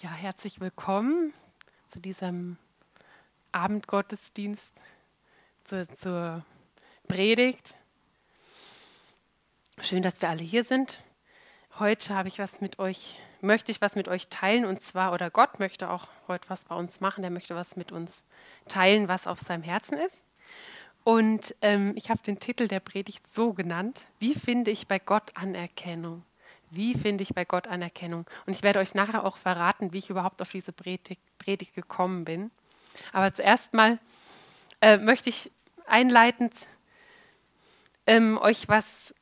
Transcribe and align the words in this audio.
Ja, 0.00 0.10
herzlich 0.10 0.60
willkommen 0.60 1.34
zu 1.88 1.98
diesem 1.98 2.56
Abendgottesdienst, 3.50 4.72
zu, 5.64 5.88
zur 5.88 6.44
Predigt. 7.08 7.74
Schön, 9.80 10.04
dass 10.04 10.22
wir 10.22 10.28
alle 10.28 10.44
hier 10.44 10.62
sind. 10.62 11.02
Heute 11.80 12.14
habe 12.14 12.28
ich 12.28 12.38
was 12.38 12.60
mit 12.60 12.78
euch, 12.78 13.18
möchte 13.40 13.72
ich 13.72 13.80
was 13.80 13.96
mit 13.96 14.06
euch 14.06 14.28
teilen 14.28 14.66
und 14.66 14.84
zwar, 14.84 15.12
oder 15.12 15.30
Gott 15.30 15.58
möchte 15.58 15.90
auch 15.90 16.06
heute 16.28 16.48
was 16.48 16.64
bei 16.66 16.76
uns 16.76 17.00
machen, 17.00 17.22
der 17.22 17.32
möchte 17.32 17.56
was 17.56 17.74
mit 17.74 17.90
uns 17.90 18.22
teilen, 18.68 19.08
was 19.08 19.26
auf 19.26 19.40
seinem 19.40 19.64
Herzen 19.64 19.98
ist. 19.98 20.22
Und 21.02 21.56
ähm, 21.60 21.94
ich 21.96 22.08
habe 22.08 22.22
den 22.22 22.38
Titel 22.38 22.68
der 22.68 22.78
Predigt 22.78 23.26
so 23.34 23.52
genannt, 23.52 24.06
wie 24.20 24.36
finde 24.36 24.70
ich 24.70 24.86
bei 24.86 25.00
Gott 25.00 25.32
Anerkennung? 25.34 26.24
Wie 26.70 26.94
finde 26.94 27.22
ich 27.22 27.34
bei 27.34 27.44
Gott 27.44 27.68
Anerkennung? 27.68 28.26
Und 28.46 28.52
ich 28.52 28.62
werde 28.62 28.78
euch 28.78 28.94
nachher 28.94 29.24
auch 29.24 29.36
verraten, 29.36 29.92
wie 29.92 29.98
ich 29.98 30.10
überhaupt 30.10 30.42
auf 30.42 30.50
diese 30.50 30.72
Predigt, 30.72 31.20
Predigt 31.38 31.74
gekommen 31.74 32.24
bin. 32.24 32.50
Aber 33.12 33.32
zuerst 33.32 33.74
mal 33.74 33.98
äh, 34.80 34.96
möchte 34.98 35.30
ich 35.30 35.50
einleitend 35.86 36.66
ähm, 38.06 38.38
euch 38.38 38.68
was 38.68 39.14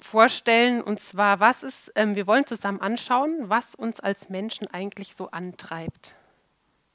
vorstellen. 0.00 0.82
Und 0.82 1.00
zwar, 1.00 1.40
was 1.40 1.62
ist, 1.62 1.92
ähm, 1.94 2.14
wir 2.14 2.26
wollen 2.26 2.46
zusammen 2.46 2.80
anschauen, 2.80 3.48
was 3.48 3.74
uns 3.74 4.00
als 4.00 4.28
Menschen 4.28 4.66
eigentlich 4.68 5.14
so 5.14 5.30
antreibt. 5.30 6.16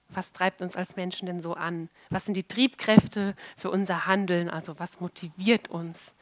Was 0.10 0.32
treibt 0.32 0.62
uns 0.62 0.76
als 0.76 0.96
Menschen 0.96 1.26
denn 1.26 1.42
so 1.42 1.54
an? 1.54 1.90
Was 2.10 2.26
sind 2.26 2.36
die 2.36 2.48
Triebkräfte 2.48 3.36
für 3.58 3.70
unser 3.70 4.06
Handeln? 4.06 4.50
Also 4.50 4.80
was 4.80 5.00
motiviert 5.00 5.70
uns? 5.70 6.14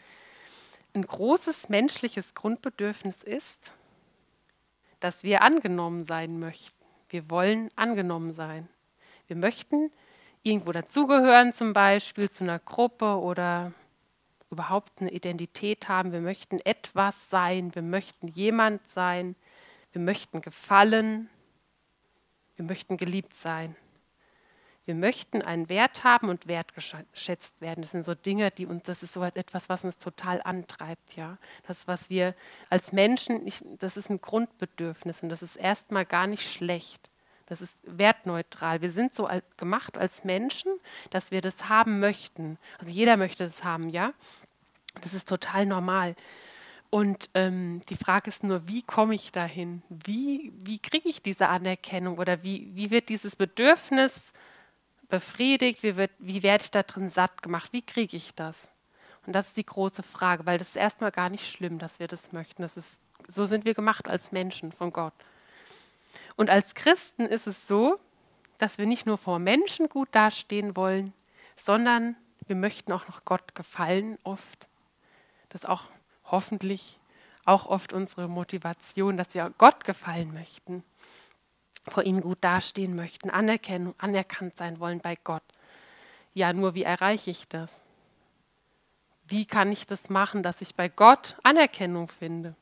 Ein 0.96 1.06
großes 1.06 1.70
menschliches 1.70 2.34
Grundbedürfnis 2.34 3.22
ist, 3.24 3.74
dass 5.00 5.24
wir 5.24 5.42
angenommen 5.42 6.06
sein 6.06 6.40
möchten. 6.40 6.74
Wir 7.10 7.30
wollen 7.30 7.70
angenommen 7.76 8.34
sein. 8.34 8.68
Wir 9.28 9.36
möchten 9.36 9.92
irgendwo 10.42 10.72
dazugehören, 10.72 11.54
zum 11.54 11.74
Beispiel 11.74 12.30
zu 12.30 12.44
einer 12.44 12.60
Gruppe 12.60 13.20
oder 13.20 13.74
überhaupt 14.50 15.02
eine 15.02 15.12
Identität 15.12 15.90
haben. 15.90 16.12
Wir 16.12 16.22
möchten 16.22 16.60
etwas 16.60 17.30
sein, 17.30 17.76
wir 17.76 17.82
möchten 17.82 18.28
jemand 18.30 18.88
sein, 18.90 19.36
wir 19.92 20.02
möchten 20.02 20.42
gefallen, 20.42 21.30
wir 22.56 22.66
möchten 22.66 22.98
geliebt 22.98 23.36
sein. 23.36 23.76
Wir 24.86 24.96
möchten 24.96 25.42
einen 25.42 25.68
Wert 25.68 26.04
haben 26.04 26.30
und 26.30 26.48
wertgeschätzt 26.48 27.60
werden. 27.60 27.82
Das 27.82 27.92
sind 27.92 28.06
so 28.06 28.14
Dinge, 28.14 28.52
die 28.52 28.68
uns, 28.68 28.84
das 28.84 29.02
ist 29.02 29.14
so 29.14 29.24
etwas, 29.24 29.68
was 29.68 29.84
uns 29.84 29.98
total 29.98 30.42
antreibt, 30.44 31.16
ja. 31.16 31.38
Das, 31.68 31.88
was 31.88 32.12
wir 32.12 32.36
als 32.70 32.92
Menschen, 32.92 33.48
ich, 33.48 33.64
das 33.80 33.98
ist 33.98 34.10
ein 34.10 34.22
Grundbedürfnis 34.22 35.24
und 35.24 35.30
das 35.30 35.42
ist 35.42 35.56
erstmal 35.56 36.06
gar 36.06 36.28
nicht 36.28 36.52
schlecht. 36.52 37.10
Das 37.48 37.62
ist 37.62 37.78
wertneutral. 37.84 38.82
Wir 38.82 38.92
sind 38.92 39.16
so 39.16 39.28
gemacht 39.58 39.98
als 39.98 40.24
Menschen, 40.24 40.72
dass 41.10 41.32
wir 41.32 41.42
das 41.42 41.68
haben 41.70 42.00
möchten. 42.00 42.58
Also 42.80 42.92
jeder 42.92 43.18
möchte 43.18 43.46
das 43.46 43.64
haben, 43.64 43.90
ja. 43.90 44.14
Das 45.02 45.14
ist 45.14 45.28
total 45.28 45.66
normal. 45.66 46.16
Und 46.92 47.30
ähm, 47.34 47.82
die 47.90 47.98
Frage 47.98 48.30
ist 48.30 48.44
nur, 48.44 48.68
wie 48.68 48.82
komme 48.82 49.16
ich 49.16 49.32
dahin? 49.32 49.82
Wie, 49.90 50.54
wie 50.64 50.80
kriege 50.80 51.10
ich 51.10 51.22
diese 51.22 51.50
Anerkennung 51.50 52.20
oder 52.20 52.44
wie, 52.44 52.70
wie 52.74 52.92
wird 52.92 53.10
dieses 53.10 53.36
Bedürfnis 53.36 54.32
befriedigt? 55.10 55.84
Wie, 55.84 55.96
wird, 55.96 56.12
wie 56.20 56.44
werde 56.44 56.64
ich 56.64 56.72
da 56.72 56.84
drin 56.84 57.10
satt 57.10 57.42
gemacht? 57.42 57.74
Wie 57.74 57.82
kriege 57.82 58.18
ich 58.18 58.34
das? 58.36 58.68
Und 59.26 59.34
das 59.34 59.48
ist 59.48 59.58
die 59.58 59.66
große 59.66 60.04
Frage, 60.04 60.46
weil 60.46 60.58
das 60.58 60.70
ist 60.70 60.76
erstmal 60.76 61.12
gar 61.12 61.30
nicht 61.30 61.52
schlimm, 61.52 61.80
dass 61.80 62.00
wir 62.00 62.08
das 62.08 62.32
möchten. 62.32 62.62
Das 62.62 62.78
ist, 62.78 63.00
so 63.28 63.46
sind 63.46 63.66
wir 63.66 63.74
gemacht 63.74 64.08
als 64.08 64.32
Menschen 64.32 64.72
von 64.72 64.92
Gott. 64.92 65.14
Und 66.36 66.50
als 66.50 66.76
Christen 66.76 67.26
ist 67.26 67.48
es 67.48 67.68
so, 67.68 68.00
dass 68.58 68.78
wir 68.78 68.86
nicht 68.86 69.06
nur 69.06 69.18
vor 69.18 69.40
Menschen 69.40 69.90
gut 69.90 70.10
dastehen 70.12 70.76
wollen, 70.76 71.14
sondern 71.58 72.16
wir 72.48 72.56
möchten 72.56 72.92
auch 72.92 73.08
noch 73.08 73.26
Gott 73.26 73.56
gefallen 73.56 74.18
oft. 74.24 74.68
Das 75.50 75.62
ist 75.62 75.70
auch 75.70 75.84
hoffentlich 76.26 77.00
auch 77.46 77.66
oft 77.66 77.94
unsere 77.94 78.28
Motivation, 78.28 79.18
dass 79.18 79.34
wir 79.34 79.52
Gott 79.58 79.84
gefallen 79.84 80.34
möchten 80.34 80.84
vor 81.88 82.04
ihm 82.04 82.22
gut 82.22 82.40
dastehen 82.42 82.96
möchten, 82.96 83.30
Anerkennung, 83.30 83.96
anerkannt 83.98 84.58
sein 84.58 84.80
wollen 84.80 85.00
bei 85.00 85.16
Gott. 85.24 85.44
Ja, 86.34 86.52
nur 86.54 86.76
wie 86.76 86.84
erreiche 86.84 87.32
ich 87.32 87.48
das? 87.48 87.72
Wie 89.28 89.46
kann 89.46 89.72
ich 89.72 89.88
das 89.88 90.10
machen, 90.10 90.44
dass 90.44 90.62
ich 90.62 90.76
bei 90.76 90.90
Gott 90.90 91.38
Anerkennung 91.44 92.10
finde? 92.10 92.56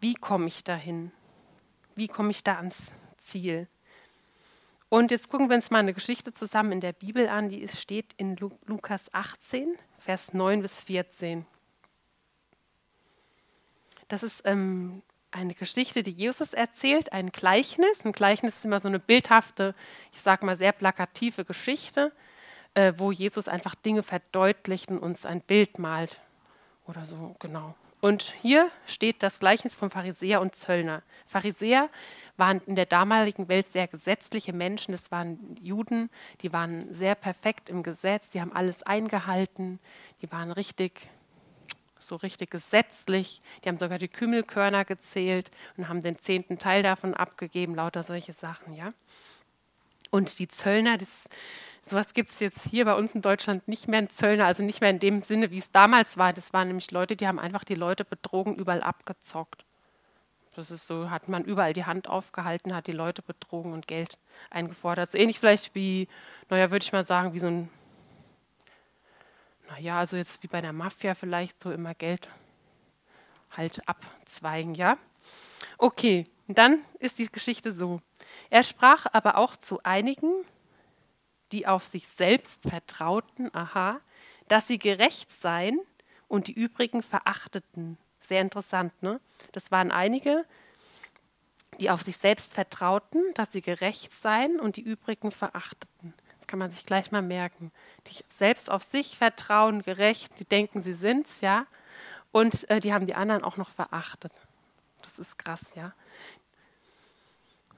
Wie 0.00 0.14
komme 0.14 0.46
ich 0.46 0.64
dahin? 0.64 1.12
Wie 1.94 2.08
komme 2.08 2.30
ich 2.30 2.44
da 2.44 2.56
ans 2.56 2.92
Ziel? 3.16 3.68
Und 4.88 5.10
jetzt 5.10 5.30
gucken 5.30 5.48
wir 5.48 5.56
uns 5.56 5.70
mal 5.70 5.78
eine 5.78 5.94
Geschichte 5.94 6.32
zusammen 6.32 6.72
in 6.72 6.80
der 6.80 6.92
Bibel 6.92 7.28
an, 7.28 7.48
die 7.48 7.66
steht 7.68 8.12
in 8.18 8.36
Lukas 8.36 9.12
18, 9.12 9.76
Vers 9.98 10.32
9 10.32 10.62
bis 10.62 10.84
14. 10.84 11.46
Das 14.08 14.22
ist 14.22 14.42
ähm, 14.44 15.02
eine 15.36 15.54
Geschichte, 15.54 16.02
die 16.02 16.12
Jesus 16.12 16.52
erzählt, 16.52 17.12
ein 17.12 17.30
Gleichnis. 17.30 18.04
Ein 18.04 18.12
Gleichnis 18.12 18.56
ist 18.56 18.64
immer 18.64 18.80
so 18.80 18.88
eine 18.88 18.98
bildhafte, 18.98 19.74
ich 20.12 20.20
sage 20.20 20.46
mal 20.46 20.56
sehr 20.56 20.72
plakative 20.72 21.44
Geschichte, 21.44 22.12
äh, 22.74 22.94
wo 22.96 23.12
Jesus 23.12 23.46
einfach 23.46 23.74
Dinge 23.74 24.02
verdeutlicht 24.02 24.90
und 24.90 24.98
uns 24.98 25.26
ein 25.26 25.40
Bild 25.42 25.78
malt 25.78 26.20
oder 26.86 27.04
so, 27.04 27.36
genau. 27.38 27.74
Und 28.00 28.34
hier 28.40 28.70
steht 28.86 29.22
das 29.22 29.38
Gleichnis 29.40 29.74
von 29.74 29.90
Pharisäer 29.90 30.40
und 30.40 30.54
Zöllner. 30.54 31.02
Pharisäer 31.26 31.88
waren 32.36 32.60
in 32.66 32.76
der 32.76 32.86
damaligen 32.86 33.48
Welt 33.48 33.72
sehr 33.72 33.88
gesetzliche 33.88 34.52
Menschen, 34.52 34.92
das 34.92 35.10
waren 35.10 35.56
Juden, 35.60 36.10
die 36.42 36.52
waren 36.52 36.92
sehr 36.94 37.14
perfekt 37.14 37.68
im 37.68 37.82
Gesetz, 37.82 38.28
die 38.28 38.40
haben 38.40 38.52
alles 38.52 38.82
eingehalten, 38.82 39.80
die 40.22 40.30
waren 40.30 40.52
richtig 40.52 41.08
so 42.06 42.16
richtig 42.16 42.50
gesetzlich. 42.50 43.42
Die 43.64 43.68
haben 43.68 43.78
sogar 43.78 43.98
die 43.98 44.08
Kümmelkörner 44.08 44.84
gezählt 44.84 45.50
und 45.76 45.88
haben 45.88 46.02
den 46.02 46.18
zehnten 46.18 46.58
Teil 46.58 46.82
davon 46.82 47.14
abgegeben, 47.14 47.74
lauter 47.74 48.02
solche 48.02 48.32
Sachen, 48.32 48.74
ja. 48.74 48.92
Und 50.10 50.38
die 50.38 50.48
Zöllner, 50.48 50.96
das, 50.98 51.08
sowas 51.84 52.14
gibt 52.14 52.30
es 52.30 52.40
jetzt 52.40 52.68
hier 52.68 52.84
bei 52.84 52.94
uns 52.94 53.14
in 53.14 53.22
Deutschland 53.22 53.66
nicht 53.68 53.88
mehr 53.88 53.98
ein 53.98 54.10
Zöllner, 54.10 54.46
also 54.46 54.62
nicht 54.62 54.80
mehr 54.80 54.90
in 54.90 54.98
dem 54.98 55.20
Sinne, 55.20 55.50
wie 55.50 55.58
es 55.58 55.70
damals 55.70 56.16
war. 56.16 56.32
Das 56.32 56.52
waren 56.52 56.68
nämlich 56.68 56.90
Leute, 56.90 57.16
die 57.16 57.26
haben 57.26 57.38
einfach 57.38 57.64
die 57.64 57.74
Leute 57.74 58.04
betrogen, 58.04 58.54
überall 58.54 58.82
abgezockt. 58.82 59.64
Das 60.54 60.70
ist 60.70 60.86
so, 60.86 61.10
hat 61.10 61.28
man 61.28 61.44
überall 61.44 61.74
die 61.74 61.84
Hand 61.84 62.08
aufgehalten, 62.08 62.74
hat 62.74 62.86
die 62.86 62.92
Leute 62.92 63.20
betrogen 63.20 63.74
und 63.74 63.86
Geld 63.86 64.16
eingefordert. 64.48 65.10
So 65.10 65.18
ähnlich 65.18 65.38
vielleicht 65.38 65.74
wie, 65.74 66.08
naja, 66.48 66.70
würde 66.70 66.82
ich 66.82 66.92
mal 66.92 67.04
sagen, 67.04 67.34
wie 67.34 67.40
so 67.40 67.48
ein 67.48 67.68
naja, 69.68 69.98
also 69.98 70.16
jetzt 70.16 70.42
wie 70.42 70.48
bei 70.48 70.60
der 70.60 70.72
Mafia 70.72 71.14
vielleicht 71.14 71.62
so 71.62 71.70
immer 71.70 71.94
Geld 71.94 72.28
halt 73.50 73.86
abzweigen, 73.88 74.74
ja? 74.74 74.98
Okay, 75.78 76.24
dann 76.46 76.80
ist 76.98 77.18
die 77.18 77.30
Geschichte 77.30 77.72
so. 77.72 78.00
Er 78.50 78.62
sprach 78.62 79.06
aber 79.12 79.36
auch 79.36 79.56
zu 79.56 79.82
einigen, 79.82 80.44
die 81.52 81.66
auf 81.66 81.86
sich 81.86 82.06
selbst 82.08 82.68
vertrauten, 82.68 83.54
aha, 83.54 84.00
dass 84.48 84.66
sie 84.66 84.78
gerecht 84.78 85.30
seien 85.32 85.80
und 86.28 86.48
die 86.48 86.52
übrigen 86.52 87.02
verachteten. 87.02 87.98
Sehr 88.20 88.42
interessant, 88.42 88.92
ne? 89.02 89.20
Das 89.52 89.70
waren 89.70 89.90
einige, 89.90 90.44
die 91.80 91.90
auf 91.90 92.02
sich 92.02 92.16
selbst 92.16 92.54
vertrauten, 92.54 93.22
dass 93.34 93.52
sie 93.52 93.62
gerecht 93.62 94.12
seien 94.12 94.60
und 94.60 94.76
die 94.76 94.82
übrigen 94.82 95.30
verachteten 95.30 96.14
kann 96.56 96.60
man 96.60 96.70
sich 96.70 96.86
gleich 96.86 97.12
mal 97.12 97.20
merken. 97.20 97.70
Die 98.06 98.24
selbst 98.30 98.70
auf 98.70 98.82
sich 98.82 99.18
vertrauen, 99.18 99.82
gerecht, 99.82 100.40
die 100.40 100.46
denken, 100.46 100.80
sie 100.80 100.94
sind's, 100.94 101.42
ja. 101.42 101.66
Und 102.32 102.68
äh, 102.70 102.80
die 102.80 102.94
haben 102.94 103.06
die 103.06 103.14
anderen 103.14 103.44
auch 103.44 103.58
noch 103.58 103.68
verachtet. 103.68 104.32
Das 105.02 105.18
ist 105.18 105.36
krass, 105.36 105.60
ja. 105.74 105.92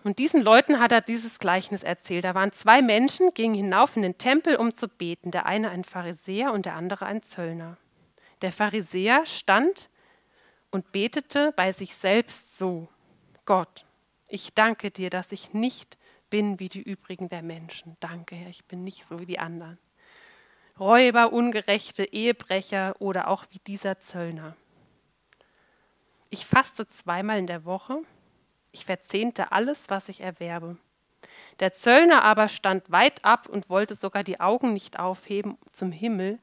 Und 0.04 0.20
diesen 0.20 0.42
Leuten 0.42 0.78
hat 0.78 0.92
er 0.92 1.00
dieses 1.00 1.40
Gleichnis 1.40 1.82
erzählt. 1.82 2.22
Da 2.22 2.36
waren 2.36 2.52
zwei 2.52 2.80
Menschen, 2.80 3.34
gingen 3.34 3.56
hinauf 3.56 3.96
in 3.96 4.02
den 4.02 4.16
Tempel, 4.16 4.54
um 4.54 4.72
zu 4.72 4.86
beten. 4.86 5.32
Der 5.32 5.46
eine 5.46 5.70
ein 5.70 5.82
Pharisäer 5.82 6.52
und 6.52 6.64
der 6.64 6.76
andere 6.76 7.04
ein 7.04 7.24
Zöllner. 7.24 7.78
Der 8.42 8.52
Pharisäer 8.52 9.26
stand 9.26 9.90
und 10.70 10.92
betete 10.92 11.52
bei 11.56 11.72
sich 11.72 11.96
selbst 11.96 12.56
so: 12.56 12.86
Gott, 13.44 13.86
ich 14.28 14.54
danke 14.54 14.92
dir, 14.92 15.10
dass 15.10 15.32
ich 15.32 15.52
nicht 15.52 15.98
bin 16.30 16.58
wie 16.58 16.68
die 16.68 16.82
übrigen 16.82 17.28
der 17.28 17.42
Menschen. 17.42 17.96
Danke, 18.00 18.36
Herr, 18.36 18.50
ich 18.50 18.64
bin 18.64 18.84
nicht 18.84 19.06
so 19.06 19.18
wie 19.18 19.26
die 19.26 19.38
anderen. 19.38 19.78
Räuber, 20.78 21.32
Ungerechte, 21.32 22.04
Ehebrecher 22.04 22.96
oder 23.00 23.28
auch 23.28 23.44
wie 23.50 23.58
dieser 23.66 23.98
Zöllner. 23.98 24.56
Ich 26.30 26.46
faste 26.46 26.86
zweimal 26.86 27.38
in 27.38 27.46
der 27.46 27.64
Woche. 27.64 28.02
Ich 28.70 28.84
verzehnte 28.84 29.50
alles, 29.50 29.88
was 29.88 30.08
ich 30.08 30.20
erwerbe. 30.20 30.76
Der 31.60 31.72
Zöllner 31.72 32.22
aber 32.22 32.48
stand 32.48 32.90
weit 32.90 33.24
ab 33.24 33.48
und 33.48 33.70
wollte 33.70 33.94
sogar 33.94 34.22
die 34.22 34.40
Augen 34.40 34.72
nicht 34.72 34.98
aufheben 34.98 35.58
zum 35.72 35.90
Himmel, 35.90 36.38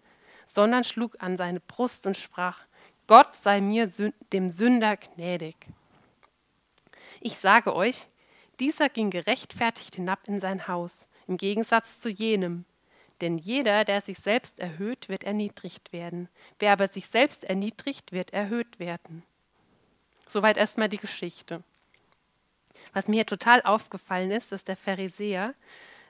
sondern 0.47 0.83
schlug 0.83 1.15
an 1.19 1.37
seine 1.37 1.59
Brust 1.59 2.05
und 2.05 2.17
sprach, 2.17 2.59
Gott 3.07 3.35
sei 3.35 3.61
mir 3.61 3.89
dem 4.33 4.49
Sünder 4.49 4.97
gnädig. 4.97 5.55
Ich 7.21 7.37
sage 7.37 7.75
euch, 7.75 8.07
dieser 8.59 8.89
ging 8.89 9.09
gerechtfertigt 9.09 9.95
hinab 9.95 10.19
in 10.27 10.39
sein 10.39 10.67
Haus, 10.67 11.07
im 11.27 11.37
Gegensatz 11.37 11.99
zu 11.99 12.09
jenem. 12.09 12.65
Denn 13.21 13.37
jeder, 13.37 13.85
der 13.85 14.01
sich 14.01 14.17
selbst 14.17 14.59
erhöht, 14.59 15.07
wird 15.07 15.23
erniedrigt 15.23 15.93
werden. 15.93 16.27
Wer 16.59 16.73
aber 16.73 16.87
sich 16.87 17.07
selbst 17.07 17.45
erniedrigt, 17.45 18.11
wird 18.11 18.33
erhöht 18.33 18.79
werden. 18.79 19.23
Soweit 20.27 20.57
erstmal 20.57 20.89
die 20.89 20.97
Geschichte. 20.97 21.63
Was 22.93 23.07
mir 23.07 23.25
total 23.25 23.61
aufgefallen 23.61 24.31
ist, 24.31 24.51
dass 24.51 24.63
der 24.63 24.75
Pharisäer 24.75 25.53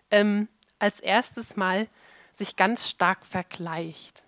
ähm, 0.10 0.48
als 0.80 1.00
erstes 1.00 1.56
Mal 1.56 1.88
sich 2.38 2.56
ganz 2.56 2.90
stark 2.90 3.26
vergleicht. 3.26 4.24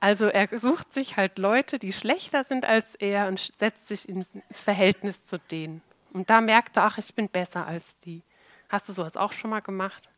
Also 0.00 0.26
er 0.26 0.48
sucht 0.58 0.92
sich 0.92 1.16
halt 1.16 1.38
Leute, 1.38 1.78
die 1.78 1.92
schlechter 1.92 2.44
sind 2.44 2.64
als 2.64 2.94
er 2.96 3.28
und 3.28 3.52
setzt 3.58 3.88
sich 3.88 4.08
ins 4.08 4.26
Verhältnis 4.50 5.24
zu 5.26 5.38
denen. 5.38 5.82
Und 6.16 6.30
da 6.30 6.40
merkt 6.40 6.78
er, 6.78 6.84
ach, 6.84 6.96
ich 6.96 7.14
bin 7.14 7.28
besser 7.28 7.66
als 7.66 7.98
die. 8.00 8.22
Hast 8.70 8.88
du 8.88 8.94
sowas 8.94 9.18
auch 9.18 9.34
schon 9.34 9.50
mal 9.50 9.60
gemacht? 9.60 10.08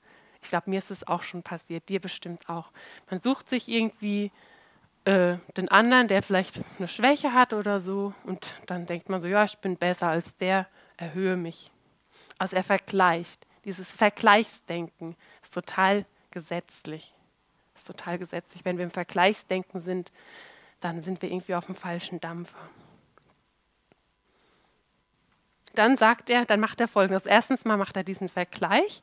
Ich 0.41 0.49
glaube, 0.49 0.71
mir 0.71 0.79
ist 0.79 0.93
es 0.93 1.05
auch 1.09 1.25
schon 1.25 1.43
passiert, 1.43 1.89
dir 1.89 2.01
bestimmt 2.01 2.49
auch. 2.49 2.71
Man 3.11 3.21
sucht 3.21 3.51
sich 3.51 3.69
irgendwie 3.69 4.31
äh, 5.07 5.39
den 5.57 5.69
anderen, 5.69 6.07
der 6.07 6.23
vielleicht 6.23 6.61
eine 6.79 6.87
Schwäche 6.87 7.33
hat 7.33 7.53
oder 7.53 7.81
so, 7.81 8.15
und 8.23 8.55
dann 8.67 8.87
denkt 8.87 9.09
man 9.09 9.21
so, 9.21 9.27
ja, 9.27 9.43
ich 9.43 9.59
bin 9.59 9.77
besser 9.77 10.07
als 10.07 10.37
der, 10.37 10.69
erhöhe 10.97 11.37
mich. 11.37 11.73
Also 12.39 12.55
er 12.55 12.63
vergleicht. 12.63 13.45
Dieses 13.65 13.91
Vergleichsdenken 13.91 15.17
ist 15.43 15.53
total 15.53 16.07
gesetzlich. 16.31 17.13
Ist 17.75 17.89
total 17.89 18.19
gesetzlich. 18.19 18.65
Wenn 18.65 18.79
wir 18.79 18.85
im 18.85 18.93
Vergleichsdenken 18.93 19.81
sind, 19.81 20.13
dann 20.79 21.03
sind 21.03 21.23
wir 21.23 21.33
irgendwie 21.33 21.57
auf 21.57 21.67
dem 21.67 21.75
falschen 21.75 22.21
Dampfer. 22.21 22.61
Dann 25.79 25.97
sagt 25.97 26.29
er, 26.29 26.45
dann 26.45 26.59
macht 26.59 26.81
er 26.81 26.89
folgendes. 26.89 27.25
Erstens 27.25 27.65
mal 27.65 27.77
macht 27.77 27.97
er 27.97 28.03
diesen 28.03 28.29
Vergleich. 28.29 29.01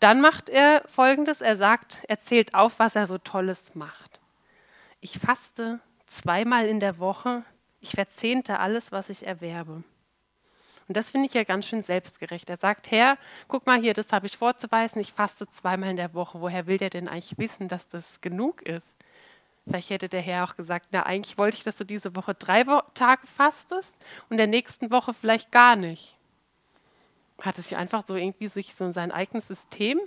Dann 0.00 0.20
macht 0.20 0.50
er 0.50 0.82
folgendes. 0.86 1.40
Er 1.40 1.56
sagt, 1.56 2.04
er 2.08 2.20
zählt 2.20 2.54
auf, 2.54 2.78
was 2.78 2.94
er 2.94 3.06
so 3.06 3.16
Tolles 3.16 3.74
macht. 3.74 4.20
Ich 5.00 5.18
faste 5.18 5.80
zweimal 6.06 6.66
in 6.66 6.78
der 6.78 6.98
Woche. 6.98 7.42
Ich 7.80 7.92
verzehnte 7.92 8.58
alles, 8.58 8.92
was 8.92 9.08
ich 9.08 9.26
erwerbe. 9.26 9.82
Und 10.88 10.96
das 10.96 11.10
finde 11.10 11.26
ich 11.26 11.32
ja 11.32 11.44
ganz 11.44 11.66
schön 11.66 11.80
selbstgerecht. 11.80 12.50
Er 12.50 12.58
sagt, 12.58 12.90
Herr, 12.90 13.16
guck 13.48 13.64
mal 13.64 13.80
hier, 13.80 13.94
das 13.94 14.12
habe 14.12 14.26
ich 14.26 14.36
vorzuweisen, 14.36 15.00
ich 15.00 15.14
faste 15.14 15.48
zweimal 15.48 15.88
in 15.88 15.96
der 15.96 16.12
Woche. 16.12 16.42
Woher 16.42 16.66
will 16.66 16.76
der 16.76 16.90
denn 16.90 17.08
eigentlich 17.08 17.38
wissen, 17.38 17.66
dass 17.66 17.88
das 17.88 18.20
genug 18.20 18.60
ist? 18.60 18.88
Vielleicht 19.66 19.90
hätte 19.90 20.08
der 20.08 20.20
Herr 20.20 20.44
auch 20.44 20.56
gesagt, 20.56 20.88
na 20.90 21.04
eigentlich 21.04 21.38
wollte 21.38 21.56
ich, 21.56 21.62
dass 21.62 21.76
du 21.76 21.84
diese 21.84 22.16
Woche 22.16 22.34
drei 22.34 22.66
Wo 22.66 22.80
Tage 22.94 23.26
fastest 23.26 23.94
und 24.28 24.36
der 24.36 24.46
nächsten 24.46 24.90
Woche 24.90 25.14
vielleicht 25.14 25.52
gar 25.52 25.76
nicht. 25.76 26.16
Hat 27.40 27.58
es 27.58 27.68
sich 27.68 27.76
einfach 27.76 28.06
so 28.06 28.16
irgendwie 28.16 28.48
sich 28.48 28.74
so 28.74 28.86
in 28.86 28.92
sein 28.92 29.12
eigenes 29.12 29.48
System 29.48 30.00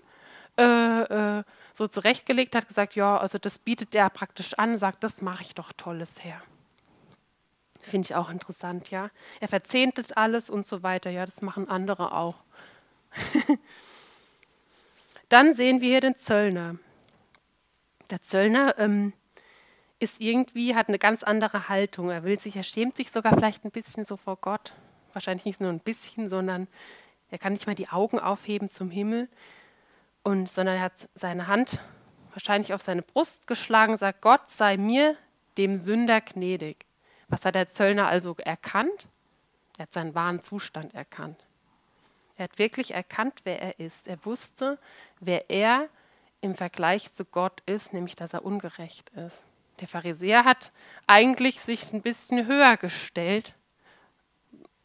äh, 0.58 1.40
äh, 1.40 1.44
so 1.74 1.88
zurechtgelegt, 1.88 2.56
hat 2.56 2.68
gesagt, 2.68 2.96
ja, 2.96 3.18
also 3.18 3.38
das 3.38 3.58
bietet 3.58 3.94
der 3.94 4.10
praktisch 4.10 4.54
an, 4.56 4.78
sagt, 4.78 5.04
das 5.04 5.22
mache 5.22 5.42
ich 5.42 5.56
doch 5.56 5.72
tolles, 5.74 6.24
Herr. 6.24 6.42
Finde 7.82 8.06
ich 8.06 8.16
auch 8.16 8.30
interessant, 8.30 8.92
ja. 8.92 9.10
Er 9.40 9.48
verzehntet 9.48 10.16
alles 10.16 10.50
und 10.50 10.68
so 10.68 10.84
weiter, 10.84 11.10
ja, 11.10 11.26
das 11.26 11.42
machen 11.42 11.70
andere 11.70 12.14
auch. 12.14 12.36
Dann 15.30 15.54
sehen 15.54 15.82
wir 15.82 15.90
hier 15.90 16.02
den 16.02 16.16
Zöllner. 16.16 16.76
Der 18.12 18.22
Zöllner 18.22 18.78
ähm, 18.78 19.14
ist 20.04 20.22
irgendwie, 20.22 20.76
hat 20.76 20.90
eine 20.90 21.00
ganz 21.00 21.24
andere 21.24 21.70
Haltung. 21.70 22.10
Er 22.12 22.24
will 22.24 22.40
sich, 22.40 22.56
er 22.56 22.64
schämt 22.64 22.98
sich 22.98 23.10
sogar 23.10 23.34
vielleicht 23.34 23.66
ein 23.66 23.72
bisschen 23.72 24.06
so 24.06 24.18
vor 24.18 24.38
Gott. 24.38 24.74
Wahrscheinlich 25.14 25.46
nicht 25.46 25.62
nur 25.62 25.70
ein 25.70 25.80
bisschen, 25.80 26.30
sondern 26.30 26.68
er 27.30 27.40
kann 27.40 27.54
nicht 27.54 27.66
mal 27.66 27.76
die 27.76 27.90
Augen 27.90 28.20
aufheben 28.20 28.70
zum 28.70 28.92
Himmel, 28.92 29.30
und, 30.24 30.50
sondern 30.50 30.78
er 30.78 30.82
hat 30.84 31.10
seine 31.16 31.48
Hand 31.48 31.82
wahrscheinlich 32.32 32.74
auf 32.74 32.82
seine 32.82 33.02
Brust 33.02 33.46
geschlagen, 33.46 33.98
sagt, 33.98 34.22
Gott 34.22 34.50
sei 34.50 34.78
mir, 34.78 35.18
dem 35.58 35.76
Sünder, 35.76 36.22
gnädig. 36.22 36.86
Was 37.28 37.46
hat 37.46 37.56
der 37.56 37.70
Zöllner 37.70 38.08
also 38.08 38.36
erkannt? 38.38 39.08
Er 39.78 39.84
hat 39.84 39.94
seinen 39.94 40.16
wahren 40.16 40.42
Zustand 40.44 40.94
erkannt. 40.94 41.44
Er 42.38 42.46
hat 42.46 42.58
wirklich 42.58 42.94
erkannt, 42.94 43.42
wer 43.44 43.62
er 43.62 43.80
ist. 43.80 44.08
Er 44.08 44.24
wusste, 44.26 44.80
wer 45.20 45.50
er 45.50 45.90
im 46.42 46.56
Vergleich 46.56 47.14
zu 47.14 47.26
Gott 47.26 47.62
ist, 47.66 47.94
nämlich 47.94 48.16
dass 48.16 48.34
er 48.34 48.46
ungerecht 48.46 49.10
ist. 49.12 49.38
Der 49.80 49.88
Pharisäer 49.88 50.46
hat 50.46 50.72
eigentlich 51.08 51.60
sich 51.60 51.92
ein 51.94 52.02
bisschen 52.02 52.48
höher 52.48 52.78
gestellt 52.78 53.54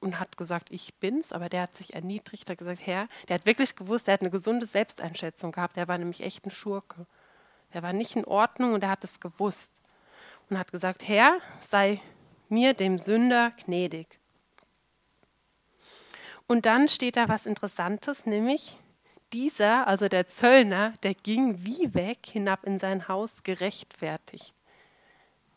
und 0.00 0.18
hat 0.18 0.36
gesagt, 0.36 0.68
ich 0.70 0.94
bin's, 0.94 1.32
aber 1.32 1.48
der 1.48 1.62
hat 1.62 1.76
sich 1.76 1.94
erniedrigt, 1.94 2.48
hat 2.48 2.58
gesagt, 2.58 2.86
Herr, 2.86 3.08
der 3.28 3.34
hat 3.34 3.46
wirklich 3.46 3.76
gewusst, 3.76 4.08
er 4.08 4.14
hat 4.14 4.20
eine 4.20 4.30
gesunde 4.30 4.66
Selbsteinschätzung 4.66 5.52
gehabt, 5.52 5.76
der 5.76 5.88
war 5.88 5.98
nämlich 5.98 6.22
echt 6.22 6.46
ein 6.46 6.50
Schurke. 6.50 7.06
Der 7.74 7.82
war 7.82 7.92
nicht 7.92 8.16
in 8.16 8.24
Ordnung 8.24 8.72
und 8.74 8.82
er 8.82 8.90
hat 8.90 9.04
es 9.04 9.20
gewusst 9.20 9.70
und 10.48 10.58
hat 10.58 10.72
gesagt, 10.72 11.06
Herr, 11.06 11.38
sei 11.60 12.00
mir, 12.48 12.74
dem 12.74 12.98
Sünder, 12.98 13.50
gnädig. 13.64 14.18
Und 16.46 16.64
dann 16.64 16.88
steht 16.88 17.16
da 17.16 17.28
was 17.28 17.44
Interessantes, 17.44 18.24
nämlich 18.24 18.78
dieser, 19.34 19.86
also 19.86 20.08
der 20.08 20.26
Zöllner, 20.26 20.94
der 21.02 21.12
ging 21.12 21.64
wie 21.66 21.92
weg 21.92 22.20
hinab 22.24 22.64
in 22.64 22.78
sein 22.78 23.06
Haus 23.08 23.42
gerechtfertigt. 23.42 24.54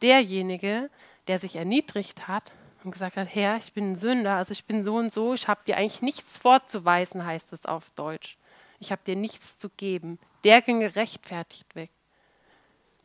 Derjenige, 0.02 0.90
der 1.28 1.40
sich 1.40 1.56
erniedrigt 1.56 2.28
hat 2.28 2.54
und 2.84 2.92
gesagt 2.92 3.18
hat, 3.18 3.28
Herr, 3.34 3.58
ich 3.58 3.74
bin 3.74 3.92
ein 3.92 3.96
Sünder, 3.96 4.36
also 4.36 4.52
ich 4.52 4.66
bin 4.66 4.84
so 4.84 4.96
und 4.96 5.14
so, 5.14 5.34
ich 5.34 5.48
habe 5.48 5.64
dir 5.64 5.78
eigentlich 5.78 6.02
nichts 6.02 6.38
vorzuweisen, 6.38 7.26
heißt 7.26 7.54
es 7.54 7.66
auf 7.66 7.92
Deutsch. 7.92 8.38
Ich 8.80 8.92
habe 8.92 9.02
dir 9.06 9.16
nichts 9.16 9.58
zu 9.58 9.70
geben. 9.70 10.18
Der 10.44 10.62
ging 10.62 10.80
gerechtfertigt 10.80 11.76
weg 11.76 11.92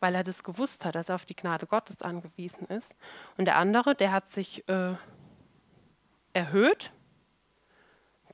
weil 0.00 0.14
er 0.14 0.24
das 0.24 0.44
gewusst 0.44 0.84
hat, 0.84 0.94
dass 0.94 1.08
er 1.08 1.14
auf 1.14 1.26
die 1.26 1.36
Gnade 1.36 1.66
Gottes 1.66 2.02
angewiesen 2.02 2.66
ist. 2.66 2.94
Und 3.36 3.46
der 3.46 3.56
andere, 3.56 3.94
der 3.94 4.12
hat 4.12 4.30
sich 4.30 4.68
äh, 4.68 4.94
erhöht, 6.32 6.92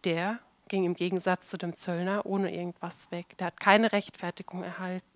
der 0.05 0.38
ging 0.69 0.85
im 0.85 0.94
Gegensatz 0.94 1.49
zu 1.49 1.59
dem 1.59 1.75
Zöllner 1.76 2.26
ohne 2.26 2.55
irgendwas 2.55 3.11
weg. 3.11 3.37
Der 3.38 3.49
hat 3.49 3.61
keine 3.61 3.93
Rechtfertigung 3.93 4.62
erhalten. 4.62 5.12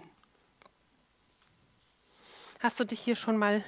Hast 2.61 2.81
du 2.81 2.85
dich 2.85 3.01
hier 3.01 3.17
schon 3.17 3.37
mal 3.37 3.65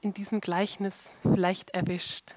in 0.00 0.14
diesem 0.14 0.40
Gleichnis 0.40 0.94
vielleicht 1.22 1.70
erwischt? 1.70 2.34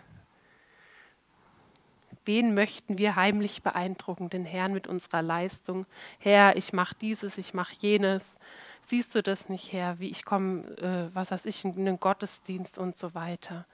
Wen 2.26 2.54
möchten 2.54 2.98
wir 2.98 3.16
heimlich 3.16 3.64
beeindrucken? 3.64 4.30
Den 4.30 4.46
Herrn 4.46 4.72
mit 4.72 4.88
unserer 4.88 5.22
Leistung. 5.22 5.86
Herr, 6.20 6.56
ich 6.56 6.72
mache 6.72 6.96
dieses, 6.96 7.38
ich 7.38 7.54
mache 7.54 7.74
jenes 7.80 8.24
siehst 8.86 9.16
du 9.16 9.24
das 9.24 9.50
nicht 9.50 9.72
her, 9.72 9.96
wie 10.00 10.10
ich 10.10 10.26
komme, 10.26 10.64
äh, 10.78 11.16
was 11.16 11.32
weiß 11.32 11.46
ich, 11.46 11.64
in 11.64 11.86
den 11.86 12.00
Gottesdienst 12.00 12.78
und 12.78 12.98
so 12.98 13.14
weiter. 13.16 13.66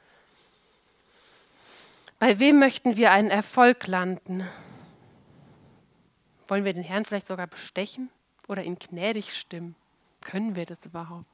Bei 2.19 2.39
wem 2.39 2.59
möchten 2.59 2.97
wir 2.97 3.11
einen 3.11 3.29
Erfolg 3.29 3.87
landen? 3.87 4.47
Wollen 6.47 6.65
wir 6.65 6.73
den 6.73 6.83
Herrn 6.83 7.05
vielleicht 7.05 7.27
sogar 7.27 7.47
bestechen 7.47 8.09
oder 8.47 8.63
ihn 8.63 8.77
gnädig 8.77 9.35
stimmen? 9.37 9.75
Können 10.21 10.55
wir 10.55 10.65
das 10.65 10.85
überhaupt? 10.85 11.25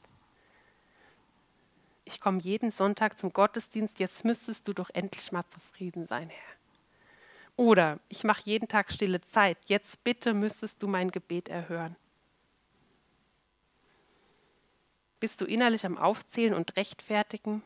Ich 2.04 2.22
komme 2.22 2.40
jeden 2.40 2.72
Sonntag 2.72 3.18
zum 3.18 3.34
Gottesdienst, 3.34 4.00
jetzt 4.00 4.26
müsstest 4.26 4.68
du 4.68 4.74
doch 4.74 4.90
endlich 4.94 5.32
mal 5.32 5.46
zufrieden 5.50 6.06
sein, 6.06 6.30
Herr. 6.30 6.56
Oder 7.58 8.00
ich 8.10 8.24
mache 8.24 8.42
jeden 8.44 8.68
Tag 8.68 8.92
stille 8.92 9.22
Zeit, 9.22 9.58
jetzt 9.68 10.04
bitte 10.04 10.34
müsstest 10.34 10.84
du 10.84 10.88
mein 10.88 11.10
Gebet 11.10 11.50
erhören. 11.50 11.96
bist 15.26 15.42
du 15.42 15.46
innerlich 15.46 15.88
am 15.88 15.98
Aufzählen 15.98 16.54
und 16.54 16.76
Rechtfertigen, 16.76 17.64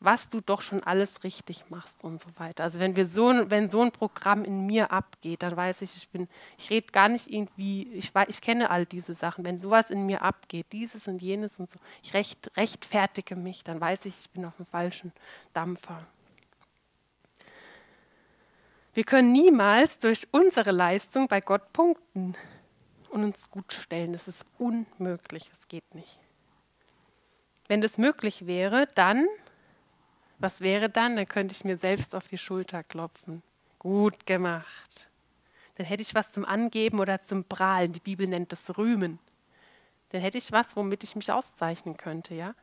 was 0.00 0.28
du 0.28 0.40
doch 0.40 0.60
schon 0.60 0.82
alles 0.84 1.24
richtig 1.24 1.64
machst 1.70 2.04
und 2.04 2.20
so 2.20 2.28
weiter. 2.36 2.64
Also 2.64 2.78
wenn 2.78 2.94
wir 2.94 3.06
so, 3.06 3.32
wenn 3.50 3.68
so 3.68 3.82
ein 3.82 3.90
Programm 3.90 4.44
in 4.44 4.66
mir 4.66 4.92
abgeht, 4.92 5.42
dann 5.42 5.56
weiß 5.56 5.82
ich, 5.82 5.96
ich 5.96 6.08
bin, 6.08 6.28
ich 6.56 6.70
rede 6.70 6.92
gar 6.92 7.08
nicht 7.08 7.30
irgendwie, 7.30 7.88
ich, 7.94 8.14
weiß, 8.14 8.28
ich 8.28 8.40
kenne 8.40 8.70
all 8.70 8.86
diese 8.86 9.14
Sachen. 9.14 9.44
Wenn 9.44 9.60
sowas 9.60 9.90
in 9.90 10.06
mir 10.06 10.22
abgeht, 10.22 10.66
dieses 10.72 11.08
und 11.08 11.20
jenes 11.20 11.58
und 11.58 11.70
so, 11.70 11.78
ich 12.02 12.14
recht, 12.14 12.50
rechtfertige 12.56 13.34
mich, 13.34 13.64
dann 13.64 13.80
weiß 13.80 14.04
ich, 14.04 14.14
ich 14.20 14.30
bin 14.30 14.44
auf 14.44 14.56
dem 14.56 14.66
falschen 14.66 15.12
Dampfer. 15.52 16.06
Wir 18.94 19.04
können 19.04 19.32
niemals 19.32 19.98
durch 19.98 20.28
unsere 20.32 20.72
Leistung 20.72 21.28
bei 21.28 21.40
Gott 21.40 21.72
punkten 21.72 22.36
und 23.10 23.24
uns 23.24 23.50
gut 23.50 23.72
stellen. 23.72 24.12
Das 24.12 24.28
ist 24.28 24.44
unmöglich, 24.58 25.50
das 25.50 25.68
geht 25.68 25.94
nicht. 25.94 26.18
Wenn 27.68 27.80
das 27.80 27.98
möglich 27.98 28.46
wäre, 28.46 28.88
dann, 28.94 29.26
was 30.38 30.60
wäre 30.60 30.88
dann? 30.88 31.16
Dann 31.16 31.26
könnte 31.26 31.52
ich 31.52 31.64
mir 31.64 31.78
selbst 31.78 32.14
auf 32.14 32.28
die 32.28 32.38
Schulter 32.38 32.82
klopfen. 32.82 33.42
Gut 33.78 34.26
gemacht. 34.26 35.10
Dann 35.76 35.86
hätte 35.86 36.02
ich 36.02 36.14
was 36.14 36.32
zum 36.32 36.44
Angeben 36.44 36.98
oder 36.98 37.22
zum 37.22 37.44
Prahlen. 37.44 37.92
Die 37.92 38.00
Bibel 38.00 38.26
nennt 38.26 38.52
das 38.52 38.76
Rühmen. 38.76 39.18
Dann 40.10 40.20
hätte 40.20 40.38
ich 40.38 40.52
was, 40.52 40.74
womit 40.74 41.04
ich 41.04 41.16
mich 41.16 41.30
auszeichnen 41.30 41.96
könnte, 41.96 42.34
ja? 42.34 42.54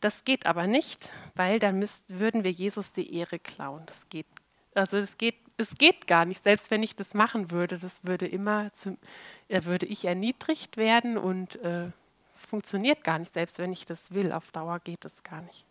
Das 0.00 0.24
geht 0.24 0.44
aber 0.44 0.66
nicht, 0.66 1.10
weil 1.34 1.58
dann 1.58 1.78
müsst, 1.78 2.04
würden 2.08 2.44
wir 2.44 2.50
Jesus 2.50 2.92
die 2.92 3.14
Ehre 3.16 3.38
klauen. 3.38 3.84
Das 3.86 3.98
geht, 4.10 4.26
also 4.74 5.00
das 5.00 5.16
geht, 5.16 5.36
es 5.56 5.74
geht 5.74 6.06
gar 6.06 6.26
nicht. 6.26 6.42
Selbst 6.42 6.70
wenn 6.70 6.82
ich 6.82 6.94
das 6.94 7.14
machen 7.14 7.50
würde, 7.50 7.78
das 7.78 8.04
würde 8.04 8.26
immer, 8.26 8.70
zum, 8.74 8.98
äh, 9.48 9.64
würde 9.64 9.86
ich 9.86 10.04
erniedrigt 10.04 10.76
werden 10.76 11.16
und 11.16 11.56
äh, 11.62 11.90
es 12.34 12.44
funktioniert 12.46 13.02
gar 13.02 13.18
nicht. 13.18 13.32
Selbst 13.32 13.58
wenn 13.58 13.72
ich 13.72 13.86
das 13.86 14.12
will, 14.12 14.32
auf 14.32 14.50
Dauer 14.50 14.78
geht 14.80 15.06
es 15.06 15.22
gar 15.22 15.40
nicht. 15.40 15.64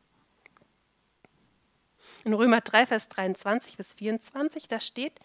In 2.24 2.34
Römer 2.34 2.62
3, 2.62 2.86
Vers 2.86 3.10
23 3.10 3.78
bis 3.78 3.94
24, 3.96 4.68
da 4.68 4.80
steht, 4.80 5.20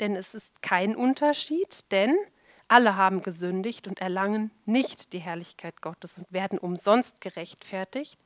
denn 0.00 0.14
es 0.14 0.34
ist 0.34 0.62
kein 0.62 0.94
Unterschied, 0.94 1.90
denn 1.90 2.14
alle 2.68 2.96
haben 2.96 3.22
gesündigt 3.22 3.88
und 3.88 4.00
erlangen 4.00 4.50
nicht 4.66 5.14
die 5.14 5.20
Herrlichkeit 5.20 5.80
Gottes 5.80 6.18
und 6.18 6.30
werden 6.30 6.58
umsonst 6.58 7.20
gerechtfertigt 7.22 8.18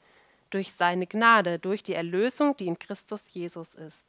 durch 0.51 0.73
seine 0.73 1.07
Gnade, 1.07 1.61
durch 1.61 1.85
die 1.85 1.95
Erlösung, 1.95 2.57
die 2.57 2.67
in 2.67 2.79
Christus 2.79 3.25
Jesus 3.33 3.75
ist. 3.75 4.05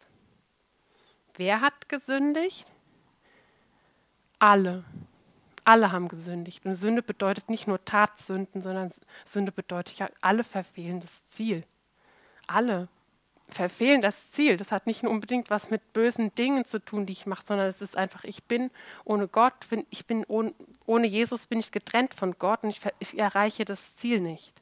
Wer 1.36 1.62
hat 1.62 1.88
gesündigt? 1.88 2.72
Alle. 4.40 4.84
Alle 5.64 5.92
haben 5.92 6.08
gesündigt. 6.10 6.66
Und 6.66 6.76
Sünde 6.76 7.02
bedeutet 7.02 7.50
nicht 7.50 7.68
nur 7.68 7.84
Tatsünden, 7.86 8.62
sondern 8.62 8.92
Sünde 9.24 9.52
bedeutet 9.52 10.00
ja, 10.00 10.10
alle 10.20 10.44
verfehlen 10.44 11.00
das 11.00 11.26
Ziel. 11.30 11.64
Alle 12.48 12.90
verfehlen 13.54 14.02
das 14.02 14.32
Ziel. 14.32 14.58
Das 14.58 14.72
hat 14.72 14.88
nicht 14.88 15.04
unbedingt 15.04 15.50
was 15.50 15.70
mit 15.70 15.94
bösen 15.94 16.34
Dingen 16.36 16.66
zu 16.66 16.80
tun, 16.80 17.06
die 17.06 17.14
ich 17.14 17.26
mache, 17.26 17.46
sondern 17.46 17.70
es 17.70 17.82
ist 17.82 17.96
einfach, 17.96 18.24
ich 18.24 18.44
bin 18.44 18.72
ohne 19.06 19.28
Gott, 19.28 19.54
ich 19.90 20.06
bin 20.06 20.26
ohne, 20.28 20.54
ohne 20.86 21.08
Jesus 21.08 21.48
bin 21.48 21.60
ich 21.60 21.72
getrennt 21.72 22.14
von 22.14 22.34
Gott 22.38 22.64
und 22.64 22.70
ich, 22.70 22.82
ich 23.00 23.18
erreiche 23.18 23.66
das 23.66 23.96
Ziel 23.96 24.20
nicht. 24.20 24.54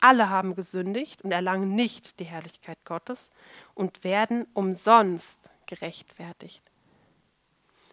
Alle 0.00 0.30
haben 0.30 0.54
gesündigt 0.54 1.22
und 1.22 1.32
erlangen 1.32 1.74
nicht 1.74 2.20
die 2.20 2.24
Herrlichkeit 2.24 2.78
Gottes 2.84 3.30
und 3.74 4.02
werden 4.02 4.46
umsonst 4.54 5.50
gerechtfertigt. 5.66 6.62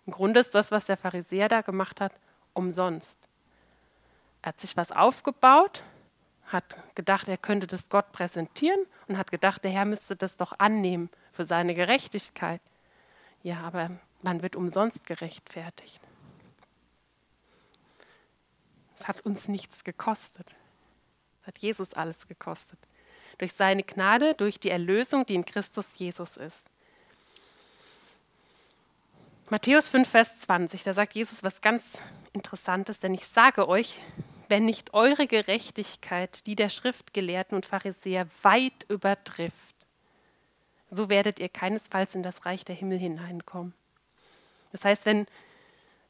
Im 0.05 0.13
Grunde 0.13 0.39
ist 0.39 0.55
das, 0.55 0.71
was 0.71 0.85
der 0.85 0.95
Pharisäer 0.95 1.49
da 1.49 1.61
gemacht 1.61 1.99
hat, 1.99 2.13
umsonst. 2.53 3.19
Er 4.41 4.49
hat 4.49 4.61
sich 4.61 4.77
was 4.77 4.93
aufgebaut, 4.93 5.83
hat 6.47 6.79
gedacht, 6.95 7.27
er 7.27 7.37
könnte 7.37 7.67
das 7.67 7.89
Gott 7.89 8.11
präsentieren 8.11 8.79
und 9.07 9.17
hat 9.17 9.31
gedacht, 9.31 9.63
der 9.63 9.71
Herr 9.71 9.85
müsste 9.85 10.15
das 10.15 10.37
doch 10.37 10.57
annehmen 10.59 11.09
für 11.31 11.45
seine 11.45 11.73
Gerechtigkeit. 11.73 12.61
Ja, 13.43 13.61
aber 13.61 13.91
man 14.21 14.41
wird 14.41 14.55
umsonst 14.55 15.05
gerechtfertigt. 15.05 16.01
Es 18.95 19.07
hat 19.07 19.21
uns 19.21 19.47
nichts 19.47 19.83
gekostet. 19.83 20.55
Es 21.41 21.47
hat 21.47 21.57
Jesus 21.59 21.93
alles 21.93 22.27
gekostet. 22.27 22.79
Durch 23.37 23.53
seine 23.53 23.83
Gnade, 23.83 24.33
durch 24.33 24.59
die 24.59 24.71
Erlösung, 24.71 25.25
die 25.25 25.35
in 25.35 25.45
Christus 25.45 25.87
Jesus 25.95 26.37
ist. 26.37 26.63
Matthäus 29.49 29.87
5, 29.87 30.09
Vers 30.09 30.39
20, 30.39 30.83
da 30.83 30.93
sagt 30.93 31.13
Jesus 31.13 31.43
was 31.43 31.61
ganz 31.61 31.83
Interessantes, 32.33 32.99
denn 32.99 33.13
ich 33.13 33.25
sage 33.27 33.69
euch, 33.69 34.01
wenn 34.49 34.65
nicht 34.65 34.93
eure 34.93 35.27
Gerechtigkeit 35.27 36.45
die 36.45 36.55
der 36.55 36.69
Schriftgelehrten 36.69 37.55
und 37.55 37.65
Pharisäer 37.65 38.27
weit 38.41 38.85
übertrifft, 38.89 39.87
so 40.89 41.09
werdet 41.09 41.39
ihr 41.39 41.49
keinesfalls 41.49 42.15
in 42.15 42.23
das 42.23 42.45
Reich 42.45 42.63
der 42.65 42.75
Himmel 42.75 42.97
hineinkommen. 42.97 43.73
Das 44.71 44.85
heißt, 44.85 45.05
wenn, 45.05 45.27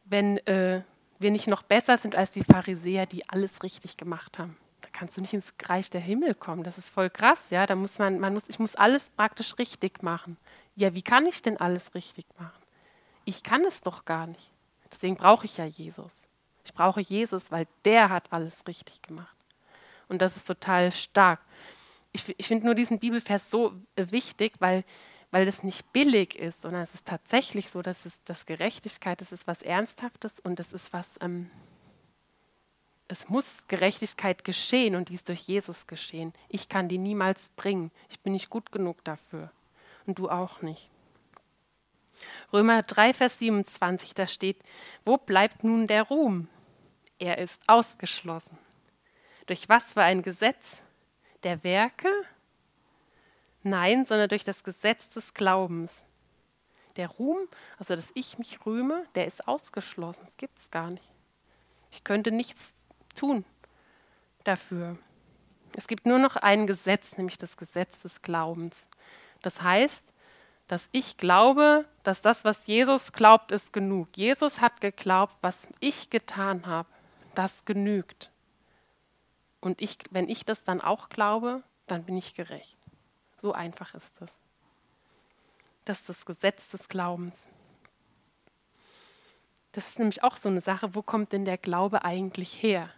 wenn 0.06 0.38
äh, 0.48 0.82
wir 1.20 1.32
nicht 1.32 1.48
noch 1.48 1.64
besser 1.64 1.98
sind 1.98 2.16
als 2.16 2.32
die 2.32 2.44
Pharisäer, 2.44 3.06
die 3.06 3.28
alles 3.30 3.64
richtig 3.64 3.98
gemacht 3.98 4.38
haben, 4.38 4.58
da 4.82 4.90
kannst 4.92 5.18
du 5.18 5.22
nicht 5.22 5.34
ins 5.34 5.54
Reich 5.64 5.90
der 5.90 6.02
Himmel 6.02 6.36
kommen. 6.36 6.64
Das 6.64 6.78
ist 6.78 6.90
voll 6.90 7.10
krass, 7.10 7.50
ja. 7.50 7.66
Da 7.66 7.76
muss 7.76 7.98
man, 7.98 8.20
man 8.20 8.34
muss, 8.34 8.50
ich 8.50 8.60
muss 8.60 8.76
alles 8.76 9.10
praktisch 9.10 9.58
richtig 9.58 10.04
machen. 10.04 10.38
Ja, 10.76 10.94
wie 10.94 11.02
kann 11.02 11.26
ich 11.26 11.42
denn 11.42 11.58
alles 11.58 11.96
richtig 11.96 12.26
machen? 12.38 12.62
Ich 13.26 13.44
kann 13.44 13.66
es 13.66 13.82
doch 13.82 14.06
gar 14.06 14.28
nicht. 14.28 14.50
Deswegen 14.92 15.16
brauche 15.16 15.46
ich 15.46 15.58
ja 15.58 15.66
Jesus. 15.66 16.12
Ich 16.68 16.74
brauche 16.74 17.00
Jesus, 17.00 17.50
weil 17.50 17.66
der 17.86 18.10
hat 18.10 18.34
alles 18.34 18.68
richtig 18.68 19.02
gemacht. 19.02 19.38
Und 20.10 20.22
das 20.22 20.36
ist 20.36 20.46
total 20.46 20.92
stark. 20.92 21.40
Ich, 22.12 22.36
ich 22.38 22.46
finde 22.46 22.66
nur 22.66 22.76
diesen 22.76 23.00
Bibelvers 23.00 23.50
so 23.50 23.74
äh, 23.96 24.12
wichtig, 24.12 24.56
weil, 24.60 24.84
weil 25.32 25.46
das 25.46 25.64
nicht 25.64 25.94
billig 25.94 26.38
ist, 26.38 26.64
sondern 26.64 26.82
es 26.82 26.94
ist 26.94 27.08
tatsächlich 27.08 27.70
so, 27.70 27.82
dass 27.82 28.06
es 28.06 28.22
dass 28.26 28.46
Gerechtigkeit 28.46 29.22
das 29.22 29.32
ist 29.32 29.48
was 29.48 29.62
Ernsthaftes 29.62 30.42
und 30.42 30.60
es 30.60 30.74
ist 30.74 30.92
was, 30.92 31.16
ähm, 31.22 31.50
es 33.08 33.30
muss 33.30 33.60
Gerechtigkeit 33.70 34.44
geschehen 34.44 34.96
und 34.96 35.08
die 35.08 35.16
ist 35.16 35.30
durch 35.30 35.40
Jesus 35.40 35.88
geschehen. 35.88 36.34
Ich 36.50 36.68
kann 36.68 36.90
die 36.90 36.98
niemals 36.98 37.48
bringen. 37.56 37.92
Ich 38.10 38.20
bin 38.20 38.34
nicht 38.34 38.50
gut 38.50 38.74
genug 38.74 39.06
dafür. 39.06 39.52
Und 40.06 40.20
du 40.20 40.30
auch 40.30 40.62
nicht. 40.62 40.90
Römer 42.52 42.84
3, 42.84 43.14
Vers 43.14 43.40
27, 43.40 44.14
da 44.16 44.28
steht, 44.28 44.58
wo 45.06 45.16
bleibt 45.16 45.64
nun 45.64 45.88
der 45.88 46.04
Ruhm? 46.04 46.50
Er 47.20 47.38
ist 47.38 47.62
ausgeschlossen. 47.68 48.58
Durch 49.46 49.70
was 49.70 49.94
für 49.94 50.04
ein 50.04 50.22
Gesetz? 50.22 50.78
Der 51.44 51.64
Werke? 51.64 52.10
Nein, 53.64 54.06
sondern 54.06 54.30
durch 54.30 54.44
das 54.44 54.64
Gesetz 54.64 55.10
des 55.10 55.34
Glaubens. 55.34 56.04
Der 56.96 57.08
Ruhm, 57.10 57.48
also 57.78 57.96
dass 57.96 58.12
ich 58.14 58.38
mich 58.38 58.66
rühme, 58.66 59.06
der 59.16 59.28
ist 59.28 59.48
ausgeschlossen. 59.48 60.22
Das 60.26 60.38
gibt 60.38 60.58
es 60.58 60.72
gar 60.72 60.90
nicht. 60.90 61.10
Ich 61.92 62.04
könnte 62.04 62.32
nichts 62.32 62.74
tun 63.16 63.46
dafür. 64.44 64.98
Es 65.74 65.88
gibt 65.88 66.06
nur 66.06 66.20
noch 66.20 66.36
ein 66.38 66.66
Gesetz, 66.66 67.18
nämlich 67.18 67.38
das 67.38 67.58
Gesetz 67.58 68.00
des 68.00 68.22
Glaubens. 68.22 68.88
Das 69.42 69.62
heißt, 69.62 70.04
dass 70.68 70.90
ich 70.92 71.18
glaube, 71.18 71.86
dass 72.04 72.22
das, 72.22 72.44
was 72.46 72.68
Jesus 72.68 73.14
glaubt, 73.14 73.52
ist 73.52 73.74
genug. 73.74 74.10
Jesus 74.16 74.60
hat 74.60 74.82
geglaubt, 74.82 75.36
was 75.42 75.68
ich 75.80 76.10
getan 76.10 76.66
habe, 76.66 76.90
das 77.38 77.66
genügt. 77.66 78.32
Und 79.60 79.82
ich, 79.82 79.98
wenn 80.12 80.30
ich 80.30 80.46
das 80.46 80.64
dann 80.64 80.82
auch 80.82 81.10
glaube, 81.10 81.64
dann 81.88 82.04
bin 82.04 82.18
ich 82.18 82.34
gerecht. 82.34 82.78
So 83.38 83.54
einfach 83.54 83.94
ist 83.94 84.14
das. 84.20 84.32
Das 85.86 86.00
ist 86.02 86.10
das 86.10 86.26
Gesetz 86.26 86.70
des 86.70 86.88
Glaubens. 86.88 87.48
Das 89.72 89.90
ist 89.90 90.00
nämlich 90.00 90.24
auch 90.24 90.38
so 90.38 90.50
eine 90.50 90.62
Sache, 90.62 90.96
wo 90.96 91.02
kommt 91.02 91.32
denn 91.32 91.46
der 91.46 91.58
Glaube 91.58 92.04
eigentlich 92.04 92.62
her? 92.64 92.90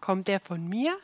Kommt 0.00 0.28
der 0.28 0.40
von 0.40 0.68
mir? 0.68 0.96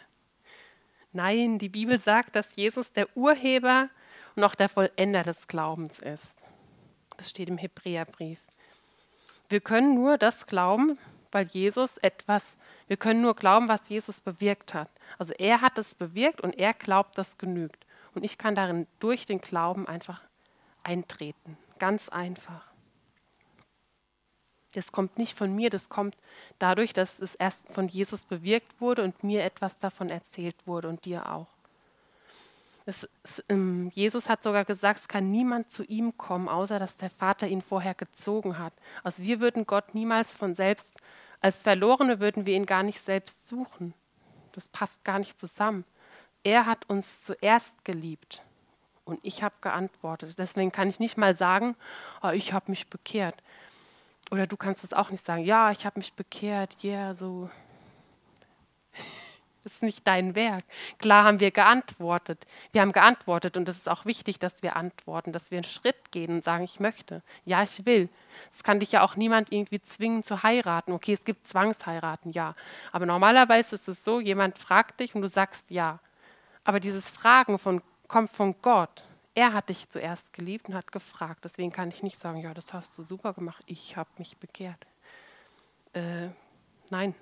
Nein, 1.13 1.59
die 1.59 1.69
Bibel 1.69 2.01
sagt, 2.01 2.37
dass 2.37 2.55
Jesus 2.55 2.93
der 2.93 3.17
Urheber 3.17 3.91
und 4.37 4.45
auch 4.45 4.55
der 4.55 4.69
Vollender 4.69 5.25
des 5.25 5.49
Glaubens 5.49 5.99
ist. 5.99 6.37
Das 7.17 7.31
steht 7.31 7.49
im 7.49 7.59
Hebräerbrief. 7.59 8.39
Wir 9.49 9.61
können 9.61 9.95
nur 9.95 10.17
das 10.17 10.47
glauben, 10.47 10.97
weil 11.33 11.47
Jesus 11.47 11.97
etwas, 11.99 12.57
wir 12.87 12.97
können 12.97 13.23
nur 13.23 13.35
glauben, 13.35 13.69
was 13.69 13.89
Jesus 13.89 14.21
bewirkt 14.21 14.75
hat. 14.75 14.91
Also 15.19 15.33
er 15.35 15.61
hat 15.61 15.79
es 15.79 15.95
bewirkt 15.95 16.41
und 16.41 16.59
er 16.59 16.75
glaubt, 16.75 17.17
das 17.19 17.39
genügt. 17.39 17.87
Und 18.15 18.25
ich 18.25 18.39
kann 18.39 18.55
darin 18.55 18.87
durch 18.99 19.27
den 19.27 19.41
Glauben 19.41 19.87
einfach 19.87 20.23
eintreten. 20.83 21.57
Ganz 21.79 22.09
einfach. 22.09 22.71
Das 24.75 24.93
kommt 24.93 25.19
nicht 25.19 25.37
von 25.37 25.55
mir, 25.55 25.69
das 25.71 25.89
kommt 25.89 26.17
dadurch, 26.59 26.93
dass 26.93 27.19
es 27.19 27.35
erst 27.35 27.69
von 27.73 27.89
Jesus 27.89 28.25
bewirkt 28.25 28.81
wurde 28.81 29.03
und 29.03 29.25
mir 29.25 29.43
etwas 29.43 29.79
davon 29.79 30.11
erzählt 30.11 30.67
wurde 30.67 30.89
und 30.89 31.05
dir 31.05 31.33
auch. 31.33 31.49
Es, 32.91 33.09
es, 33.23 33.45
ähm, 33.49 33.89
Jesus 33.95 34.29
hat 34.29 34.43
sogar 34.43 34.65
gesagt, 34.65 35.01
es 35.01 35.09
kann 35.09 35.31
niemand 35.31 35.71
zu 35.71 35.85
ihm 35.85 36.19
kommen, 36.19 36.49
außer 36.49 36.81
dass 36.81 36.97
der 36.97 37.09
Vater 37.09 37.47
ihn 37.47 37.63
vorher 37.63 37.95
gezogen 37.95 38.59
hat. 38.59 38.73
Also 39.05 39.23
wir 39.23 39.39
würden 39.39 39.65
Gott 39.65 39.95
niemals 39.95 40.35
von 40.35 40.57
selbst, 40.57 40.97
als 41.41 41.63
Verlorene 41.63 42.19
würden 42.19 42.47
wir 42.47 42.57
ihn 42.57 42.67
gar 42.67 42.83
nicht 42.83 43.01
selbst 43.01 43.47
suchen. 43.49 43.95
Das 44.53 44.67
passt 44.67 45.05
gar 45.05 45.21
nicht 45.21 45.39
zusammen. 45.39 45.85
Er 46.43 46.67
hat 46.67 46.91
uns 46.91 47.23
zuerst 47.23 47.85
geliebt 47.85 48.43
und 49.05 49.21
ich 49.23 49.45
habe 49.45 49.55
geantwortet. 49.61 50.37
Deswegen 50.37 50.73
kann 50.73 50.89
ich 50.89 50.99
nicht 50.99 51.17
mal 51.17 51.37
sagen, 51.37 51.77
oh, 52.23 52.31
ich 52.31 52.53
habe 52.53 52.73
mich 52.73 52.89
bekehrt. 52.89 53.37
Oder 54.33 54.49
du 54.49 54.57
kannst 54.57 54.83
es 54.83 54.93
auch 54.93 55.11
nicht 55.11 55.25
sagen, 55.25 55.45
ja, 55.45 55.71
ich 55.71 55.87
habe 55.87 56.01
mich 56.01 56.15
bekehrt, 56.15 56.77
ja, 56.81 56.91
yeah, 56.91 57.15
so. 57.15 57.51
Das 59.65 59.75
ist 59.75 59.83
nicht 59.83 60.07
dein 60.07 60.35
Werk. 60.35 60.65
Klar 60.99 61.25
haben 61.25 61.41
wir 61.41 61.51
geantwortet. 61.51 62.47
Wir 62.73 62.81
haben 62.81 62.93
geantwortet 62.93 63.57
und 63.57 63.69
es 63.69 63.77
ist 63.77 63.89
auch 63.89 64.07
wichtig, 64.07 64.39
dass 64.39 64.63
wir 64.63 64.77
antworten, 64.77 65.33
dass 65.33 65.51
wir 65.51 65.59
einen 65.59 65.65
Schritt 65.65 66.11
gehen 66.13 66.31
und 66.33 66.45
sagen, 66.45 66.65
ich 66.65 66.81
möchte. 66.81 67.23
Ja, 67.45 67.63
ich 67.63 67.85
will. 67.85 68.09
Es 68.53 68.63
kann 68.63 68.81
dich 68.81 68.93
ja 68.93 69.03
auch 69.03 69.17
niemand 69.17 69.53
irgendwie 69.53 69.83
zwingen 69.83 70.23
zu 70.23 70.43
heiraten. 70.43 70.93
Okay, 70.93 71.13
es 71.13 71.25
gibt 71.25 71.47
Zwangsheiraten, 71.47 72.33
ja. 72.33 72.55
Aber 72.93 73.05
normalerweise 73.05 73.75
ist 73.75 73.89
es 73.89 74.03
so, 74.03 74.19
jemand 74.21 74.59
fragt 74.59 75.01
dich 75.01 75.15
und 75.15 75.23
du 75.23 75.29
sagst 75.29 75.71
ja. 75.71 76.01
Aber 76.65 76.81
dieses 76.81 77.11
Fragen 77.11 77.59
von, 77.59 77.83
kommt 78.09 78.31
von 78.31 78.55
Gott. 78.63 79.05
Er 79.35 79.53
hat 79.53 79.69
dich 79.69 79.89
zuerst 79.89 80.33
geliebt 80.33 80.69
und 80.69 80.75
hat 80.75 80.91
gefragt. 80.91 81.45
Deswegen 81.45 81.71
kann 81.71 81.91
ich 81.91 82.03
nicht 82.03 82.19
sagen, 82.19 82.41
ja, 82.41 82.55
das 82.55 82.73
hast 82.73 82.97
du 82.99 83.03
super 83.03 83.33
gemacht. 83.33 83.63
Ich 83.67 83.97
habe 83.97 84.11
mich 84.19 84.39
bekehrt. 84.39 84.87
Äh, 85.93 86.29
nein, 86.91 87.15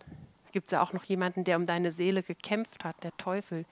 gibt 0.52 0.66
es 0.66 0.72
ja 0.72 0.82
auch 0.82 0.92
noch 0.92 1.04
jemanden, 1.04 1.44
der 1.44 1.56
um 1.56 1.66
deine 1.66 1.92
Seele 1.92 2.22
gekämpft 2.22 2.84
hat, 2.84 3.02
der 3.04 3.16
Teufel. 3.16 3.64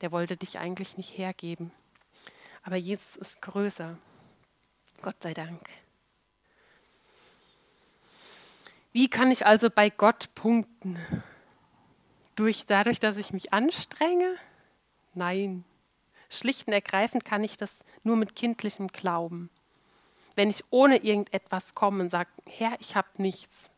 Der 0.00 0.12
wollte 0.12 0.36
dich 0.36 0.58
eigentlich 0.58 0.96
nicht 0.96 1.16
hergeben. 1.16 1.72
Aber 2.62 2.76
Jesus 2.76 3.16
ist 3.16 3.40
größer. 3.42 3.96
Gott 5.02 5.16
sei 5.22 5.34
Dank. 5.34 5.60
Wie 8.92 9.08
kann 9.08 9.30
ich 9.30 9.46
also 9.46 9.68
bei 9.70 9.90
Gott 9.90 10.34
punkten? 10.34 10.98
Durch, 12.34 12.66
dadurch, 12.66 12.98
dass 12.98 13.16
ich 13.16 13.32
mich 13.32 13.52
anstrenge? 13.52 14.36
Nein. 15.14 15.64
Schlicht 16.28 16.66
und 16.66 16.72
ergreifend 16.72 17.24
kann 17.24 17.44
ich 17.44 17.56
das 17.56 17.84
nur 18.02 18.16
mit 18.16 18.34
kindlichem 18.34 18.88
Glauben. 18.88 19.50
Wenn 20.34 20.50
ich 20.50 20.64
ohne 20.70 20.98
irgendetwas 20.98 21.74
komme 21.74 22.02
und 22.04 22.10
sage, 22.10 22.30
Herr, 22.46 22.76
ich 22.80 22.96
habe 22.96 23.08
nichts, 23.18 23.70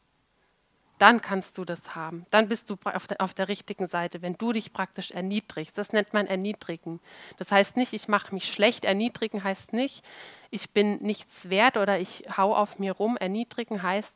dann 0.99 1.21
kannst 1.21 1.59
du 1.59 1.65
das 1.65 1.95
haben. 1.95 2.27
Dann 2.31 2.49
bist 2.49 2.71
du 2.71 2.77
auf 2.85 3.07
der, 3.07 3.21
auf 3.21 3.35
der, 3.35 3.49
richtigen 3.49 3.87
Seite, 3.87 4.23
wenn 4.23 4.35
du 4.35 4.53
dich 4.53 4.73
praktisch 4.73 5.11
erniedrigst. 5.11 5.79
Das 5.79 5.93
nennt 5.93 6.13
man 6.13 6.27
Erniedrigen. 6.27 7.01
Das 7.37 7.53
heißt 7.53 7.77
nicht, 7.77 7.93
ich 7.93 8.09
mache 8.09 8.35
mich 8.35 8.53
schlecht. 8.53 8.85
Erniedrigen 8.85 9.45
heißt 9.45 9.73
nicht, 9.73 10.05
ich 10.51 10.71
bin 10.71 10.99
nichts 10.99 11.51
wert 11.51 11.77
oder 11.77 11.99
ich 11.99 12.25
hau 12.37 12.55
auf 12.55 12.79
mir 12.79 12.93
rum. 12.93 13.17
Erniedrigen 13.17 13.83
heißt, 13.83 14.13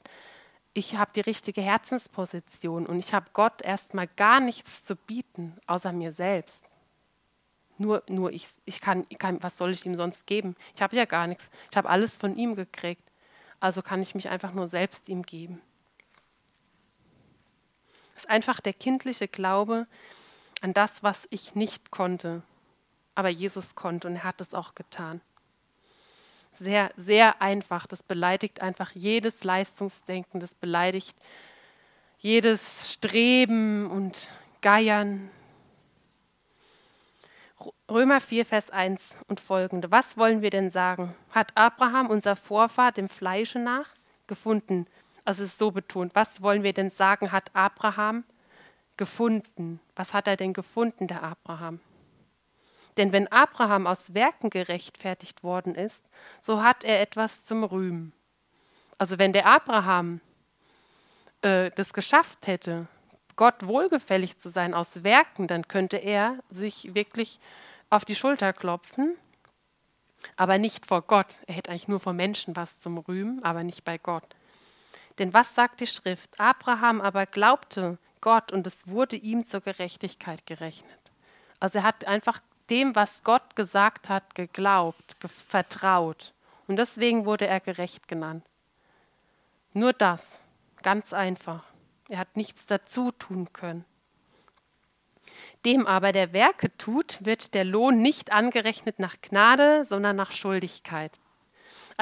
ich 0.74 0.96
habe 0.96 1.12
die 1.14 1.20
richtige 1.20 1.60
Herzensposition 1.60 2.86
und 2.86 2.98
ich 2.98 3.12
habe 3.12 3.26
Gott 3.32 3.62
erstmal 3.62 4.06
gar 4.06 4.40
nichts 4.40 4.84
zu 4.84 4.96
bieten, 4.96 5.56
außer 5.66 5.92
mir 5.92 6.12
selbst. 6.12 6.64
Nur, 7.78 8.02
nur 8.08 8.32
ich, 8.32 8.46
ich, 8.64 8.80
kann, 8.80 9.04
ich 9.08 9.18
kann, 9.18 9.42
was 9.42 9.58
soll 9.58 9.72
ich 9.72 9.84
ihm 9.84 9.96
sonst 9.96 10.26
geben? 10.26 10.56
Ich 10.74 10.82
habe 10.82 10.96
ja 10.96 11.04
gar 11.04 11.26
nichts. 11.26 11.50
Ich 11.70 11.76
habe 11.76 11.88
alles 11.88 12.16
von 12.16 12.36
ihm 12.36 12.54
gekriegt. 12.54 13.02
Also 13.60 13.82
kann 13.82 14.02
ich 14.02 14.14
mich 14.14 14.28
einfach 14.28 14.52
nur 14.52 14.68
selbst 14.68 15.08
ihm 15.08 15.22
geben. 15.22 15.60
Ist 18.16 18.28
einfach 18.28 18.60
der 18.60 18.74
kindliche 18.74 19.28
Glaube 19.28 19.86
an 20.60 20.72
das, 20.74 21.02
was 21.02 21.26
ich 21.30 21.54
nicht 21.54 21.90
konnte, 21.90 22.42
aber 23.14 23.28
Jesus 23.28 23.74
konnte 23.74 24.06
und 24.08 24.16
er 24.16 24.24
hat 24.24 24.40
es 24.40 24.54
auch 24.54 24.74
getan 24.74 25.20
sehr, 26.54 26.90
sehr 26.96 27.40
einfach. 27.40 27.86
Das 27.86 28.02
beleidigt 28.02 28.60
einfach 28.60 28.92
jedes 28.92 29.44
Leistungsdenken, 29.44 30.40
das 30.40 30.54
beleidigt 30.54 31.16
jedes 32.18 32.92
Streben 32.92 33.90
und 33.90 34.30
Geiern. 34.60 35.30
Römer 37.90 38.20
4, 38.20 38.46
Vers 38.46 38.70
1 38.70 39.18
und 39.26 39.40
folgende. 39.40 39.90
Was 39.90 40.16
wollen 40.16 40.40
wir 40.40 40.50
denn 40.50 40.70
sagen? 40.70 41.14
Hat 41.30 41.56
Abraham, 41.56 42.08
unser 42.08 42.36
Vorfahr, 42.36 42.92
dem 42.92 43.08
Fleische 43.08 43.58
nach 43.58 43.88
gefunden? 44.26 44.86
Also 45.24 45.44
es 45.44 45.50
ist 45.50 45.58
so 45.58 45.70
betont. 45.70 46.14
Was 46.14 46.42
wollen 46.42 46.62
wir 46.62 46.72
denn 46.72 46.90
sagen, 46.90 47.32
hat 47.32 47.54
Abraham 47.54 48.24
gefunden? 48.96 49.80
Was 49.94 50.14
hat 50.14 50.26
er 50.26 50.36
denn 50.36 50.52
gefunden, 50.52 51.06
der 51.06 51.22
Abraham? 51.22 51.80
Denn 52.96 53.12
wenn 53.12 53.28
Abraham 53.28 53.86
aus 53.86 54.14
Werken 54.14 54.50
gerechtfertigt 54.50 55.42
worden 55.42 55.74
ist, 55.74 56.04
so 56.40 56.62
hat 56.62 56.84
er 56.84 57.00
etwas 57.00 57.44
zum 57.44 57.64
Rühmen. 57.64 58.12
Also 58.98 59.18
wenn 59.18 59.32
der 59.32 59.46
Abraham 59.46 60.20
äh, 61.40 61.70
das 61.74 61.92
geschafft 61.92 62.46
hätte, 62.46 62.86
Gott 63.36 63.66
wohlgefällig 63.66 64.38
zu 64.38 64.50
sein 64.50 64.74
aus 64.74 65.04
Werken, 65.04 65.46
dann 65.46 65.68
könnte 65.68 65.96
er 65.96 66.38
sich 66.50 66.94
wirklich 66.94 67.40
auf 67.88 68.04
die 68.04 68.14
Schulter 68.14 68.52
klopfen, 68.52 69.16
aber 70.36 70.58
nicht 70.58 70.86
vor 70.86 71.02
Gott. 71.02 71.38
Er 71.46 71.54
hätte 71.54 71.70
eigentlich 71.70 71.88
nur 71.88 72.00
vor 72.00 72.12
Menschen 72.12 72.54
was 72.56 72.78
zum 72.78 72.98
Rühmen, 72.98 73.42
aber 73.42 73.64
nicht 73.64 73.84
bei 73.84 73.96
Gott. 73.96 74.36
Denn 75.18 75.34
was 75.34 75.54
sagt 75.54 75.80
die 75.80 75.86
Schrift? 75.86 76.40
Abraham 76.40 77.00
aber 77.00 77.26
glaubte 77.26 77.98
Gott 78.20 78.52
und 78.52 78.66
es 78.66 78.86
wurde 78.86 79.16
ihm 79.16 79.44
zur 79.44 79.60
Gerechtigkeit 79.60 80.46
gerechnet. 80.46 80.98
Also 81.60 81.78
er 81.78 81.84
hat 81.84 82.06
einfach 82.06 82.40
dem, 82.70 82.96
was 82.96 83.22
Gott 83.24 83.54
gesagt 83.56 84.08
hat, 84.08 84.34
geglaubt, 84.34 85.20
ge 85.20 85.28
vertraut. 85.28 86.32
Und 86.66 86.76
deswegen 86.76 87.26
wurde 87.26 87.46
er 87.46 87.60
gerecht 87.60 88.08
genannt. 88.08 88.44
Nur 89.74 89.92
das, 89.92 90.40
ganz 90.82 91.12
einfach. 91.12 91.64
Er 92.08 92.18
hat 92.18 92.36
nichts 92.36 92.66
dazu 92.66 93.10
tun 93.12 93.52
können. 93.52 93.84
Dem 95.64 95.86
aber, 95.86 96.12
der 96.12 96.32
Werke 96.32 96.76
tut, 96.76 97.24
wird 97.24 97.54
der 97.54 97.64
Lohn 97.64 98.02
nicht 98.02 98.32
angerechnet 98.32 98.98
nach 98.98 99.16
Gnade, 99.22 99.84
sondern 99.84 100.16
nach 100.16 100.32
Schuldigkeit. 100.32 101.12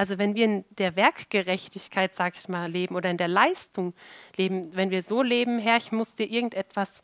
Also 0.01 0.17
wenn 0.17 0.35
wir 0.35 0.47
in 0.47 0.65
der 0.71 0.97
Werkgerechtigkeit, 0.97 2.15
sag 2.17 2.35
ich 2.35 2.49
mal, 2.49 2.71
leben 2.71 2.97
oder 2.97 3.11
in 3.11 3.19
der 3.19 3.29
Leistung 3.29 3.93
leben, 4.35 4.75
wenn 4.75 4.89
wir 4.89 5.03
so 5.03 5.21
leben, 5.21 5.59
Herr, 5.59 5.77
ich 5.77 5.93
muss 5.93 6.15
dir 6.15 6.25
irgendetwas 6.25 7.03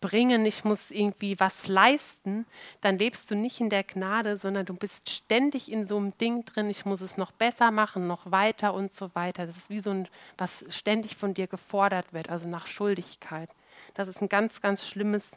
bringen, 0.00 0.46
ich 0.46 0.64
muss 0.64 0.90
irgendwie 0.90 1.38
was 1.38 1.68
leisten, 1.68 2.46
dann 2.80 2.96
lebst 2.96 3.30
du 3.30 3.34
nicht 3.34 3.60
in 3.60 3.68
der 3.68 3.84
Gnade, 3.84 4.38
sondern 4.38 4.64
du 4.64 4.72
bist 4.72 5.10
ständig 5.10 5.70
in 5.70 5.86
so 5.86 5.98
einem 5.98 6.16
Ding 6.16 6.46
drin, 6.46 6.70
ich 6.70 6.86
muss 6.86 7.02
es 7.02 7.18
noch 7.18 7.32
besser 7.32 7.70
machen, 7.70 8.06
noch 8.06 8.30
weiter 8.30 8.72
und 8.72 8.94
so 8.94 9.14
weiter. 9.14 9.44
Das 9.44 9.58
ist 9.58 9.68
wie 9.68 9.80
so 9.80 9.90
ein, 9.90 10.08
was 10.38 10.64
ständig 10.70 11.16
von 11.16 11.34
dir 11.34 11.48
gefordert 11.48 12.14
wird, 12.14 12.30
also 12.30 12.48
nach 12.48 12.66
Schuldigkeit. 12.66 13.50
Das 13.92 14.08
ist 14.08 14.22
ein 14.22 14.30
ganz, 14.30 14.62
ganz 14.62 14.88
schlimmes 14.88 15.32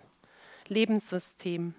Lebenssystem. 0.69 1.73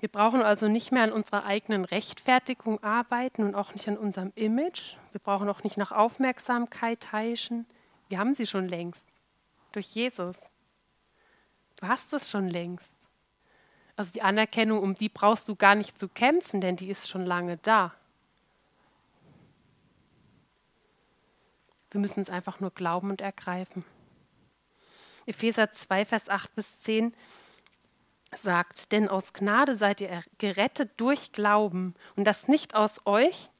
Wir 0.00 0.08
brauchen 0.08 0.42
also 0.42 0.68
nicht 0.68 0.92
mehr 0.92 1.02
an 1.02 1.12
unserer 1.12 1.44
eigenen 1.44 1.84
Rechtfertigung 1.84 2.82
arbeiten 2.84 3.42
und 3.42 3.56
auch 3.56 3.74
nicht 3.74 3.88
an 3.88 3.98
unserem 3.98 4.32
Image. 4.36 4.94
Wir 5.10 5.20
brauchen 5.20 5.48
auch 5.48 5.64
nicht 5.64 5.76
nach 5.76 5.90
Aufmerksamkeit 5.90 7.10
heischen. 7.12 7.66
Wir 8.08 8.18
haben 8.18 8.34
sie 8.34 8.46
schon 8.46 8.64
längst. 8.64 9.02
Durch 9.72 9.86
Jesus. 9.88 10.38
Du 11.80 11.88
hast 11.88 12.12
es 12.12 12.30
schon 12.30 12.48
längst. 12.48 12.96
Also 13.96 14.12
die 14.12 14.22
Anerkennung, 14.22 14.80
um 14.80 14.94
die 14.94 15.08
brauchst 15.08 15.48
du 15.48 15.56
gar 15.56 15.74
nicht 15.74 15.98
zu 15.98 16.08
kämpfen, 16.08 16.60
denn 16.60 16.76
die 16.76 16.88
ist 16.88 17.08
schon 17.08 17.26
lange 17.26 17.56
da. 17.56 17.92
Wir 21.90 22.00
müssen 22.00 22.20
es 22.20 22.30
einfach 22.30 22.60
nur 22.60 22.70
glauben 22.70 23.10
und 23.10 23.20
ergreifen. 23.20 23.84
Epheser 25.26 25.72
2, 25.72 26.04
Vers 26.04 26.28
8 26.28 26.54
bis 26.54 26.80
10 26.82 27.12
sagt, 28.36 28.92
denn 28.92 29.08
aus 29.08 29.32
Gnade 29.32 29.76
seid 29.76 30.00
ihr 30.00 30.22
gerettet 30.38 30.92
durch 30.96 31.32
Glauben 31.32 31.94
und 32.16 32.24
das 32.24 32.48
nicht 32.48 32.74
aus 32.74 33.00
euch, 33.04 33.50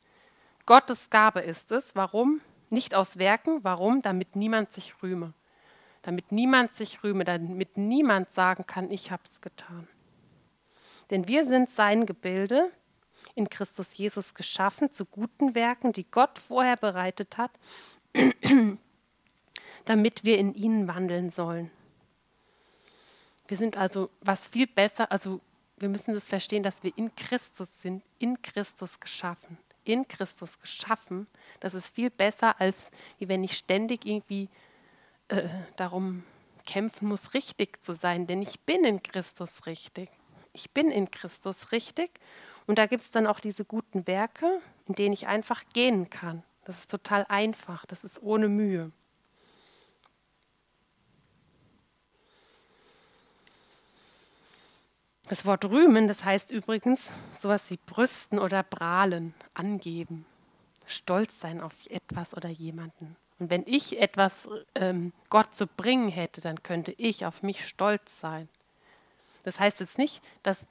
Gottes 0.66 1.08
Gabe 1.08 1.40
ist 1.40 1.72
es. 1.72 1.96
Warum? 1.96 2.42
Nicht 2.68 2.94
aus 2.94 3.16
Werken. 3.16 3.64
Warum? 3.64 4.02
Damit 4.02 4.36
niemand 4.36 4.74
sich 4.74 5.02
rühme. 5.02 5.32
Damit 6.02 6.30
niemand 6.30 6.76
sich 6.76 7.02
rühme, 7.02 7.24
damit 7.24 7.78
niemand 7.78 8.32
sagen 8.34 8.66
kann, 8.66 8.90
ich 8.90 9.10
habe 9.10 9.22
es 9.24 9.40
getan. 9.40 9.88
Denn 11.10 11.26
wir 11.26 11.46
sind 11.46 11.70
sein 11.70 12.04
Gebilde, 12.04 12.70
in 13.34 13.48
Christus 13.48 13.96
Jesus 13.96 14.34
geschaffen, 14.34 14.92
zu 14.92 15.06
guten 15.06 15.54
Werken, 15.54 15.92
die 15.92 16.10
Gott 16.10 16.38
vorher 16.38 16.76
bereitet 16.76 17.38
hat, 17.38 17.50
damit 19.86 20.24
wir 20.24 20.38
in 20.38 20.54
ihnen 20.54 20.86
wandeln 20.86 21.30
sollen. 21.30 21.70
Wir 23.48 23.56
sind 23.56 23.76
also 23.76 24.10
was 24.20 24.46
viel 24.46 24.66
besser, 24.66 25.10
also 25.10 25.40
wir 25.78 25.88
müssen 25.88 26.14
das 26.14 26.28
verstehen, 26.28 26.62
dass 26.62 26.82
wir 26.82 26.92
in 26.96 27.14
Christus 27.16 27.68
sind, 27.80 28.02
in 28.18 28.40
Christus 28.42 29.00
geschaffen. 29.00 29.58
In 29.84 30.06
Christus 30.06 30.60
geschaffen, 30.60 31.26
das 31.60 31.72
ist 31.72 31.94
viel 31.94 32.10
besser, 32.10 32.60
als 32.60 32.90
wenn 33.18 33.42
ich 33.42 33.56
ständig 33.56 34.04
irgendwie 34.04 34.50
äh, 35.28 35.48
darum 35.76 36.24
kämpfen 36.66 37.08
muss, 37.08 37.32
richtig 37.32 37.82
zu 37.82 37.94
sein. 37.94 38.26
Denn 38.26 38.42
ich 38.42 38.60
bin 38.60 38.84
in 38.84 39.02
Christus 39.02 39.64
richtig. 39.66 40.10
Ich 40.52 40.70
bin 40.72 40.90
in 40.90 41.10
Christus 41.10 41.72
richtig. 41.72 42.10
Und 42.66 42.78
da 42.78 42.86
gibt 42.86 43.02
es 43.02 43.10
dann 43.10 43.26
auch 43.26 43.40
diese 43.40 43.64
guten 43.64 44.06
Werke, 44.06 44.60
in 44.86 44.94
denen 44.94 45.14
ich 45.14 45.26
einfach 45.26 45.64
gehen 45.72 46.10
kann. 46.10 46.42
Das 46.66 46.80
ist 46.80 46.90
total 46.90 47.24
einfach, 47.30 47.86
das 47.86 48.04
ist 48.04 48.22
ohne 48.22 48.48
Mühe. 48.48 48.92
Das 55.28 55.44
Wort 55.44 55.66
rühmen, 55.66 56.08
das 56.08 56.24
heißt 56.24 56.50
übrigens 56.50 57.10
sowas 57.38 57.70
wie 57.70 57.78
brüsten 57.84 58.38
oder 58.38 58.62
prahlen, 58.62 59.34
angeben, 59.52 60.24
stolz 60.86 61.38
sein 61.38 61.60
auf 61.60 61.74
etwas 61.90 62.34
oder 62.34 62.48
jemanden. 62.48 63.14
Und 63.38 63.50
wenn 63.50 63.62
ich 63.66 64.00
etwas 64.00 64.48
ähm, 64.74 65.12
Gott 65.28 65.54
zu 65.54 65.66
bringen 65.66 66.08
hätte, 66.08 66.40
dann 66.40 66.62
könnte 66.62 66.92
ich 66.96 67.26
auf 67.26 67.42
mich 67.42 67.66
stolz 67.66 68.18
sein. 68.20 68.48
Das 69.44 69.60
heißt 69.60 69.80
jetzt 69.80 69.98
nicht, 69.98 70.22
dass 70.42 70.66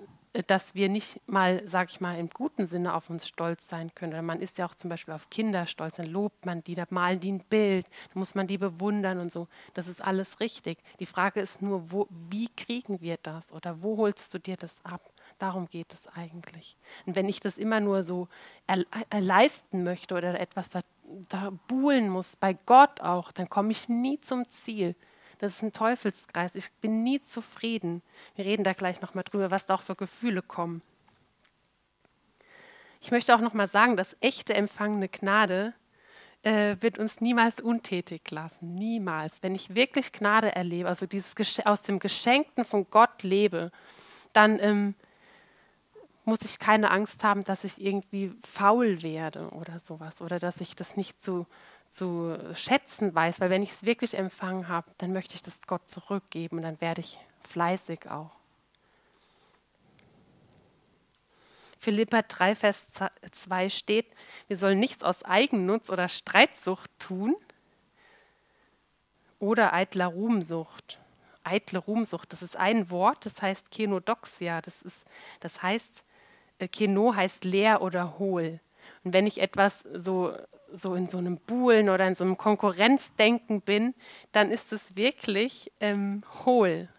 dass 0.45 0.75
wir 0.75 0.89
nicht 0.89 1.19
mal, 1.27 1.63
sag 1.65 1.89
ich 1.89 1.99
mal, 1.99 2.17
im 2.19 2.29
guten 2.29 2.67
Sinne 2.67 2.93
auf 2.93 3.09
uns 3.09 3.27
stolz 3.27 3.67
sein 3.67 3.91
können. 3.95 4.25
Man 4.25 4.41
ist 4.41 4.57
ja 4.57 4.67
auch 4.67 4.75
zum 4.75 4.89
Beispiel 4.89 5.13
auf 5.13 5.29
Kinder 5.29 5.65
stolz, 5.65 5.95
dann 5.95 6.07
lobt 6.07 6.45
man 6.45 6.63
die, 6.63 6.75
da 6.75 6.85
malen 6.89 7.19
die 7.19 7.31
ein 7.31 7.43
Bild, 7.49 7.87
dann 8.13 8.19
muss 8.19 8.35
man 8.35 8.45
die 8.45 8.57
bewundern 8.57 9.19
und 9.19 9.31
so. 9.31 9.47
Das 9.73 9.87
ist 9.87 10.03
alles 10.03 10.39
richtig. 10.39 10.77
Die 10.99 11.05
Frage 11.05 11.39
ist 11.39 11.61
nur, 11.61 11.91
wo, 11.91 12.07
wie 12.09 12.49
kriegen 12.49 13.01
wir 13.01 13.17
das 13.23 13.51
oder 13.51 13.81
wo 13.81 13.97
holst 13.97 14.33
du 14.33 14.39
dir 14.39 14.57
das 14.57 14.75
ab? 14.83 15.01
Darum 15.39 15.67
geht 15.67 15.93
es 15.93 16.07
eigentlich. 16.07 16.77
Und 17.05 17.15
wenn 17.15 17.29
ich 17.29 17.39
das 17.39 17.57
immer 17.57 17.79
nur 17.79 18.03
so 18.03 18.27
er 18.65 19.21
leisten 19.21 19.83
möchte 19.83 20.15
oder 20.15 20.39
etwas 20.39 20.69
da, 20.69 20.81
da 21.29 21.51
buhlen 21.67 22.09
muss, 22.09 22.35
bei 22.35 22.53
Gott 22.65 23.01
auch, 23.01 23.31
dann 23.31 23.49
komme 23.49 23.71
ich 23.71 23.87
nie 23.87 24.19
zum 24.21 24.47
Ziel. 24.49 24.95
Das 25.39 25.53
ist 25.53 25.61
ein 25.61 25.73
Teufelskreis. 25.73 26.55
Ich 26.55 26.71
bin 26.81 27.03
nie 27.03 27.23
zufrieden. 27.23 28.01
Wir 28.35 28.45
reden 28.45 28.63
da 28.63 28.73
gleich 28.73 29.01
nochmal 29.01 29.23
drüber, 29.23 29.51
was 29.51 29.65
da 29.65 29.75
auch 29.75 29.81
für 29.81 29.95
Gefühle 29.95 30.41
kommen. 30.41 30.81
Ich 33.01 33.11
möchte 33.11 33.35
auch 33.35 33.41
nochmal 33.41 33.67
sagen, 33.67 33.95
dass 33.95 34.17
echte 34.21 34.53
empfangene 34.53 35.07
Gnade 35.07 35.73
äh, 36.43 36.75
wird 36.79 36.97
uns 36.97 37.21
niemals 37.21 37.59
untätig 37.59 38.29
lassen. 38.31 38.75
Niemals. 38.75 39.43
Wenn 39.43 39.55
ich 39.55 39.75
wirklich 39.75 40.11
Gnade 40.11 40.55
erlebe, 40.55 40.87
also 40.87 41.05
dieses 41.05 41.35
aus 41.65 41.81
dem 41.83 41.99
Geschenkten 41.99 42.65
von 42.65 42.87
Gott 42.89 43.23
lebe, 43.23 43.71
dann 44.33 44.59
ähm, 44.59 44.95
muss 46.25 46.39
ich 46.43 46.59
keine 46.59 46.91
Angst 46.91 47.23
haben, 47.23 47.43
dass 47.43 47.63
ich 47.63 47.81
irgendwie 47.81 48.33
faul 48.45 49.01
werde 49.01 49.49
oder 49.51 49.79
sowas 49.79 50.21
oder 50.21 50.39
dass 50.39 50.59
ich 50.59 50.75
das 50.75 50.97
nicht 50.97 51.23
zu, 51.23 51.45
zu 51.97 52.37
schätzen 52.53 53.15
weiß, 53.15 53.41
weil 53.41 53.49
wenn 53.49 53.63
ich 53.63 53.71
es 53.71 53.83
wirklich 53.83 54.13
empfangen 54.13 54.67
habe, 54.67 54.87
dann 54.99 55.13
möchte 55.13 55.33
ich 55.33 55.41
das 55.41 55.59
Gott 55.65 55.89
zurückgeben 55.89 56.57
und 56.57 56.63
dann 56.63 56.79
werde 56.79 57.01
ich 57.01 57.17
fleißig 57.49 58.09
auch. 58.09 58.31
Philippa 61.79 62.21
3, 62.21 62.55
Vers 62.55 62.87
2 63.31 63.69
steht, 63.69 64.05
wir 64.47 64.57
sollen 64.57 64.79
nichts 64.79 65.03
aus 65.03 65.23
Eigennutz 65.23 65.89
oder 65.89 66.07
Streitsucht 66.07 66.91
tun 66.99 67.35
oder 69.39 69.73
eitler 69.73 70.07
Ruhmsucht. 70.07 70.99
Eitle 71.43 71.79
Ruhmsucht, 71.79 72.31
das 72.31 72.41
ist 72.41 72.57
ein 72.57 72.91
Wort, 72.91 73.25
das 73.25 73.41
heißt 73.41 73.71
Kenodoxia, 73.71 74.61
das, 74.61 74.81
ist, 74.81 75.05
das 75.39 75.63
heißt, 75.63 76.03
äh, 76.59 76.67
Keno 76.67 77.15
heißt 77.15 77.45
leer 77.45 77.81
oder 77.81 78.19
hohl. 78.19 78.59
Und 79.03 79.13
wenn 79.13 79.25
ich 79.25 79.39
etwas 79.39 79.85
so, 79.93 80.35
so 80.73 80.95
in 80.95 81.07
so 81.07 81.17
einem 81.17 81.37
Buhlen 81.37 81.89
oder 81.89 82.07
in 82.07 82.15
so 82.15 82.23
einem 82.23 82.37
Konkurrenzdenken 82.37 83.61
bin, 83.61 83.93
dann 84.31 84.51
ist 84.51 84.71
es 84.73 84.95
wirklich 84.95 85.71
ähm, 85.79 86.23
hohl. 86.45 86.89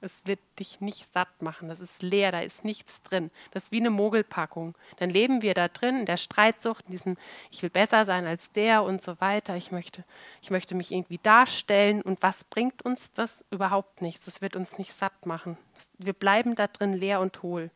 Es 0.00 0.26
wird 0.26 0.38
dich 0.60 0.80
nicht 0.80 1.12
satt 1.12 1.42
machen. 1.42 1.68
Das 1.68 1.80
ist 1.80 2.02
leer, 2.02 2.30
da 2.30 2.40
ist 2.40 2.64
nichts 2.64 3.02
drin. 3.02 3.30
Das 3.50 3.64
ist 3.64 3.72
wie 3.72 3.80
eine 3.80 3.90
Mogelpackung. 3.90 4.76
Dann 4.98 5.10
leben 5.10 5.42
wir 5.42 5.54
da 5.54 5.66
drin, 5.66 6.00
in 6.00 6.06
der 6.06 6.16
Streitsucht, 6.16 6.84
in 6.86 6.92
diesem, 6.92 7.16
ich 7.50 7.62
will 7.62 7.70
besser 7.70 8.04
sein 8.04 8.26
als 8.26 8.52
der 8.52 8.84
und 8.84 9.02
so 9.02 9.20
weiter. 9.20 9.56
Ich 9.56 9.72
möchte, 9.72 10.04
ich 10.40 10.50
möchte 10.50 10.76
mich 10.76 10.92
irgendwie 10.92 11.18
darstellen. 11.18 12.00
Und 12.00 12.22
was 12.22 12.44
bringt 12.44 12.82
uns 12.82 13.12
das? 13.12 13.44
Überhaupt 13.50 14.00
nichts. 14.00 14.24
Das 14.24 14.40
wird 14.40 14.54
uns 14.54 14.78
nicht 14.78 14.92
satt 14.92 15.26
machen. 15.26 15.58
wir 15.98 16.12
bleiben 16.12 16.54
da 16.54 16.68
drin 16.68 16.92
leer 16.92 17.20
und 17.20 17.42
hohl. 17.42 17.70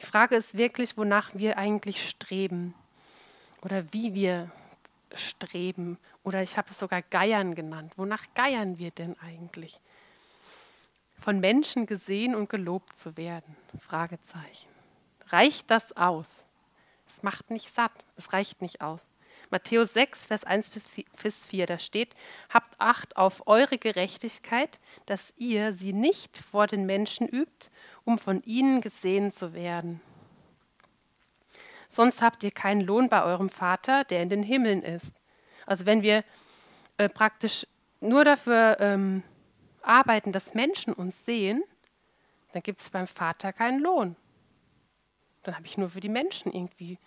Die 0.00 0.06
Frage 0.06 0.36
ist 0.36 0.56
wirklich, 0.56 0.96
wonach 0.96 1.34
wir 1.34 1.58
eigentlich 1.58 2.08
streben 2.08 2.74
oder 3.62 3.92
wie 3.92 4.14
wir 4.14 4.50
streben 5.14 5.98
oder 6.22 6.42
ich 6.42 6.56
habe 6.56 6.70
es 6.70 6.78
sogar 6.78 7.02
Geiern 7.02 7.54
genannt. 7.54 7.92
Wonach 7.96 8.24
geiern 8.34 8.78
wir 8.78 8.90
denn 8.90 9.16
eigentlich? 9.20 9.80
Von 11.20 11.40
Menschen 11.40 11.86
gesehen 11.86 12.34
und 12.34 12.48
gelobt 12.48 12.96
zu 12.98 13.16
werden? 13.16 13.56
Fragezeichen. 13.80 14.68
Reicht 15.28 15.70
das 15.70 15.96
aus? 15.96 16.26
Es 17.08 17.22
macht 17.22 17.50
nicht 17.50 17.72
satt, 17.74 18.04
es 18.16 18.32
reicht 18.32 18.60
nicht 18.60 18.80
aus. 18.80 19.02
Matthäus 19.50 19.92
6, 19.92 20.26
Vers 20.26 20.44
1 20.44 20.80
bis 21.22 21.46
4, 21.46 21.66
da 21.66 21.78
steht, 21.78 22.14
habt 22.48 22.80
Acht 22.80 23.16
auf 23.16 23.46
eure 23.46 23.78
Gerechtigkeit, 23.78 24.80
dass 25.06 25.32
ihr 25.36 25.72
sie 25.72 25.92
nicht 25.92 26.38
vor 26.38 26.66
den 26.66 26.86
Menschen 26.86 27.28
übt, 27.28 27.68
um 28.04 28.18
von 28.18 28.40
ihnen 28.40 28.80
gesehen 28.80 29.32
zu 29.32 29.54
werden 29.54 30.00
sonst 31.94 32.22
habt 32.22 32.42
ihr 32.42 32.50
keinen 32.50 32.80
Lohn 32.80 33.08
bei 33.08 33.22
eurem 33.22 33.48
Vater, 33.48 34.04
der 34.04 34.22
in 34.22 34.28
den 34.28 34.42
Himmeln 34.42 34.82
ist. 34.82 35.14
Also 35.66 35.86
wenn 35.86 36.02
wir 36.02 36.24
äh, 36.98 37.08
praktisch 37.08 37.66
nur 38.00 38.24
dafür 38.24 38.76
ähm, 38.80 39.22
arbeiten, 39.82 40.32
dass 40.32 40.54
Menschen 40.54 40.92
uns 40.92 41.24
sehen, 41.24 41.62
dann 42.52 42.62
gibt 42.62 42.80
es 42.80 42.90
beim 42.90 43.06
Vater 43.06 43.52
keinen 43.52 43.80
Lohn. 43.80 44.16
Dann 45.42 45.56
habe 45.56 45.66
ich 45.66 45.76
nur 45.76 45.90
für 45.90 46.00
die 46.00 46.08
Menschen 46.08 46.52
irgendwie 46.52 46.98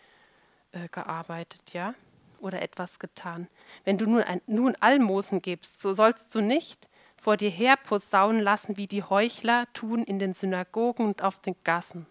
äh, 0.71 0.88
gearbeitet, 0.89 1.73
ja, 1.73 1.93
oder 2.39 2.62
etwas 2.62 3.00
getan. 3.00 3.47
Wenn 3.84 3.97
du 3.97 4.06
nun, 4.06 4.21
ein, 4.21 4.41
nun 4.47 4.76
Almosen 4.80 5.41
gibst, 5.41 5.82
so 5.82 5.93
sollst 5.93 6.34
du 6.34 6.41
nicht 6.41 6.88
vor 7.15 7.38
dir 7.38 7.50
her 7.50 7.76
posaunen 7.78 8.41
lassen, 8.41 8.78
wie 8.78 8.88
die 8.88 9.04
Heuchler 9.04 9.65
tun 9.73 10.04
in 10.04 10.19
den 10.19 10.34
Synagogen 10.34 11.06
und 11.06 11.23
auf 11.23 11.39
den 11.39 11.56
Gassen 11.63 12.08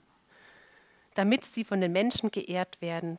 damit 1.16 1.44
sie 1.44 1.64
von 1.64 1.80
den 1.80 1.92
Menschen 1.92 2.30
geehrt 2.30 2.80
werden. 2.80 3.18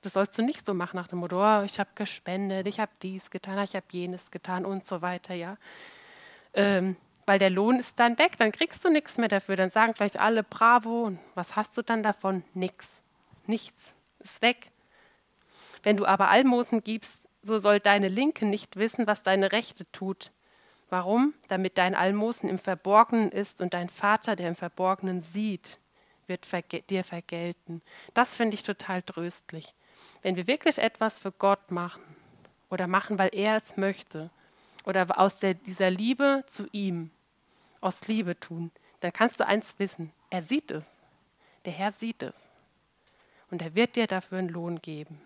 Das 0.00 0.14
sollst 0.14 0.36
du 0.38 0.42
nicht 0.42 0.64
so 0.64 0.74
machen 0.74 0.96
nach 0.96 1.08
dem 1.08 1.18
Motto, 1.18 1.40
oh, 1.40 1.62
ich 1.62 1.78
habe 1.78 1.90
gespendet, 1.94 2.66
ich 2.66 2.80
habe 2.80 2.92
dies 3.02 3.30
getan, 3.30 3.62
ich 3.62 3.76
habe 3.76 3.86
jenes 3.90 4.30
getan 4.30 4.64
und 4.64 4.86
so 4.86 5.02
weiter, 5.02 5.34
ja. 5.34 5.56
Ähm, 6.54 6.96
weil 7.24 7.38
der 7.38 7.50
Lohn 7.50 7.78
ist 7.78 8.00
dann 8.00 8.18
weg, 8.18 8.36
dann 8.36 8.50
kriegst 8.50 8.84
du 8.84 8.90
nichts 8.90 9.16
mehr 9.16 9.28
dafür. 9.28 9.54
Dann 9.54 9.70
sagen 9.70 9.94
vielleicht 9.94 10.18
alle 10.18 10.42
Bravo. 10.42 11.04
Und 11.04 11.20
was 11.36 11.54
hast 11.54 11.76
du 11.78 11.82
dann 11.82 12.02
davon? 12.02 12.42
Nix. 12.52 13.00
Nichts. 13.46 13.94
Ist 14.18 14.42
weg. 14.42 14.71
Wenn 15.82 15.96
du 15.96 16.06
aber 16.06 16.28
Almosen 16.28 16.82
gibst, 16.84 17.28
so 17.42 17.58
soll 17.58 17.80
deine 17.80 18.08
Linke 18.08 18.46
nicht 18.46 18.76
wissen, 18.76 19.06
was 19.06 19.22
deine 19.22 19.52
Rechte 19.52 19.90
tut. 19.92 20.30
Warum? 20.90 21.34
Damit 21.48 21.78
dein 21.78 21.94
Almosen 21.94 22.48
im 22.48 22.58
Verborgenen 22.58 23.30
ist 23.32 23.60
und 23.60 23.74
dein 23.74 23.88
Vater, 23.88 24.36
der 24.36 24.48
im 24.48 24.54
Verborgenen 24.56 25.20
sieht 25.20 25.78
wird 26.26 26.46
verge 26.46 26.82
dir 26.82 27.04
vergelten. 27.04 27.82
Das 28.14 28.36
finde 28.36 28.54
ich 28.54 28.62
total 28.62 29.02
tröstlich. 29.02 29.74
Wenn 30.22 30.36
wir 30.36 30.46
wirklich 30.46 30.78
etwas 30.78 31.20
für 31.20 31.32
Gott 31.32 31.70
machen 31.70 32.02
oder 32.70 32.86
machen, 32.86 33.18
weil 33.18 33.30
er 33.32 33.56
es 33.56 33.76
möchte 33.76 34.30
oder 34.84 35.18
aus 35.18 35.40
der, 35.40 35.54
dieser 35.54 35.90
Liebe 35.90 36.44
zu 36.48 36.66
ihm, 36.72 37.10
aus 37.80 38.08
Liebe 38.08 38.38
tun, 38.38 38.70
dann 39.00 39.12
kannst 39.12 39.40
du 39.40 39.46
eins 39.46 39.74
wissen, 39.78 40.12
er 40.30 40.42
sieht 40.42 40.70
es. 40.70 40.84
Der 41.64 41.72
Herr 41.72 41.92
sieht 41.92 42.22
es. 42.22 42.34
Und 43.50 43.62
er 43.62 43.74
wird 43.74 43.96
dir 43.96 44.06
dafür 44.06 44.38
einen 44.38 44.48
Lohn 44.48 44.80
geben. 44.80 45.20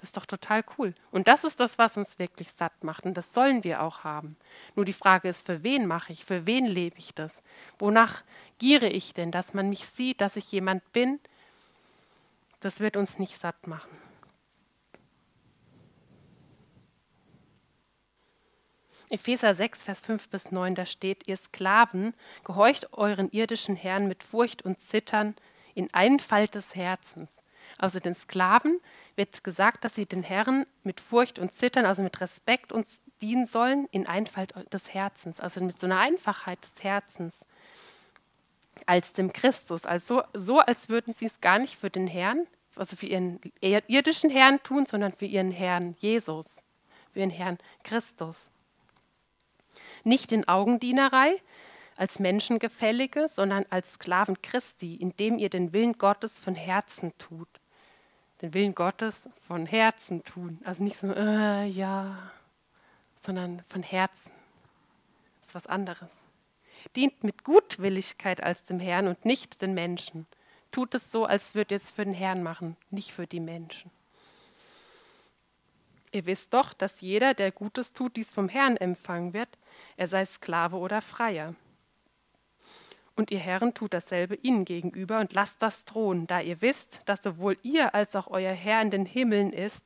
Das 0.00 0.08
ist 0.08 0.16
doch 0.16 0.24
total 0.24 0.64
cool. 0.78 0.94
Und 1.10 1.28
das 1.28 1.44
ist 1.44 1.60
das, 1.60 1.76
was 1.76 1.98
uns 1.98 2.18
wirklich 2.18 2.48
satt 2.52 2.84
macht. 2.84 3.04
Und 3.04 3.18
das 3.18 3.34
sollen 3.34 3.64
wir 3.64 3.82
auch 3.82 4.02
haben. 4.02 4.38
Nur 4.74 4.86
die 4.86 4.94
Frage 4.94 5.28
ist, 5.28 5.44
für 5.44 5.62
wen 5.62 5.84
mache 5.86 6.10
ich? 6.10 6.24
Für 6.24 6.46
wen 6.46 6.64
lebe 6.64 6.96
ich 6.98 7.12
das? 7.14 7.42
Wonach 7.78 8.24
giere 8.58 8.88
ich 8.88 9.12
denn? 9.12 9.30
Dass 9.30 9.52
man 9.52 9.68
mich 9.68 9.84
sieht, 9.84 10.22
dass 10.22 10.36
ich 10.36 10.50
jemand 10.52 10.90
bin? 10.94 11.20
Das 12.60 12.80
wird 12.80 12.96
uns 12.96 13.18
nicht 13.18 13.36
satt 13.36 13.66
machen. 13.66 13.90
Epheser 19.10 19.54
6, 19.54 19.84
Vers 19.84 20.00
5 20.00 20.28
bis 20.30 20.50
9, 20.50 20.76
da 20.76 20.86
steht, 20.86 21.28
ihr 21.28 21.36
Sklaven, 21.36 22.14
gehorcht 22.44 22.94
euren 22.94 23.30
irdischen 23.32 23.76
Herren 23.76 24.08
mit 24.08 24.22
Furcht 24.22 24.62
und 24.62 24.80
Zittern 24.80 25.34
in 25.74 25.92
Einfalt 25.92 26.54
des 26.54 26.74
Herzens 26.74 27.39
also 27.80 27.98
den 27.98 28.14
Sklaven, 28.14 28.80
wird 29.16 29.42
gesagt, 29.42 29.84
dass 29.84 29.94
sie 29.94 30.06
den 30.06 30.22
Herren 30.22 30.66
mit 30.82 31.00
Furcht 31.00 31.38
und 31.38 31.54
Zittern, 31.54 31.86
also 31.86 32.02
mit 32.02 32.20
Respekt 32.20 32.72
uns 32.72 33.02
dienen 33.22 33.46
sollen, 33.46 33.88
in 33.90 34.06
Einfalt 34.06 34.54
des 34.72 34.92
Herzens, 34.92 35.40
also 35.40 35.62
mit 35.62 35.78
so 35.78 35.86
einer 35.86 35.98
Einfachheit 35.98 36.58
des 36.62 36.84
Herzens, 36.84 37.46
als 38.86 39.12
dem 39.12 39.32
Christus. 39.32 39.86
Also 39.86 40.22
so, 40.34 40.60
als 40.60 40.88
würden 40.88 41.14
sie 41.14 41.26
es 41.26 41.40
gar 41.40 41.58
nicht 41.58 41.76
für 41.76 41.90
den 41.90 42.06
Herrn, 42.06 42.46
also 42.76 42.96
für 42.96 43.06
ihren 43.06 43.40
irdischen 43.60 44.30
Herrn 44.30 44.62
tun, 44.62 44.86
sondern 44.86 45.12
für 45.12 45.26
ihren 45.26 45.50
Herrn 45.50 45.96
Jesus, 45.98 46.56
für 47.12 47.20
ihren 47.20 47.30
Herrn 47.30 47.58
Christus. 47.82 48.50
Nicht 50.04 50.32
in 50.32 50.46
Augendienerei, 50.48 51.40
als 51.96 52.18
Menschengefällige, 52.18 53.28
sondern 53.28 53.66
als 53.68 53.94
Sklaven 53.94 54.40
Christi, 54.40 54.94
indem 54.94 55.38
ihr 55.38 55.50
den 55.50 55.74
Willen 55.74 55.98
Gottes 55.98 56.38
von 56.38 56.54
Herzen 56.54 57.12
tut 57.18 57.59
den 58.42 58.54
Willen 58.54 58.74
Gottes 58.74 59.28
von 59.46 59.66
Herzen 59.66 60.24
tun. 60.24 60.60
Also 60.64 60.82
nicht 60.82 60.98
so, 60.98 61.12
äh, 61.12 61.66
ja, 61.66 62.30
sondern 63.22 63.62
von 63.68 63.82
Herzen. 63.82 64.32
Das 65.40 65.48
ist 65.48 65.54
was 65.54 65.66
anderes. 65.66 66.10
Dient 66.96 67.22
mit 67.24 67.44
Gutwilligkeit 67.44 68.42
als 68.42 68.64
dem 68.64 68.80
Herrn 68.80 69.08
und 69.08 69.24
nicht 69.24 69.60
den 69.60 69.74
Menschen. 69.74 70.26
Tut 70.72 70.94
es 70.94 71.10
so, 71.10 71.26
als 71.26 71.54
würde 71.54 71.74
ihr 71.74 71.80
es 71.80 71.90
für 71.90 72.04
den 72.04 72.14
Herrn 72.14 72.42
machen, 72.42 72.76
nicht 72.90 73.12
für 73.12 73.26
die 73.26 73.40
Menschen. 73.40 73.90
Ihr 76.12 76.26
wisst 76.26 76.54
doch, 76.54 76.72
dass 76.72 77.00
jeder, 77.00 77.34
der 77.34 77.52
Gutes 77.52 77.92
tut, 77.92 78.16
dies 78.16 78.32
vom 78.32 78.48
Herrn 78.48 78.76
empfangen 78.76 79.32
wird, 79.32 79.48
er 79.96 80.08
sei 80.08 80.24
Sklave 80.26 80.76
oder 80.76 81.00
Freier. 81.02 81.54
Und 83.20 83.30
ihr 83.30 83.38
Herren 83.38 83.74
tut 83.74 83.92
dasselbe 83.92 84.34
ihnen 84.36 84.64
gegenüber 84.64 85.20
und 85.20 85.34
lasst 85.34 85.60
das 85.60 85.84
drohen, 85.84 86.26
da 86.26 86.40
ihr 86.40 86.62
wisst, 86.62 87.02
dass 87.04 87.22
sowohl 87.22 87.58
ihr 87.62 87.94
als 87.94 88.16
auch 88.16 88.28
euer 88.28 88.54
Herr 88.54 88.80
in 88.80 88.90
den 88.90 89.04
Himmeln 89.04 89.52
ist 89.52 89.84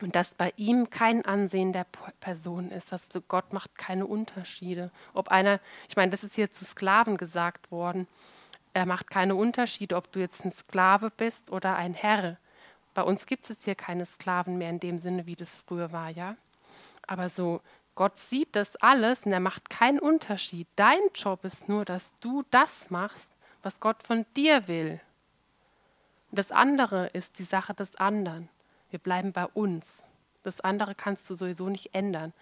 und 0.00 0.14
dass 0.14 0.36
bei 0.36 0.52
ihm 0.56 0.90
kein 0.90 1.24
Ansehen 1.24 1.72
der 1.72 1.86
Person 2.20 2.70
ist. 2.70 2.92
Also 2.92 3.20
Gott 3.22 3.52
macht 3.52 3.76
keine 3.76 4.06
Unterschiede. 4.06 4.92
Ob 5.14 5.30
einer, 5.30 5.58
ich 5.88 5.96
meine, 5.96 6.12
das 6.12 6.22
ist 6.22 6.36
hier 6.36 6.52
zu 6.52 6.64
Sklaven 6.64 7.16
gesagt 7.16 7.72
worden, 7.72 8.06
er 8.72 8.86
macht 8.86 9.10
keine 9.10 9.34
Unterschiede, 9.34 9.96
ob 9.96 10.12
du 10.12 10.20
jetzt 10.20 10.44
ein 10.44 10.52
Sklave 10.52 11.10
bist 11.10 11.50
oder 11.50 11.74
ein 11.74 11.94
Herr. 11.94 12.36
Bei 12.94 13.02
uns 13.02 13.26
gibt 13.26 13.50
es 13.50 13.64
hier 13.64 13.74
keine 13.74 14.06
Sklaven 14.06 14.58
mehr 14.58 14.70
in 14.70 14.78
dem 14.78 14.98
Sinne, 14.98 15.26
wie 15.26 15.34
das 15.34 15.56
früher 15.56 15.90
war, 15.90 16.12
ja. 16.12 16.36
Aber 17.08 17.28
so, 17.28 17.60
Gott 17.94 18.18
sieht 18.18 18.56
das 18.56 18.76
alles 18.76 19.26
und 19.26 19.32
er 19.32 19.40
macht 19.40 19.68
keinen 19.68 19.98
Unterschied. 19.98 20.66
Dein 20.76 21.00
Job 21.14 21.44
ist 21.44 21.68
nur, 21.68 21.84
dass 21.84 22.12
du 22.20 22.44
das 22.50 22.90
machst, 22.90 23.28
was 23.62 23.80
Gott 23.80 24.02
von 24.02 24.24
dir 24.36 24.68
will. 24.68 25.00
Das 26.32 26.52
andere 26.52 27.08
ist 27.08 27.38
die 27.38 27.44
Sache 27.44 27.74
des 27.74 27.96
anderen. 27.96 28.48
Wir 28.90 28.98
bleiben 28.98 29.32
bei 29.32 29.46
uns. 29.46 30.02
Das 30.42 30.60
andere 30.60 30.94
kannst 30.94 31.28
du 31.28 31.34
sowieso 31.34 31.68
nicht 31.68 31.94
ändern. 31.94 32.32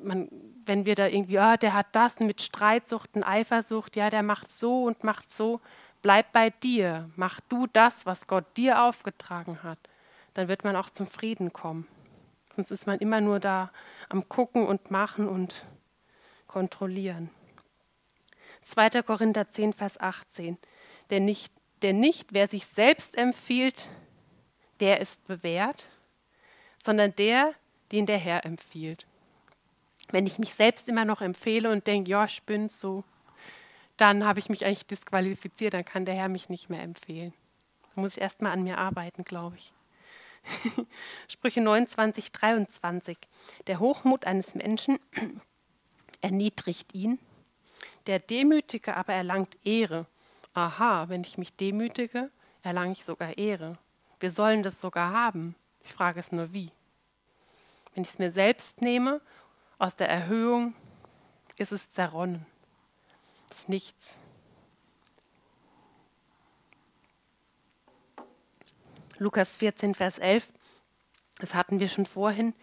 Man, 0.00 0.28
wenn 0.64 0.86
wir 0.86 0.94
da 0.94 1.06
irgendwie, 1.06 1.38
ah, 1.38 1.56
der 1.56 1.74
hat 1.74 1.88
das 1.92 2.20
mit 2.20 2.40
Streitsucht 2.40 3.10
und 3.14 3.24
Eifersucht, 3.24 3.96
ja, 3.96 4.08
der 4.08 4.22
macht 4.22 4.50
so 4.50 4.84
und 4.84 5.04
macht 5.04 5.30
so, 5.30 5.60
bleib 6.00 6.32
bei 6.32 6.50
dir. 6.50 7.10
Mach 7.16 7.40
du 7.48 7.66
das, 7.66 8.06
was 8.06 8.26
Gott 8.26 8.44
dir 8.56 8.82
aufgetragen 8.82 9.62
hat. 9.62 9.78
Dann 10.34 10.48
wird 10.48 10.64
man 10.64 10.76
auch 10.76 10.90
zum 10.90 11.06
Frieden 11.06 11.52
kommen. 11.52 11.86
Sonst 12.58 12.72
ist 12.72 12.88
man 12.88 12.98
immer 12.98 13.20
nur 13.20 13.38
da 13.38 13.70
am 14.08 14.28
Gucken 14.28 14.66
und 14.66 14.90
Machen 14.90 15.28
und 15.28 15.64
Kontrollieren. 16.48 17.30
2. 18.62 19.00
Korinther 19.02 19.48
10, 19.48 19.74
Vers 19.74 20.00
18. 20.00 20.58
Der 21.10 21.20
nicht, 21.20 21.52
der 21.82 21.92
nicht, 21.92 22.32
wer 22.32 22.48
sich 22.48 22.66
selbst 22.66 23.16
empfiehlt, 23.16 23.88
der 24.80 25.00
ist 25.00 25.24
bewährt, 25.28 25.88
sondern 26.82 27.14
der, 27.14 27.54
den 27.92 28.06
der 28.06 28.18
Herr 28.18 28.44
empfiehlt. 28.44 29.06
Wenn 30.10 30.26
ich 30.26 30.40
mich 30.40 30.52
selbst 30.52 30.88
immer 30.88 31.04
noch 31.04 31.20
empfehle 31.20 31.70
und 31.70 31.86
denke, 31.86 32.10
ja, 32.10 32.24
ich 32.24 32.42
bin 32.42 32.68
so, 32.68 33.04
dann 33.98 34.24
habe 34.24 34.40
ich 34.40 34.48
mich 34.48 34.66
eigentlich 34.66 34.84
disqualifiziert, 34.84 35.74
dann 35.74 35.84
kann 35.84 36.06
der 36.06 36.16
Herr 36.16 36.28
mich 36.28 36.48
nicht 36.48 36.70
mehr 36.70 36.82
empfehlen. 36.82 37.32
Da 37.94 38.00
muss 38.00 38.16
ich 38.16 38.20
erst 38.20 38.42
mal 38.42 38.50
an 38.50 38.64
mir 38.64 38.78
arbeiten, 38.78 39.22
glaube 39.22 39.54
ich. 39.54 39.72
Sprüche 41.28 41.60
29, 41.60 42.32
23. 42.32 43.18
Der 43.66 43.80
Hochmut 43.80 44.24
eines 44.24 44.54
Menschen 44.54 44.98
erniedrigt 46.20 46.94
ihn, 46.94 47.18
der 48.06 48.18
Demütige 48.18 48.96
aber 48.96 49.12
erlangt 49.12 49.56
Ehre. 49.64 50.06
Aha, 50.54 51.08
wenn 51.08 51.22
ich 51.22 51.38
mich 51.38 51.54
demütige, 51.54 52.30
erlange 52.62 52.92
ich 52.92 53.04
sogar 53.04 53.36
Ehre. 53.38 53.78
Wir 54.20 54.30
sollen 54.30 54.62
das 54.62 54.80
sogar 54.80 55.12
haben. 55.12 55.54
Ich 55.84 55.92
frage 55.92 56.20
es 56.20 56.32
nur 56.32 56.52
wie. 56.52 56.72
Wenn 57.94 58.02
ich 58.02 58.10
es 58.10 58.18
mir 58.18 58.30
selbst 58.30 58.80
nehme, 58.80 59.20
aus 59.78 59.94
der 59.94 60.08
Erhöhung, 60.08 60.74
ist 61.56 61.72
es 61.72 61.90
zerronnen. 61.92 62.46
Das 63.48 63.60
ist 63.60 63.68
nichts. 63.68 64.16
Lukas 69.18 69.56
14, 69.56 69.94
Vers 69.94 70.18
11, 70.18 70.52
das 71.40 71.54
hatten 71.54 71.80
wir 71.80 71.88
schon 71.88 72.06
vorhin 72.06 72.54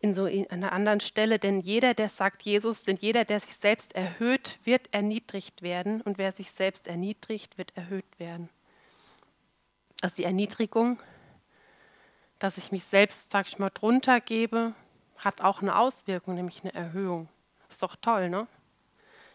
in 0.00 0.14
so 0.14 0.24
einer 0.24 0.72
anderen 0.72 1.00
Stelle, 1.00 1.38
denn 1.38 1.60
jeder, 1.60 1.94
der 1.94 2.08
sagt 2.08 2.42
Jesus, 2.42 2.84
denn 2.84 2.96
jeder, 2.96 3.24
der 3.24 3.40
sich 3.40 3.56
selbst 3.56 3.94
erhöht, 3.94 4.58
wird 4.64 4.92
erniedrigt 4.92 5.62
werden 5.62 6.00
und 6.00 6.18
wer 6.18 6.32
sich 6.32 6.52
selbst 6.52 6.86
erniedrigt, 6.86 7.58
wird 7.58 7.76
erhöht 7.76 8.18
werden. 8.18 8.48
Also 10.00 10.16
die 10.16 10.24
Erniedrigung, 10.24 11.02
dass 12.38 12.56
ich 12.56 12.72
mich 12.72 12.84
selbst, 12.84 13.30
sag 13.30 13.48
ich 13.48 13.58
mal, 13.58 13.70
drunter 13.70 14.20
gebe, 14.20 14.74
hat 15.16 15.42
auch 15.42 15.60
eine 15.60 15.76
Auswirkung, 15.76 16.34
nämlich 16.34 16.62
eine 16.62 16.72
Erhöhung. 16.74 17.28
Ist 17.68 17.82
doch 17.82 17.96
toll, 17.96 18.30
ne? 18.30 18.46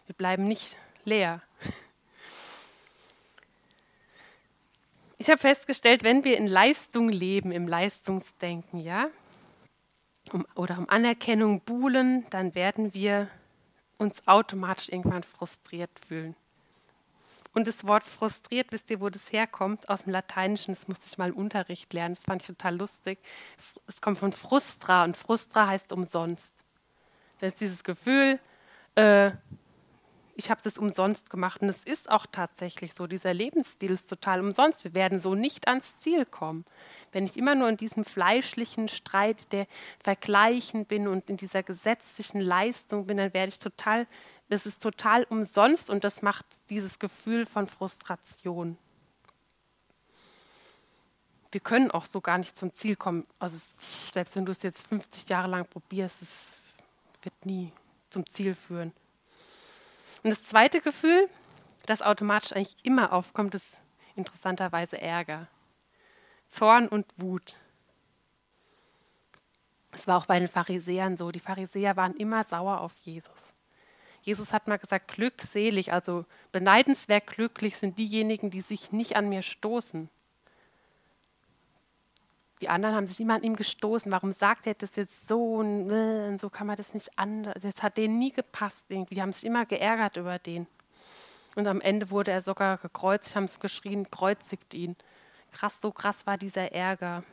Wir 0.06 0.14
bleiben 0.14 0.48
nicht 0.48 0.76
leer. 1.04 1.42
Ich 5.18 5.30
habe 5.30 5.38
festgestellt, 5.38 6.02
wenn 6.02 6.24
wir 6.24 6.36
in 6.36 6.46
Leistung 6.46 7.08
leben, 7.08 7.50
im 7.50 7.66
Leistungsdenken, 7.66 8.80
ja, 8.80 9.06
um, 10.32 10.46
oder 10.54 10.78
um 10.78 10.88
Anerkennung 10.88 11.60
buhlen, 11.60 12.26
dann 12.30 12.54
werden 12.54 12.92
wir 12.92 13.28
uns 13.96 14.26
automatisch 14.26 14.90
irgendwann 14.90 15.22
frustriert 15.22 15.90
fühlen. 16.06 16.36
Und 17.54 17.66
das 17.66 17.86
Wort 17.86 18.06
frustriert, 18.06 18.70
wisst 18.70 18.90
ihr, 18.90 19.00
wo 19.00 19.08
das 19.08 19.32
herkommt? 19.32 19.88
Aus 19.88 20.02
dem 20.02 20.12
Lateinischen, 20.12 20.74
das 20.74 20.88
musste 20.88 21.06
ich 21.06 21.16
mal 21.16 21.30
im 21.30 21.36
Unterricht 21.36 21.90
lernen, 21.94 22.14
das 22.14 22.24
fand 22.24 22.42
ich 22.42 22.48
total 22.48 22.76
lustig. 22.76 23.18
Es 23.86 24.02
kommt 24.02 24.18
von 24.18 24.32
frustra 24.32 25.04
und 25.04 25.16
frustra 25.16 25.68
heißt 25.68 25.90
umsonst. 25.92 26.52
Das 27.40 27.54
ist 27.54 27.60
dieses 27.62 27.82
Gefühl, 27.82 28.38
äh, 28.94 29.30
ich 30.36 30.50
habe 30.50 30.60
das 30.62 30.78
umsonst 30.78 31.30
gemacht. 31.30 31.62
Und 31.62 31.68
es 31.68 31.84
ist 31.84 32.10
auch 32.10 32.26
tatsächlich 32.30 32.92
so, 32.94 33.06
dieser 33.06 33.34
Lebensstil 33.34 33.90
ist 33.90 34.08
total 34.08 34.40
umsonst. 34.40 34.84
Wir 34.84 34.94
werden 34.94 35.18
so 35.18 35.34
nicht 35.34 35.68
ans 35.68 35.98
Ziel 36.00 36.26
kommen. 36.26 36.64
Wenn 37.12 37.24
ich 37.24 37.36
immer 37.36 37.54
nur 37.54 37.68
in 37.68 37.76
diesem 37.76 38.04
fleischlichen 38.04 38.88
Streit 38.88 39.52
der 39.52 39.66
Vergleichen 40.02 40.84
bin 40.84 41.08
und 41.08 41.30
in 41.30 41.36
dieser 41.36 41.62
gesetzlichen 41.62 42.40
Leistung 42.40 43.06
bin, 43.06 43.16
dann 43.16 43.32
werde 43.32 43.48
ich 43.48 43.58
total 43.58 44.06
es 44.48 44.66
ist 44.66 44.82
total 44.82 45.24
umsonst 45.24 45.90
und 45.90 46.04
das 46.04 46.22
macht 46.22 46.46
dieses 46.70 46.98
Gefühl 46.98 47.46
von 47.46 47.66
Frustration. 47.66 48.78
Wir 51.50 51.60
können 51.60 51.90
auch 51.90 52.06
so 52.06 52.20
gar 52.20 52.38
nicht 52.38 52.56
zum 52.56 52.72
Ziel 52.74 52.96
kommen. 52.96 53.26
Also 53.38 53.70
selbst 54.12 54.36
wenn 54.36 54.46
du 54.46 54.52
es 54.52 54.62
jetzt 54.62 54.86
50 54.86 55.28
Jahre 55.28 55.48
lang 55.48 55.66
probierst, 55.66 56.22
es 56.22 56.62
wird 57.22 57.46
nie 57.46 57.72
zum 58.10 58.26
Ziel 58.26 58.54
führen. 58.54 58.92
Und 60.22 60.30
das 60.30 60.44
zweite 60.44 60.80
Gefühl, 60.80 61.28
das 61.86 62.02
automatisch 62.02 62.52
eigentlich 62.52 62.76
immer 62.82 63.12
aufkommt, 63.12 63.54
ist 63.54 63.66
interessanterweise 64.16 65.00
Ärger. 65.00 65.48
Zorn 66.48 66.88
und 66.88 67.06
Wut. 67.16 67.56
Es 69.92 70.06
war 70.06 70.18
auch 70.18 70.26
bei 70.26 70.38
den 70.38 70.48
Pharisäern 70.48 71.16
so. 71.16 71.30
Die 71.30 71.40
Pharisäer 71.40 71.96
waren 71.96 72.14
immer 72.14 72.44
sauer 72.44 72.80
auf 72.80 72.92
Jesus. 73.02 73.54
Jesus 74.22 74.52
hat 74.52 74.66
mal 74.66 74.78
gesagt, 74.78 75.08
glückselig, 75.08 75.92
also 75.92 76.24
beneidenswert 76.50 77.28
glücklich 77.28 77.76
sind 77.76 77.98
diejenigen, 77.98 78.50
die 78.50 78.60
sich 78.60 78.90
nicht 78.90 79.16
an 79.16 79.28
mir 79.28 79.42
stoßen. 79.42 80.08
Die 82.60 82.68
anderen 82.68 82.94
haben 82.94 83.06
sich 83.06 83.20
immer 83.20 83.34
an 83.34 83.42
ihm 83.42 83.56
gestoßen. 83.56 84.10
Warum 84.10 84.32
sagt 84.32 84.66
er 84.66 84.74
das 84.74 84.96
jetzt 84.96 85.28
so 85.28 85.56
und, 85.56 85.90
äh, 85.90 86.38
so 86.38 86.48
kann 86.48 86.66
man 86.66 86.76
das 86.76 86.94
nicht 86.94 87.18
anders? 87.18 87.62
Das 87.62 87.82
hat 87.82 87.98
denen 87.98 88.18
nie 88.18 88.32
gepasst 88.32 88.84
irgendwie. 88.88 89.16
Die 89.16 89.22
haben 89.22 89.32
sich 89.32 89.44
immer 89.44 89.66
geärgert 89.66 90.16
über 90.16 90.38
den. 90.38 90.66
Und 91.54 91.66
am 91.66 91.80
Ende 91.80 92.10
wurde 92.10 92.30
er 92.30 92.42
sogar 92.42 92.78
gekreuzigt, 92.78 93.36
haben 93.36 93.44
es 93.44 93.60
geschrien, 93.60 94.10
kreuzigt 94.10 94.74
ihn. 94.74 94.96
Krass, 95.52 95.80
so 95.80 95.92
krass 95.92 96.26
war 96.26 96.38
dieser 96.38 96.72
Ärger. 96.72 97.24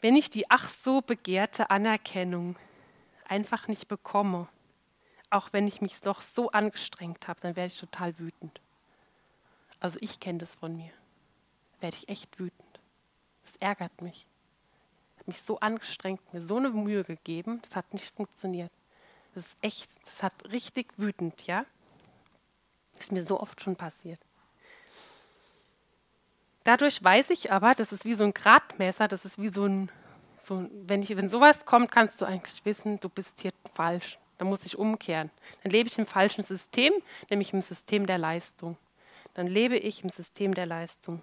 Wenn 0.00 0.16
ich 0.16 0.30
die 0.30 0.50
ach 0.50 0.68
so 0.70 1.00
begehrte 1.00 1.70
Anerkennung 1.70 2.56
einfach 3.26 3.68
nicht 3.68 3.88
bekomme, 3.88 4.48
auch 5.30 5.52
wenn 5.52 5.66
ich 5.66 5.80
mich 5.80 6.00
doch 6.00 6.22
so 6.22 6.50
angestrengt 6.50 7.28
habe, 7.28 7.40
dann 7.40 7.56
werde 7.56 7.68
ich 7.68 7.78
total 7.78 8.18
wütend. 8.18 8.60
Also 9.80 9.98
ich 10.00 10.20
kenne 10.20 10.38
das 10.38 10.54
von 10.54 10.76
mir. 10.76 10.92
Werde 11.80 11.96
ich 11.96 12.08
echt 12.08 12.38
wütend. 12.38 12.80
Das 13.44 13.56
ärgert 13.56 14.02
mich. 14.02 14.26
Ich 15.14 15.20
habe 15.20 15.30
mich 15.30 15.42
so 15.42 15.60
angestrengt, 15.60 16.20
mir 16.32 16.42
so 16.42 16.56
eine 16.56 16.70
Mühe 16.70 17.04
gegeben, 17.04 17.60
das 17.62 17.76
hat 17.76 17.92
nicht 17.92 18.14
funktioniert. 18.14 18.70
Das 19.34 19.46
ist 19.46 19.56
echt, 19.60 19.90
das 20.04 20.22
hat 20.22 20.52
richtig 20.52 20.86
wütend, 20.96 21.46
ja? 21.46 21.64
Das 22.94 23.04
ist 23.04 23.12
mir 23.12 23.24
so 23.24 23.40
oft 23.40 23.60
schon 23.60 23.76
passiert. 23.76 24.20
Dadurch 26.64 27.02
weiß 27.02 27.30
ich 27.30 27.52
aber, 27.52 27.74
das 27.74 27.92
ist 27.92 28.04
wie 28.04 28.14
so 28.14 28.24
ein 28.24 28.34
Gradmesser, 28.34 29.08
das 29.08 29.24
ist 29.24 29.40
wie 29.40 29.48
so 29.48 29.64
ein 29.64 29.90
so, 30.48 30.66
wenn, 30.86 31.02
ich, 31.02 31.14
wenn 31.14 31.28
sowas 31.28 31.66
kommt, 31.66 31.90
kannst 31.92 32.20
du 32.20 32.24
eigentlich 32.24 32.64
wissen, 32.64 32.98
du 33.00 33.10
bist 33.10 33.40
hier 33.40 33.52
falsch. 33.74 34.18
Dann 34.38 34.48
muss 34.48 34.64
ich 34.64 34.78
umkehren. 34.78 35.30
Dann 35.62 35.72
lebe 35.72 35.88
ich 35.88 35.98
im 35.98 36.06
falschen 36.06 36.42
System, 36.42 36.92
nämlich 37.28 37.52
im 37.52 37.60
System 37.60 38.06
der 38.06 38.18
Leistung. 38.18 38.76
Dann 39.34 39.46
lebe 39.46 39.76
ich 39.76 40.02
im 40.02 40.08
System 40.08 40.54
der 40.54 40.64
Leistung. 40.64 41.20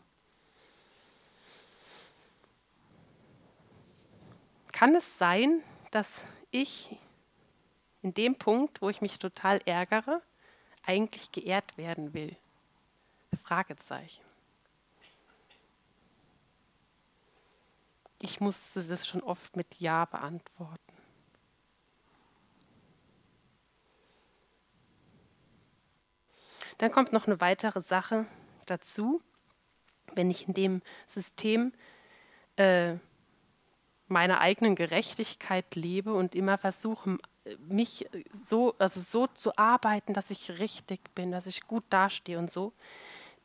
Kann 4.75 4.93
es 4.93 5.17
sein, 5.17 5.63
dass 5.91 6.21
ich 6.51 6.97
in 8.01 8.13
dem 8.13 8.35
Punkt, 8.35 8.81
wo 8.81 8.89
ich 8.89 8.99
mich 8.99 9.19
total 9.19 9.61
ärgere, 9.65 10.21
eigentlich 10.85 11.31
geehrt 11.31 11.77
werden 11.77 12.13
will? 12.13 12.35
Fragezeichen. 13.41 14.21
Ich 18.21 18.41
musste 18.41 18.83
das 18.83 19.07
schon 19.07 19.23
oft 19.23 19.55
mit 19.55 19.79
Ja 19.79 20.03
beantworten. 20.03 20.93
Dann 26.79 26.91
kommt 26.91 27.13
noch 27.13 27.27
eine 27.27 27.39
weitere 27.39 27.79
Sache 27.79 28.25
dazu. 28.65 29.21
Wenn 30.15 30.29
ich 30.29 30.49
in 30.49 30.53
dem 30.53 30.81
System 31.07 31.71
äh, 32.57 32.97
meiner 34.07 34.39
eigenen 34.39 34.75
Gerechtigkeit 34.75 35.75
lebe 35.75 36.13
und 36.13 36.35
immer 36.35 36.57
versuche, 36.57 37.17
mich 37.67 38.07
so, 38.47 38.75
also 38.79 38.99
so 38.99 39.27
zu 39.27 39.57
arbeiten, 39.57 40.13
dass 40.13 40.31
ich 40.31 40.59
richtig 40.59 41.13
bin, 41.13 41.31
dass 41.31 41.47
ich 41.47 41.61
gut 41.61 41.83
dastehe 41.89 42.39
und 42.39 42.49
so, 42.49 42.73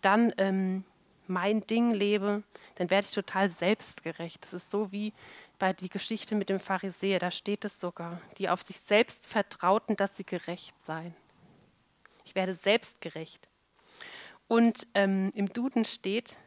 dann 0.00 0.32
ähm, 0.38 0.84
mein 1.26 1.66
Ding 1.66 1.92
lebe, 1.92 2.42
dann 2.76 2.90
werde 2.90 3.06
ich 3.06 3.14
total 3.14 3.50
selbstgerecht. 3.50 4.42
Das 4.42 4.52
ist 4.52 4.70
so 4.70 4.90
wie 4.92 5.12
bei 5.58 5.72
die 5.72 5.90
Geschichte 5.90 6.34
mit 6.34 6.48
dem 6.48 6.58
Pharisäer, 6.58 7.18
da 7.18 7.30
steht 7.30 7.64
es 7.64 7.78
sogar, 7.78 8.20
die 8.38 8.48
auf 8.48 8.62
sich 8.62 8.80
selbst 8.80 9.26
vertrauten, 9.26 9.96
dass 9.96 10.16
sie 10.16 10.24
gerecht 10.24 10.74
seien. 10.86 11.14
Ich 12.24 12.34
werde 12.34 12.54
selbstgerecht. 12.54 13.48
Und 14.48 14.86
ähm, 14.94 15.30
im 15.34 15.52
Duden 15.52 15.84
steht, 15.84 16.38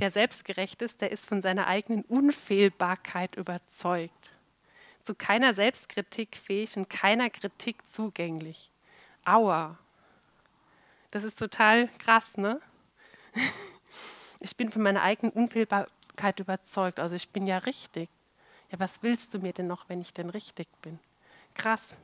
wer 0.00 0.10
selbstgerecht 0.10 0.80
ist, 0.82 1.02
der 1.02 1.12
ist 1.12 1.26
von 1.26 1.42
seiner 1.42 1.66
eigenen 1.66 2.02
Unfehlbarkeit 2.04 3.36
überzeugt. 3.36 4.32
Zu 5.04 5.14
keiner 5.14 5.54
Selbstkritik 5.54 6.36
fähig 6.36 6.76
und 6.76 6.88
keiner 6.88 7.28
Kritik 7.30 7.76
zugänglich. 7.90 8.70
Aua. 9.24 9.78
Das 11.10 11.24
ist 11.24 11.38
total 11.38 11.88
krass, 11.98 12.36
ne? 12.36 12.60
Ich 14.42 14.56
bin 14.56 14.70
von 14.70 14.80
meiner 14.80 15.02
eigenen 15.02 15.32
Unfehlbarkeit 15.32 16.40
überzeugt. 16.40 16.98
Also 16.98 17.14
ich 17.14 17.28
bin 17.28 17.44
ja 17.44 17.58
richtig. 17.58 18.08
Ja, 18.70 18.80
was 18.80 19.02
willst 19.02 19.34
du 19.34 19.38
mir 19.38 19.52
denn 19.52 19.66
noch, 19.66 19.90
wenn 19.90 20.00
ich 20.00 20.14
denn 20.14 20.30
richtig 20.30 20.66
bin? 20.80 20.98
Krass. 21.54 21.94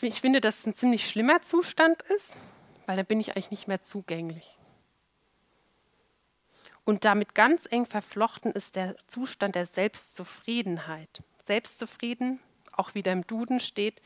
Ich 0.00 0.22
finde, 0.22 0.40
dass 0.40 0.60
es 0.60 0.66
ein 0.68 0.74
ziemlich 0.74 1.06
schlimmer 1.06 1.42
Zustand 1.42 2.00
ist, 2.00 2.34
weil 2.86 2.96
dann 2.96 3.04
bin 3.04 3.20
ich 3.20 3.32
eigentlich 3.36 3.50
nicht 3.50 3.68
mehr 3.68 3.82
zugänglich. 3.82 4.57
Und 6.88 7.04
damit 7.04 7.34
ganz 7.34 7.68
eng 7.70 7.84
verflochten 7.84 8.50
ist 8.52 8.74
der 8.74 8.96
Zustand 9.08 9.56
der 9.56 9.66
Selbstzufriedenheit. 9.66 11.22
Selbstzufrieden, 11.46 12.40
auch 12.72 12.94
wieder 12.94 13.12
im 13.12 13.26
Duden 13.26 13.60
steht, 13.60 14.00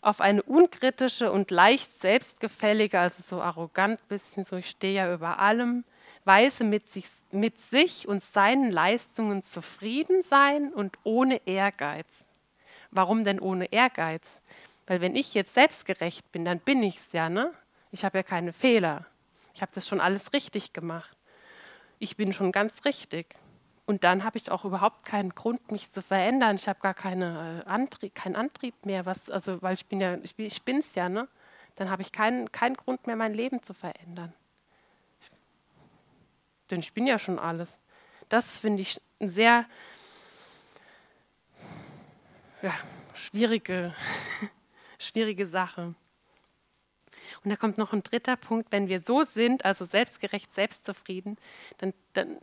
auf 0.00 0.22
eine 0.22 0.42
unkritische 0.42 1.30
und 1.30 1.50
leicht 1.50 1.92
selbstgefällige, 1.92 2.98
also 2.98 3.22
so 3.22 3.42
arrogant 3.42 4.08
bisschen, 4.08 4.46
so 4.46 4.56
ich 4.56 4.70
stehe 4.70 4.94
ja 4.94 5.12
über 5.12 5.38
allem, 5.38 5.84
Weise 6.24 6.64
mit 6.64 6.90
sich, 6.90 7.04
mit 7.30 7.60
sich 7.60 8.08
und 8.08 8.24
seinen 8.24 8.70
Leistungen 8.70 9.42
zufrieden 9.42 10.22
sein 10.22 10.72
und 10.72 10.96
ohne 11.04 11.46
Ehrgeiz. 11.46 12.24
Warum 12.90 13.24
denn 13.24 13.38
ohne 13.38 13.70
Ehrgeiz? 13.70 14.40
Weil 14.86 15.02
wenn 15.02 15.14
ich 15.14 15.34
jetzt 15.34 15.52
selbstgerecht 15.52 16.32
bin, 16.32 16.46
dann 16.46 16.58
bin 16.58 16.82
ich 16.82 16.96
es 16.96 17.12
ja, 17.12 17.28
ne? 17.28 17.52
Ich 17.90 18.02
habe 18.02 18.16
ja 18.16 18.22
keine 18.22 18.54
Fehler. 18.54 19.04
Ich 19.52 19.60
habe 19.60 19.72
das 19.74 19.86
schon 19.86 20.00
alles 20.00 20.32
richtig 20.32 20.72
gemacht. 20.72 21.13
Ich 22.04 22.18
bin 22.18 22.34
schon 22.34 22.52
ganz 22.52 22.84
richtig. 22.84 23.34
Und 23.86 24.04
dann 24.04 24.24
habe 24.24 24.36
ich 24.36 24.50
auch 24.50 24.66
überhaupt 24.66 25.06
keinen 25.06 25.30
Grund, 25.30 25.70
mich 25.72 25.90
zu 25.90 26.02
verändern. 26.02 26.56
Ich 26.56 26.68
habe 26.68 26.78
gar 26.80 26.92
keine, 26.92 27.62
äh, 27.64 27.66
Antrieb, 27.66 28.14
keinen 28.14 28.36
Antrieb 28.36 28.74
mehr, 28.84 29.06
was, 29.06 29.30
also, 29.30 29.62
weil 29.62 29.72
ich 29.72 29.86
bin 29.86 30.02
ja, 30.02 30.18
ich, 30.22 30.34
ich 30.36 30.62
bin 30.64 30.80
es 30.80 30.94
ja, 30.94 31.08
ne? 31.08 31.28
Dann 31.76 31.88
habe 31.88 32.02
ich 32.02 32.12
keinen, 32.12 32.52
keinen 32.52 32.74
Grund 32.76 33.06
mehr, 33.06 33.16
mein 33.16 33.32
Leben 33.32 33.62
zu 33.62 33.72
verändern. 33.72 34.34
Denn 36.70 36.80
ich 36.80 36.92
bin 36.92 37.06
ja 37.06 37.18
schon 37.18 37.38
alles. 37.38 37.70
Das 38.28 38.58
finde 38.58 38.82
ich 38.82 39.00
eine 39.18 39.30
sehr 39.30 39.64
ja, 42.60 42.74
schwierige, 43.14 43.94
schwierige 44.98 45.46
Sache. 45.46 45.94
Und 47.44 47.50
da 47.50 47.56
kommt 47.56 47.78
noch 47.78 47.92
ein 47.92 48.02
dritter 48.02 48.36
Punkt, 48.36 48.72
wenn 48.72 48.88
wir 48.88 49.00
so 49.00 49.24
sind, 49.24 49.64
also 49.64 49.84
selbstgerecht, 49.84 50.54
selbstzufrieden, 50.54 51.36
dann, 51.78 51.92
dann 52.14 52.38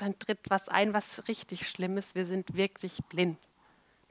dann 0.00 0.18
tritt 0.18 0.38
was 0.48 0.68
ein, 0.68 0.94
was 0.94 1.28
richtig 1.28 1.68
schlimm 1.68 1.98
ist. 1.98 2.14
Wir 2.14 2.26
sind 2.26 2.54
wirklich 2.54 2.98
blind. 3.08 3.38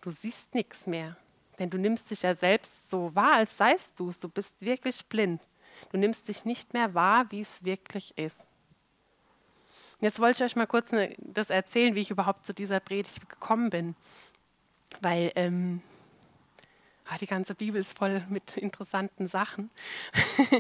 Du 0.01 0.11
siehst 0.11 0.53
nichts 0.53 0.87
mehr. 0.87 1.17
Denn 1.57 1.69
du 1.69 1.77
nimmst 1.77 2.09
dich 2.11 2.21
ja 2.21 2.35
selbst 2.35 2.89
so 2.89 3.13
wahr, 3.15 3.33
als 3.33 3.57
seist 3.57 3.99
du 3.99 4.09
es. 4.09 4.19
Du 4.19 4.29
bist 4.29 4.61
wirklich 4.61 5.05
blind. 5.07 5.41
Du 5.91 5.97
nimmst 5.97 6.27
dich 6.27 6.45
nicht 6.45 6.73
mehr 6.73 6.93
wahr, 6.93 7.25
wie 7.31 7.41
es 7.41 7.63
wirklich 7.63 8.17
ist. 8.17 8.39
Jetzt 9.99 10.19
wollte 10.19 10.43
ich 10.43 10.51
euch 10.51 10.55
mal 10.55 10.67
kurz 10.67 10.91
ne, 10.91 11.15
das 11.17 11.49
erzählen, 11.49 11.95
wie 11.95 12.01
ich 12.01 12.11
überhaupt 12.11 12.45
zu 12.45 12.53
dieser 12.53 12.79
Predigt 12.79 13.29
gekommen 13.29 13.69
bin. 13.69 13.95
Weil 15.01 15.31
ähm, 15.35 15.81
die 17.17 17.27
ganze 17.27 17.55
Bibel 17.55 17.81
ist 17.81 17.97
voll 17.97 18.23
mit 18.29 18.57
interessanten 18.57 19.27
Sachen. 19.27 19.71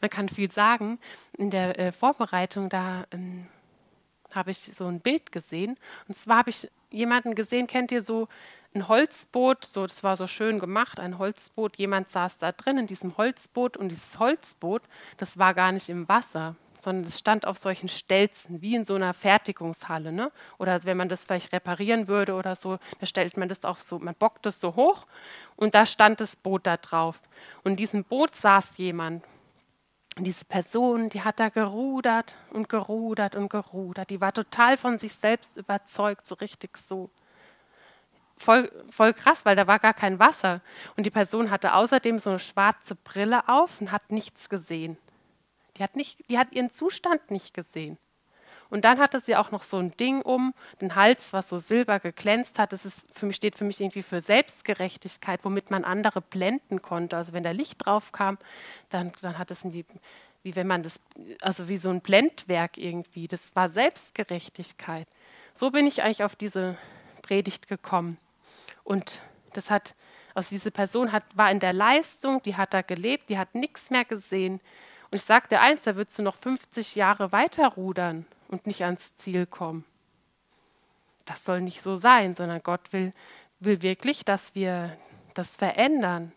Man 0.00 0.10
kann 0.10 0.28
viel 0.28 0.50
sagen. 0.50 0.98
In 1.36 1.50
der 1.50 1.78
äh, 1.78 1.92
Vorbereitung, 1.92 2.68
da 2.68 3.04
ähm, 3.10 3.46
habe 4.34 4.50
ich 4.50 4.70
so 4.76 4.86
ein 4.86 5.00
Bild 5.00 5.32
gesehen. 5.32 5.78
Und 6.08 6.16
zwar 6.16 6.38
habe 6.38 6.50
ich 6.50 6.70
jemanden 6.90 7.34
gesehen, 7.34 7.66
kennt 7.66 7.92
ihr 7.92 8.02
so 8.02 8.28
ein 8.74 8.88
Holzboot, 8.88 9.64
so 9.64 9.86
das 9.86 10.02
war 10.02 10.16
so 10.16 10.26
schön 10.26 10.58
gemacht, 10.58 11.00
ein 11.00 11.18
Holzboot. 11.18 11.76
Jemand 11.76 12.10
saß 12.10 12.38
da 12.38 12.52
drin 12.52 12.78
in 12.78 12.86
diesem 12.86 13.16
Holzboot 13.16 13.76
und 13.76 13.88
dieses 13.88 14.18
Holzboot, 14.18 14.82
das 15.16 15.38
war 15.38 15.54
gar 15.54 15.72
nicht 15.72 15.88
im 15.88 16.08
Wasser, 16.08 16.56
sondern 16.80 17.06
es 17.06 17.18
stand 17.18 17.46
auf 17.46 17.58
solchen 17.58 17.88
Stelzen, 17.88 18.62
wie 18.62 18.74
in 18.74 18.84
so 18.84 18.94
einer 18.94 19.14
Fertigungshalle. 19.14 20.12
Ne? 20.12 20.30
Oder 20.58 20.84
wenn 20.84 20.96
man 20.96 21.08
das 21.08 21.24
vielleicht 21.24 21.52
reparieren 21.52 22.08
würde 22.08 22.34
oder 22.34 22.56
so, 22.56 22.78
da 23.00 23.06
stellt 23.06 23.36
man 23.36 23.48
das 23.48 23.64
auch 23.64 23.78
so, 23.78 23.98
man 23.98 24.14
bockt 24.14 24.46
das 24.46 24.60
so 24.60 24.76
hoch 24.76 25.06
und 25.56 25.74
da 25.74 25.86
stand 25.86 26.20
das 26.20 26.36
Boot 26.36 26.66
da 26.66 26.76
drauf. 26.76 27.20
Und 27.64 27.72
in 27.72 27.76
diesem 27.76 28.04
Boot 28.04 28.36
saß 28.36 28.78
jemand 28.78 29.22
und 30.16 30.26
diese 30.26 30.46
Person, 30.46 31.10
die 31.10 31.22
hat 31.22 31.40
da 31.40 31.50
gerudert 31.50 32.36
und 32.50 32.70
gerudert 32.70 33.36
und 33.36 33.50
gerudert. 33.50 34.08
Die 34.08 34.20
war 34.20 34.32
total 34.32 34.78
von 34.78 34.98
sich 34.98 35.14
selbst 35.14 35.58
überzeugt, 35.58 36.24
so 36.26 36.34
richtig 36.36 36.78
so. 36.78 37.10
Voll, 38.38 38.70
voll 38.90 39.12
krass, 39.12 39.44
weil 39.44 39.56
da 39.56 39.66
war 39.66 39.78
gar 39.78 39.92
kein 39.92 40.18
Wasser. 40.18 40.62
Und 40.96 41.04
die 41.04 41.10
Person 41.10 41.50
hatte 41.50 41.74
außerdem 41.74 42.18
so 42.18 42.30
eine 42.30 42.38
schwarze 42.38 42.94
Brille 42.94 43.46
auf 43.48 43.80
und 43.80 43.92
hat 43.92 44.10
nichts 44.10 44.48
gesehen. 44.48 44.96
Die 45.76 45.82
hat, 45.82 45.96
nicht, 45.96 46.28
die 46.30 46.38
hat 46.38 46.52
ihren 46.52 46.72
Zustand 46.72 47.30
nicht 47.30 47.54
gesehen. 47.54 47.98
Und 48.68 48.84
dann 48.84 48.98
hatte 48.98 49.20
sie 49.20 49.36
auch 49.36 49.52
noch 49.52 49.62
so 49.62 49.78
ein 49.78 49.96
Ding 49.96 50.22
um 50.22 50.52
den 50.80 50.96
Hals, 50.96 51.32
was 51.32 51.48
so 51.48 51.58
silber 51.58 52.00
geglänzt 52.00 52.58
hat. 52.58 52.72
Das 52.72 52.84
ist 52.84 53.06
für 53.12 53.26
mich, 53.26 53.36
steht 53.36 53.54
für 53.54 53.64
mich 53.64 53.80
irgendwie 53.80 54.02
für 54.02 54.20
Selbstgerechtigkeit, 54.20 55.40
womit 55.44 55.70
man 55.70 55.84
andere 55.84 56.20
blenden 56.20 56.82
konnte. 56.82 57.16
Also 57.16 57.32
wenn 57.32 57.44
da 57.44 57.52
Licht 57.52 57.86
drauf 57.86 58.10
kam, 58.10 58.38
dann, 58.90 59.12
dann 59.22 59.38
hat 59.38 59.50
es 59.50 59.64
wie 60.46 60.54
wenn 60.54 60.66
man 60.68 60.84
das, 60.84 61.00
also 61.40 61.68
wie 61.68 61.76
so 61.76 61.90
ein 61.90 62.00
Blendwerk 62.00 62.78
irgendwie. 62.78 63.26
Das 63.26 63.54
war 63.54 63.68
Selbstgerechtigkeit. 63.68 65.08
So 65.54 65.70
bin 65.70 65.86
ich 65.86 66.02
eigentlich 66.02 66.22
auf 66.22 66.36
diese 66.36 66.76
Predigt 67.22 67.66
gekommen. 67.66 68.18
Und 68.84 69.20
das 69.54 69.70
hat, 69.70 69.96
also 70.34 70.50
diese 70.50 70.70
Person 70.70 71.10
hat, 71.10 71.24
war 71.34 71.50
in 71.50 71.58
der 71.58 71.72
Leistung, 71.72 72.42
die 72.42 72.56
hat 72.56 72.74
da 72.74 72.82
gelebt, 72.82 73.28
die 73.28 73.38
hat 73.38 73.54
nichts 73.56 73.90
mehr 73.90 74.04
gesehen. 74.04 74.60
Und 75.10 75.16
ich 75.16 75.22
sagte 75.22 75.60
eins, 75.60 75.82
da 75.82 75.96
würdest 75.96 76.18
du 76.18 76.22
noch 76.22 76.34
50 76.34 76.96
Jahre 76.96 77.32
weiter 77.32 77.68
rudern 77.68 78.26
und 78.48 78.66
nicht 78.66 78.84
ans 78.84 79.14
Ziel 79.16 79.46
kommen. 79.46 79.84
Das 81.24 81.44
soll 81.44 81.60
nicht 81.60 81.82
so 81.82 81.96
sein, 81.96 82.34
sondern 82.34 82.62
Gott 82.62 82.92
will, 82.92 83.12
will 83.60 83.82
wirklich, 83.82 84.24
dass 84.24 84.54
wir 84.54 84.96
das 85.34 85.56
verändern. 85.56 86.32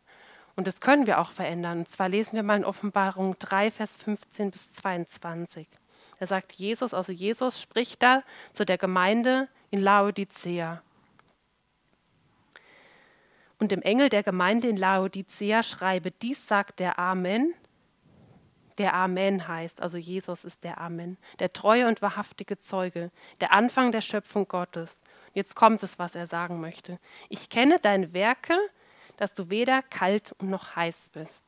Und 0.56 0.68
das 0.68 0.82
können 0.82 1.08
wir 1.08 1.20
auch 1.20 1.32
verändern. 1.32 1.80
Und 1.80 1.90
zwar 1.90 2.10
lesen 2.10 2.36
wir 2.36 2.44
mal 2.44 2.58
in 2.58 2.66
Offenbarung 2.66 3.38
3, 3.40 3.72
Vers 3.72 3.98
15 3.98 4.52
bis 4.52 4.74
22. 4.74 5.68
Da 6.20 6.28
sagt 6.28 6.52
Jesus, 6.54 6.94
also 6.94 7.12
Jesus 7.12 7.62
spricht 7.62 8.04
da 8.04 8.24
zu 8.52 8.66
der 8.66 8.78
Gemeinde 8.78 9.48
in 9.72 9.80
Laodicea. 9.80 10.82
Und 13.58 13.72
dem 13.72 13.82
Engel 13.82 14.10
der 14.10 14.24
Gemeinde 14.24 14.68
in 14.68 14.78
Laodicea 14.78 15.64
schreibe, 15.64 16.12
dies 16.12 16.48
sagt 16.48 16.80
der 16.80 17.00
Amen, 17.00 17.54
der 18.80 18.94
Amen 18.94 19.48
heißt, 19.48 19.82
also 19.82 19.98
Jesus 19.98 20.46
ist 20.46 20.64
der 20.64 20.80
Amen, 20.80 21.18
der 21.40 21.54
treue 21.54 21.88
und 21.88 22.02
wahrhaftige 22.02 22.60
Zeuge, 22.60 23.12
der 23.42 23.52
Anfang 23.52 23.92
der 23.92 24.02
Schöpfung 24.02 24.48
Gottes. 24.48 25.02
Jetzt 25.34 25.56
kommt 25.56 25.84
es, 25.84 26.00
was 26.00 26.16
er 26.16 26.26
sagen 26.26 26.60
möchte. 26.60 26.98
Ich 27.28 27.50
kenne 27.50 27.80
deine 27.80 28.14
Werke, 28.14 28.58
dass 29.18 29.34
du 29.34 29.50
weder 29.50 29.82
kalt 29.84 30.34
noch 30.42 30.76
heiß 30.76 31.10
bist. 31.14 31.44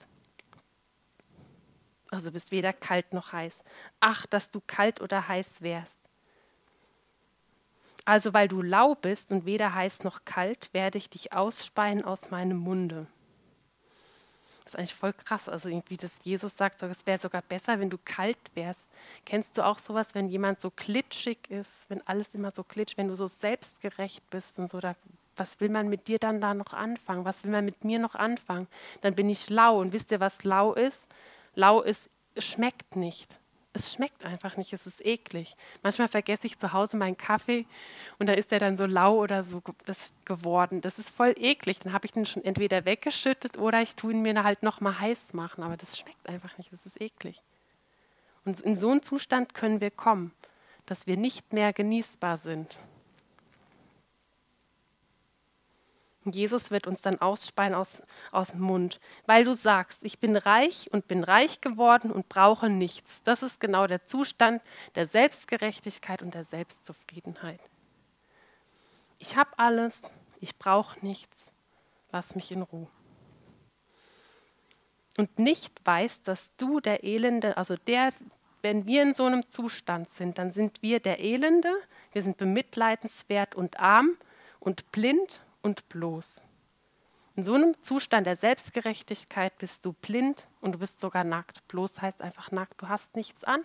Also 2.11 2.29
du 2.29 2.33
bist 2.33 2.51
weder 2.51 2.73
kalt 2.73 3.13
noch 3.13 3.31
heiß. 3.31 3.63
Ach, 4.01 4.25
dass 4.25 4.51
du 4.51 4.61
kalt 4.67 4.99
oder 4.99 5.29
heiß 5.29 5.61
wärst. 5.61 5.99
Also 8.03 8.33
weil 8.33 8.49
du 8.49 8.61
lau 8.61 8.95
bist 8.95 9.31
und 9.31 9.45
weder 9.45 9.73
heiß 9.73 10.03
noch 10.03 10.25
kalt, 10.25 10.73
werde 10.73 10.97
ich 10.97 11.09
dich 11.09 11.31
ausspeien 11.31 12.03
aus 12.03 12.29
meinem 12.29 12.57
Munde. 12.57 13.07
Ist 14.71 14.77
eigentlich 14.77 14.95
voll 14.95 15.11
krass. 15.11 15.49
Also 15.49 15.67
irgendwie, 15.67 15.97
dass 15.97 16.11
Jesus 16.23 16.55
sagt, 16.55 16.81
es 16.81 17.05
wäre 17.05 17.17
sogar 17.17 17.41
besser, 17.41 17.77
wenn 17.81 17.89
du 17.89 17.97
kalt 18.05 18.37
wärst. 18.53 18.79
Kennst 19.25 19.57
du 19.57 19.65
auch 19.65 19.79
sowas, 19.79 20.15
wenn 20.15 20.29
jemand 20.29 20.61
so 20.61 20.69
klitschig 20.69 21.39
ist, 21.49 21.71
wenn 21.89 22.05
alles 22.07 22.33
immer 22.33 22.51
so 22.51 22.63
klitsch, 22.63 22.95
wenn 22.95 23.09
du 23.09 23.15
so 23.15 23.27
selbstgerecht 23.27 24.29
bist 24.29 24.57
und 24.59 24.71
so, 24.71 24.79
da, 24.79 24.95
was 25.35 25.59
will 25.59 25.67
man 25.67 25.89
mit 25.89 26.07
dir 26.07 26.19
dann 26.19 26.39
da 26.39 26.53
noch 26.53 26.71
anfangen? 26.71 27.25
Was 27.25 27.43
will 27.43 27.51
man 27.51 27.65
mit 27.65 27.83
mir 27.83 27.99
noch 27.99 28.15
anfangen? 28.15 28.67
Dann 29.01 29.13
bin 29.13 29.29
ich 29.29 29.49
lau. 29.49 29.81
Und 29.81 29.91
wisst 29.91 30.09
ihr, 30.09 30.21
was 30.21 30.45
lau 30.45 30.73
ist? 30.73 31.05
Lau 31.53 31.81
ist, 31.81 32.09
schmeckt 32.37 32.95
nicht. 32.95 33.40
Es 33.73 33.93
schmeckt 33.93 34.25
einfach 34.25 34.57
nicht, 34.57 34.73
es 34.73 34.85
ist 34.85 35.05
eklig. 35.05 35.55
Manchmal 35.81 36.09
vergesse 36.09 36.45
ich 36.45 36.59
zu 36.59 36.73
Hause 36.73 36.97
meinen 36.97 37.17
Kaffee 37.17 37.65
und 38.19 38.27
dann 38.27 38.37
ist 38.37 38.51
der 38.51 38.59
dann 38.59 38.75
so 38.75 38.85
lau 38.85 39.15
oder 39.15 39.45
so 39.45 39.61
das 39.85 40.13
geworden. 40.25 40.81
Das 40.81 40.99
ist 40.99 41.09
voll 41.09 41.33
eklig. 41.37 41.79
Dann 41.79 41.93
habe 41.93 42.05
ich 42.05 42.11
den 42.11 42.25
schon 42.25 42.43
entweder 42.43 42.83
weggeschüttet 42.83 43.57
oder 43.57 43.81
ich 43.81 43.95
tue 43.95 44.11
ihn 44.11 44.21
mir 44.21 44.43
halt 44.43 44.61
nochmal 44.61 44.99
heiß 44.99 45.33
machen. 45.33 45.63
Aber 45.63 45.77
das 45.77 45.97
schmeckt 45.97 46.27
einfach 46.27 46.57
nicht, 46.57 46.73
das 46.73 46.85
ist 46.85 46.99
eklig. 46.99 47.41
Und 48.43 48.59
in 48.61 48.77
so 48.77 48.91
einen 48.91 49.03
Zustand 49.03 49.53
können 49.53 49.79
wir 49.79 49.91
kommen, 49.91 50.33
dass 50.85 51.07
wir 51.07 51.15
nicht 51.15 51.53
mehr 51.53 51.71
genießbar 51.71 52.37
sind. 52.37 52.77
Jesus 56.25 56.69
wird 56.69 56.85
uns 56.85 57.01
dann 57.01 57.19
ausspeien 57.19 57.73
aus, 57.73 58.03
aus 58.31 58.51
dem 58.51 58.61
Mund, 58.61 58.99
weil 59.25 59.43
du 59.43 59.55
sagst, 59.55 60.03
ich 60.03 60.19
bin 60.19 60.35
reich 60.35 60.89
und 60.91 61.07
bin 61.07 61.23
reich 61.23 61.61
geworden 61.61 62.11
und 62.11 62.29
brauche 62.29 62.69
nichts. 62.69 63.23
Das 63.23 63.41
ist 63.41 63.59
genau 63.59 63.87
der 63.87 64.05
Zustand 64.05 64.61
der 64.93 65.07
Selbstgerechtigkeit 65.07 66.21
und 66.21 66.35
der 66.35 66.45
Selbstzufriedenheit. 66.45 67.59
Ich 69.17 69.35
habe 69.35 69.51
alles, 69.57 69.99
ich 70.39 70.57
brauche 70.57 71.03
nichts, 71.03 71.35
lass 72.11 72.35
mich 72.35 72.51
in 72.51 72.61
Ruhe. 72.61 72.87
Und 75.17 75.39
nicht 75.39 75.85
weiß, 75.85 76.21
dass 76.21 76.55
du 76.55 76.79
der 76.79 77.03
Elende, 77.03 77.57
also 77.57 77.75
der, 77.75 78.11
wenn 78.61 78.85
wir 78.85 79.01
in 79.01 79.13
so 79.15 79.25
einem 79.25 79.49
Zustand 79.49 80.11
sind, 80.13 80.37
dann 80.37 80.51
sind 80.51 80.83
wir 80.83 80.99
der 80.99 81.19
Elende, 81.19 81.73
wir 82.11 82.21
sind 82.21 82.37
bemitleidenswert 82.37 83.55
und 83.55 83.79
arm 83.79 84.17
und 84.59 84.91
blind 84.91 85.41
und 85.61 85.87
bloß. 85.89 86.41
In 87.35 87.45
so 87.45 87.53
einem 87.53 87.81
Zustand 87.81 88.27
der 88.27 88.35
Selbstgerechtigkeit 88.35 89.57
bist 89.57 89.85
du 89.85 89.93
blind 89.93 90.47
und 90.59 90.73
du 90.73 90.79
bist 90.79 90.99
sogar 90.99 91.23
nackt. 91.23 91.65
Bloß 91.69 92.01
heißt 92.01 92.21
einfach 92.21 92.51
nackt, 92.51 92.81
du 92.81 92.89
hast 92.89 93.15
nichts 93.15 93.43
an. 93.43 93.61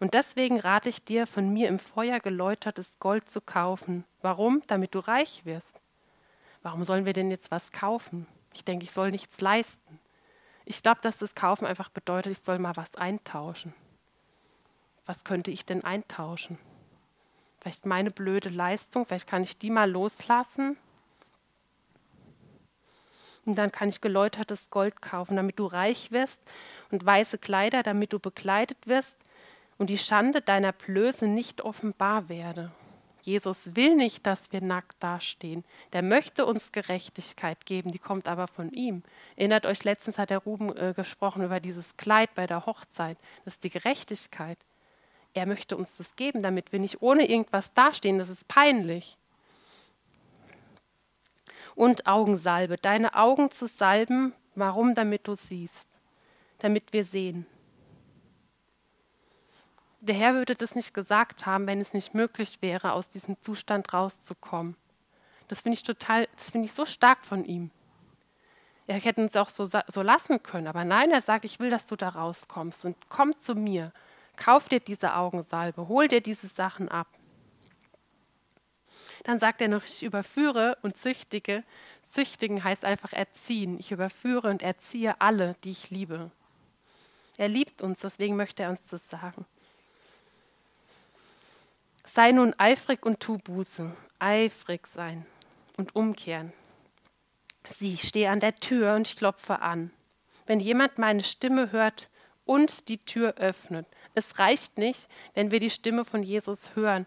Und 0.00 0.14
deswegen 0.14 0.58
rate 0.58 0.88
ich 0.88 1.04
dir, 1.04 1.28
von 1.28 1.52
mir 1.52 1.68
im 1.68 1.78
Feuer 1.78 2.18
geläutertes 2.18 2.98
Gold 2.98 3.30
zu 3.30 3.40
kaufen. 3.40 4.04
Warum? 4.20 4.62
Damit 4.66 4.96
du 4.96 4.98
reich 4.98 5.44
wirst. 5.44 5.80
Warum 6.62 6.82
sollen 6.82 7.04
wir 7.04 7.12
denn 7.12 7.30
jetzt 7.30 7.52
was 7.52 7.70
kaufen? 7.70 8.26
Ich 8.52 8.64
denke, 8.64 8.84
ich 8.84 8.90
soll 8.90 9.12
nichts 9.12 9.40
leisten. 9.40 10.00
Ich 10.64 10.82
glaube, 10.82 11.00
dass 11.02 11.18
das 11.18 11.34
Kaufen 11.34 11.66
einfach 11.66 11.88
bedeutet, 11.88 12.32
ich 12.32 12.40
soll 12.40 12.58
mal 12.58 12.76
was 12.76 12.94
eintauschen. 12.96 13.74
Was 15.06 15.24
könnte 15.24 15.50
ich 15.50 15.64
denn 15.64 15.84
eintauschen? 15.84 16.58
Vielleicht 17.62 17.86
meine 17.86 18.10
blöde 18.10 18.48
Leistung, 18.48 19.06
vielleicht 19.06 19.28
kann 19.28 19.44
ich 19.44 19.56
die 19.56 19.70
mal 19.70 19.88
loslassen. 19.88 20.76
Und 23.44 23.56
dann 23.56 23.70
kann 23.70 23.88
ich 23.88 24.00
geläutertes 24.00 24.70
Gold 24.70 25.00
kaufen, 25.00 25.36
damit 25.36 25.60
du 25.60 25.66
reich 25.66 26.10
wirst 26.10 26.40
und 26.90 27.06
weiße 27.06 27.38
Kleider, 27.38 27.84
damit 27.84 28.12
du 28.12 28.18
bekleidet 28.18 28.88
wirst 28.88 29.16
und 29.78 29.90
die 29.90 29.98
Schande 29.98 30.40
deiner 30.40 30.72
Blöße 30.72 31.28
nicht 31.28 31.62
offenbar 31.62 32.28
werde. 32.28 32.72
Jesus 33.22 33.76
will 33.76 33.94
nicht, 33.94 34.26
dass 34.26 34.50
wir 34.50 34.60
nackt 34.60 34.96
dastehen. 35.00 35.64
Der 35.92 36.02
möchte 36.02 36.44
uns 36.44 36.72
Gerechtigkeit 36.72 37.64
geben, 37.64 37.92
die 37.92 38.00
kommt 38.00 38.26
aber 38.26 38.48
von 38.48 38.72
ihm. 38.72 39.04
Erinnert 39.36 39.66
euch, 39.66 39.84
letztens 39.84 40.18
hat 40.18 40.30
der 40.30 40.38
Ruben 40.38 40.76
äh, 40.76 40.94
gesprochen 40.96 41.44
über 41.44 41.60
dieses 41.60 41.96
Kleid 41.96 42.34
bei 42.34 42.48
der 42.48 42.66
Hochzeit. 42.66 43.18
Das 43.44 43.54
ist 43.54 43.64
die 43.64 43.70
Gerechtigkeit. 43.70 44.58
Er 45.34 45.46
möchte 45.46 45.76
uns 45.76 45.96
das 45.96 46.16
geben, 46.16 46.42
damit 46.42 46.72
wir 46.72 46.78
nicht 46.78 47.00
ohne 47.00 47.28
irgendwas 47.28 47.72
dastehen. 47.72 48.18
Das 48.18 48.28
ist 48.28 48.46
peinlich. 48.48 49.16
Und 51.74 52.06
Augensalbe, 52.06 52.76
deine 52.76 53.14
Augen 53.14 53.50
zu 53.50 53.66
salben. 53.66 54.34
Warum? 54.54 54.94
Damit 54.94 55.26
du 55.26 55.34
siehst. 55.34 55.86
Damit 56.58 56.92
wir 56.92 57.04
sehen. 57.04 57.46
Der 60.00 60.16
Herr 60.16 60.34
würde 60.34 60.54
das 60.54 60.74
nicht 60.74 60.94
gesagt 60.94 61.46
haben, 61.46 61.66
wenn 61.66 61.80
es 61.80 61.94
nicht 61.94 62.12
möglich 62.12 62.58
wäre, 62.60 62.92
aus 62.92 63.08
diesem 63.08 63.40
Zustand 63.40 63.94
rauszukommen. 63.94 64.76
Das 65.48 65.60
finde 65.60 65.74
ich 65.74 65.82
total, 65.84 66.28
das 66.34 66.50
finde 66.50 66.66
ich 66.66 66.72
so 66.72 66.84
stark 66.84 67.24
von 67.24 67.44
ihm. 67.44 67.70
Er 68.88 68.96
hätte 68.96 69.22
uns 69.22 69.36
auch 69.36 69.48
so, 69.48 69.66
so 69.66 70.02
lassen 70.02 70.42
können, 70.42 70.66
aber 70.66 70.84
nein, 70.84 71.12
er 71.12 71.22
sagt, 71.22 71.44
ich 71.44 71.60
will, 71.60 71.70
dass 71.70 71.86
du 71.86 71.94
da 71.94 72.08
rauskommst 72.08 72.84
und 72.84 72.96
komm 73.08 73.36
zu 73.38 73.54
mir. 73.54 73.92
Kauf 74.36 74.68
dir 74.68 74.80
diese 74.80 75.14
Augensalbe, 75.14 75.88
hol 75.88 76.08
dir 76.08 76.20
diese 76.20 76.48
Sachen 76.48 76.88
ab. 76.88 77.08
Dann 79.24 79.38
sagt 79.38 79.60
er 79.60 79.68
noch, 79.68 79.84
ich 79.84 80.02
überführe 80.02 80.76
und 80.82 80.96
züchtige. 80.96 81.64
Züchtigen 82.08 82.64
heißt 82.64 82.84
einfach 82.84 83.12
erziehen. 83.12 83.78
Ich 83.78 83.92
überführe 83.92 84.48
und 84.48 84.62
erziehe 84.62 85.20
alle, 85.20 85.54
die 85.64 85.70
ich 85.70 85.90
liebe. 85.90 86.30
Er 87.36 87.48
liebt 87.48 87.82
uns, 87.82 88.00
deswegen 88.00 88.36
möchte 88.36 88.64
er 88.64 88.70
uns 88.70 88.84
das 88.90 89.08
sagen. 89.08 89.46
Sei 92.04 92.32
nun 92.32 92.54
eifrig 92.58 93.06
und 93.06 93.20
tu 93.20 93.38
Buße. 93.38 93.94
Eifrig 94.18 94.86
sein 94.94 95.24
und 95.76 95.96
umkehren. 95.96 96.52
Sieh, 97.66 97.94
ich 97.94 98.08
stehe 98.08 98.30
an 98.30 98.40
der 98.40 98.56
Tür 98.56 98.94
und 98.94 99.08
ich 99.08 99.16
klopfe 99.16 99.60
an. 99.60 99.90
Wenn 100.46 100.60
jemand 100.60 100.98
meine 100.98 101.22
Stimme 101.22 101.72
hört 101.72 102.08
und 102.44 102.88
die 102.88 102.98
Tür 102.98 103.34
öffnet, 103.36 103.86
es 104.14 104.38
reicht 104.38 104.78
nicht, 104.78 105.08
wenn 105.34 105.50
wir 105.50 105.60
die 105.60 105.70
Stimme 105.70 106.04
von 106.04 106.22
Jesus 106.22 106.74
hören. 106.74 107.06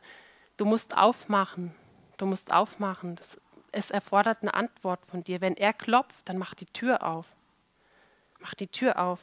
Du 0.58 0.66
musst 0.66 0.98
aufmachen. 0.98 1.74
Du 2.18 2.26
musst 2.26 2.52
aufmachen. 2.52 3.16
Das, 3.16 3.38
es 3.72 3.92
erfordert 3.92 4.40
eine 4.42 4.54
Antwort 4.54 5.06
von 5.06 5.24
dir. 5.24 5.42
Wenn 5.42 5.58
er 5.58 5.74
klopft, 5.74 6.28
dann 6.30 6.38
mach 6.38 6.54
die 6.54 6.66
Tür 6.66 7.04
auf. 7.04 7.28
Mach 8.40 8.54
die 8.54 8.68
Tür 8.68 9.00
auf. 9.00 9.20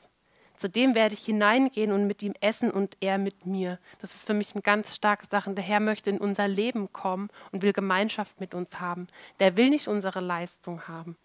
Zu 0.56 0.68
dem 0.68 0.94
werde 0.94 1.14
ich 1.14 1.24
hineingehen 1.24 1.90
und 1.90 2.06
mit 2.06 2.22
ihm 2.22 2.34
essen 2.40 2.70
und 2.70 2.96
er 3.00 3.18
mit 3.18 3.46
mir. 3.46 3.78
Das 4.00 4.14
ist 4.14 4.26
für 4.26 4.34
mich 4.34 4.54
eine 4.54 4.62
ganz 4.62 4.94
starke 4.94 5.26
Sache. 5.26 5.52
Der 5.54 5.64
Herr 5.64 5.80
möchte 5.80 6.10
in 6.10 6.18
unser 6.18 6.46
Leben 6.46 6.92
kommen 6.92 7.30
und 7.50 7.62
will 7.62 7.72
Gemeinschaft 7.72 8.38
mit 8.38 8.54
uns 8.54 8.78
haben. 8.78 9.08
Der 9.40 9.56
will 9.56 9.70
nicht 9.70 9.88
unsere 9.88 10.20
Leistung 10.20 10.86
haben. 10.86 11.16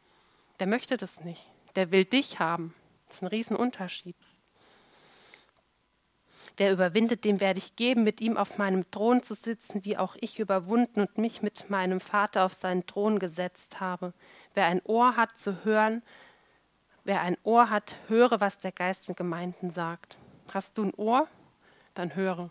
Der 0.60 0.66
möchte 0.66 0.98
das 0.98 1.24
nicht. 1.24 1.52
Der 1.76 1.92
will 1.92 2.06
dich 2.06 2.40
haben. 2.40 2.74
Das 3.08 3.18
ist 3.18 3.22
ein 3.22 3.28
Riesenunterschied. 3.28 4.16
Wer 6.56 6.72
überwindet, 6.72 7.26
dem 7.26 7.40
werde 7.40 7.60
ich 7.60 7.76
geben, 7.76 8.04
mit 8.04 8.22
ihm 8.22 8.38
auf 8.38 8.58
meinem 8.58 8.90
Thron 8.90 9.22
zu 9.22 9.36
sitzen, 9.36 9.84
wie 9.84 9.98
auch 9.98 10.16
ich 10.20 10.40
überwunden 10.40 11.02
und 11.02 11.18
mich 11.18 11.42
mit 11.42 11.70
meinem 11.70 12.00
Vater 12.00 12.46
auf 12.46 12.54
seinen 12.54 12.86
Thron 12.86 13.20
gesetzt 13.20 13.80
habe. 13.80 14.14
Wer 14.54 14.66
ein 14.66 14.82
Ohr 14.86 15.18
hat 15.18 15.38
zu 15.38 15.66
hören, 15.66 16.02
wer 17.04 17.22
ein 17.22 17.38
Ohr 17.44 17.70
hat, 17.70 17.98
höre, 18.08 18.40
was 18.40 18.60
der 18.60 18.72
Geist 18.72 19.08
den 19.08 19.16
Gemeinden 19.16 19.72
sagt. 19.72 20.18
Hast 20.54 20.78
du 20.78 20.84
ein 20.86 20.94
Ohr? 20.96 21.28
Dann 21.94 22.16
höre. 22.16 22.50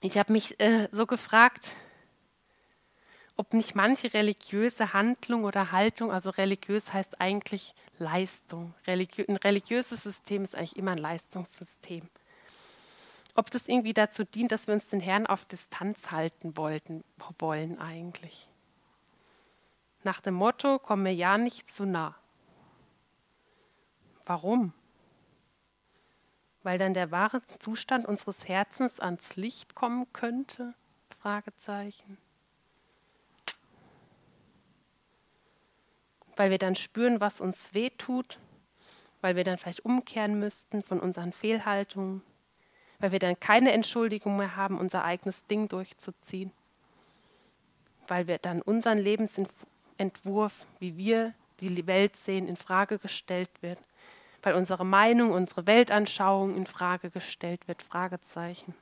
Ich 0.00 0.18
habe 0.18 0.32
mich 0.32 0.60
äh, 0.60 0.88
so 0.92 1.06
gefragt, 1.06 1.74
ob 3.36 3.52
nicht 3.52 3.74
manche 3.74 4.14
religiöse 4.14 4.94
Handlung 4.94 5.44
oder 5.44 5.70
Haltung, 5.70 6.10
also 6.10 6.30
religiös 6.30 6.92
heißt 6.92 7.20
eigentlich 7.20 7.74
Leistung. 7.98 8.74
Religiö 8.86 9.24
ein 9.28 9.36
religiöses 9.36 10.02
System 10.02 10.44
ist 10.44 10.54
eigentlich 10.54 10.76
immer 10.76 10.92
ein 10.92 10.98
Leistungssystem. 10.98 12.08
Ob 13.34 13.50
das 13.50 13.68
irgendwie 13.68 13.92
dazu 13.92 14.24
dient, 14.24 14.52
dass 14.52 14.66
wir 14.66 14.74
uns 14.74 14.86
den 14.86 15.00
Herrn 15.00 15.26
auf 15.26 15.44
Distanz 15.44 16.10
halten 16.10 16.56
wollten, 16.56 17.04
wollen 17.38 17.78
eigentlich. 17.78 18.48
Nach 20.04 20.22
dem 20.22 20.34
Motto, 20.34 20.78
komm 20.78 21.02
mir 21.02 21.12
ja 21.14 21.36
nicht 21.36 21.70
zu 21.70 21.84
nah. 21.84 22.14
Warum? 24.24 24.72
Weil 26.62 26.78
dann 26.78 26.94
der 26.94 27.10
wahre 27.10 27.42
Zustand 27.58 28.06
unseres 28.06 28.48
Herzens 28.48 28.98
ans 28.98 29.36
Licht 29.36 29.74
kommen 29.74 30.10
könnte? 30.14 30.74
Fragezeichen. 31.20 32.16
Weil 36.36 36.50
wir 36.50 36.58
dann 36.58 36.74
spüren, 36.74 37.20
was 37.20 37.40
uns 37.40 37.74
weh 37.74 37.90
tut, 37.90 38.38
weil 39.20 39.36
wir 39.36 39.44
dann 39.44 39.58
vielleicht 39.58 39.84
umkehren 39.84 40.38
müssten 40.38 40.82
von 40.82 41.00
unseren 41.00 41.32
Fehlhaltungen, 41.32 42.22
weil 42.98 43.12
wir 43.12 43.18
dann 43.18 43.40
keine 43.40 43.72
Entschuldigung 43.72 44.36
mehr 44.36 44.56
haben, 44.56 44.78
unser 44.78 45.04
eigenes 45.04 45.46
Ding 45.46 45.68
durchzuziehen, 45.68 46.52
weil 48.06 48.26
wir 48.26 48.38
dann 48.38 48.62
unseren 48.62 48.98
Lebensentwurf, 48.98 50.66
wie 50.78 50.96
wir 50.96 51.34
die 51.60 51.86
Welt 51.86 52.16
sehen, 52.16 52.48
in 52.48 52.56
Frage 52.56 52.98
gestellt 52.98 53.50
wird, 53.62 53.80
weil 54.42 54.54
unsere 54.54 54.84
Meinung, 54.84 55.32
unsere 55.32 55.66
Weltanschauung 55.66 56.54
in 56.54 56.66
Frage 56.66 57.10
gestellt 57.10 57.66
wird, 57.66 57.82
Fragezeichen. 57.82 58.74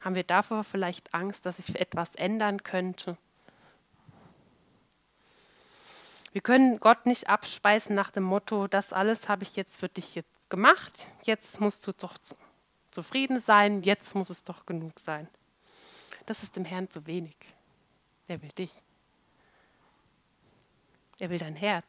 Haben 0.00 0.14
wir 0.14 0.24
davor 0.24 0.62
vielleicht 0.62 1.14
Angst, 1.14 1.44
dass 1.44 1.56
sich 1.56 1.78
etwas 1.78 2.14
ändern 2.14 2.62
könnte? 2.62 3.18
Wir 6.36 6.42
können 6.42 6.78
Gott 6.80 7.06
nicht 7.06 7.30
abspeisen 7.30 7.96
nach 7.96 8.10
dem 8.10 8.24
Motto, 8.24 8.66
das 8.66 8.92
alles 8.92 9.26
habe 9.26 9.42
ich 9.42 9.56
jetzt 9.56 9.80
für 9.80 9.88
dich 9.88 10.14
jetzt 10.14 10.50
gemacht, 10.50 11.08
jetzt 11.24 11.62
musst 11.62 11.86
du 11.86 11.92
doch 11.92 12.18
zufrieden 12.90 13.40
sein, 13.40 13.80
jetzt 13.80 14.14
muss 14.14 14.28
es 14.28 14.44
doch 14.44 14.66
genug 14.66 15.00
sein. 15.00 15.28
Das 16.26 16.42
ist 16.42 16.54
dem 16.54 16.66
Herrn 16.66 16.90
zu 16.90 17.06
wenig. 17.06 17.34
Er 18.28 18.42
will 18.42 18.50
dich. 18.50 18.70
Er 21.18 21.30
will 21.30 21.38
dein 21.38 21.56
Herz. 21.56 21.86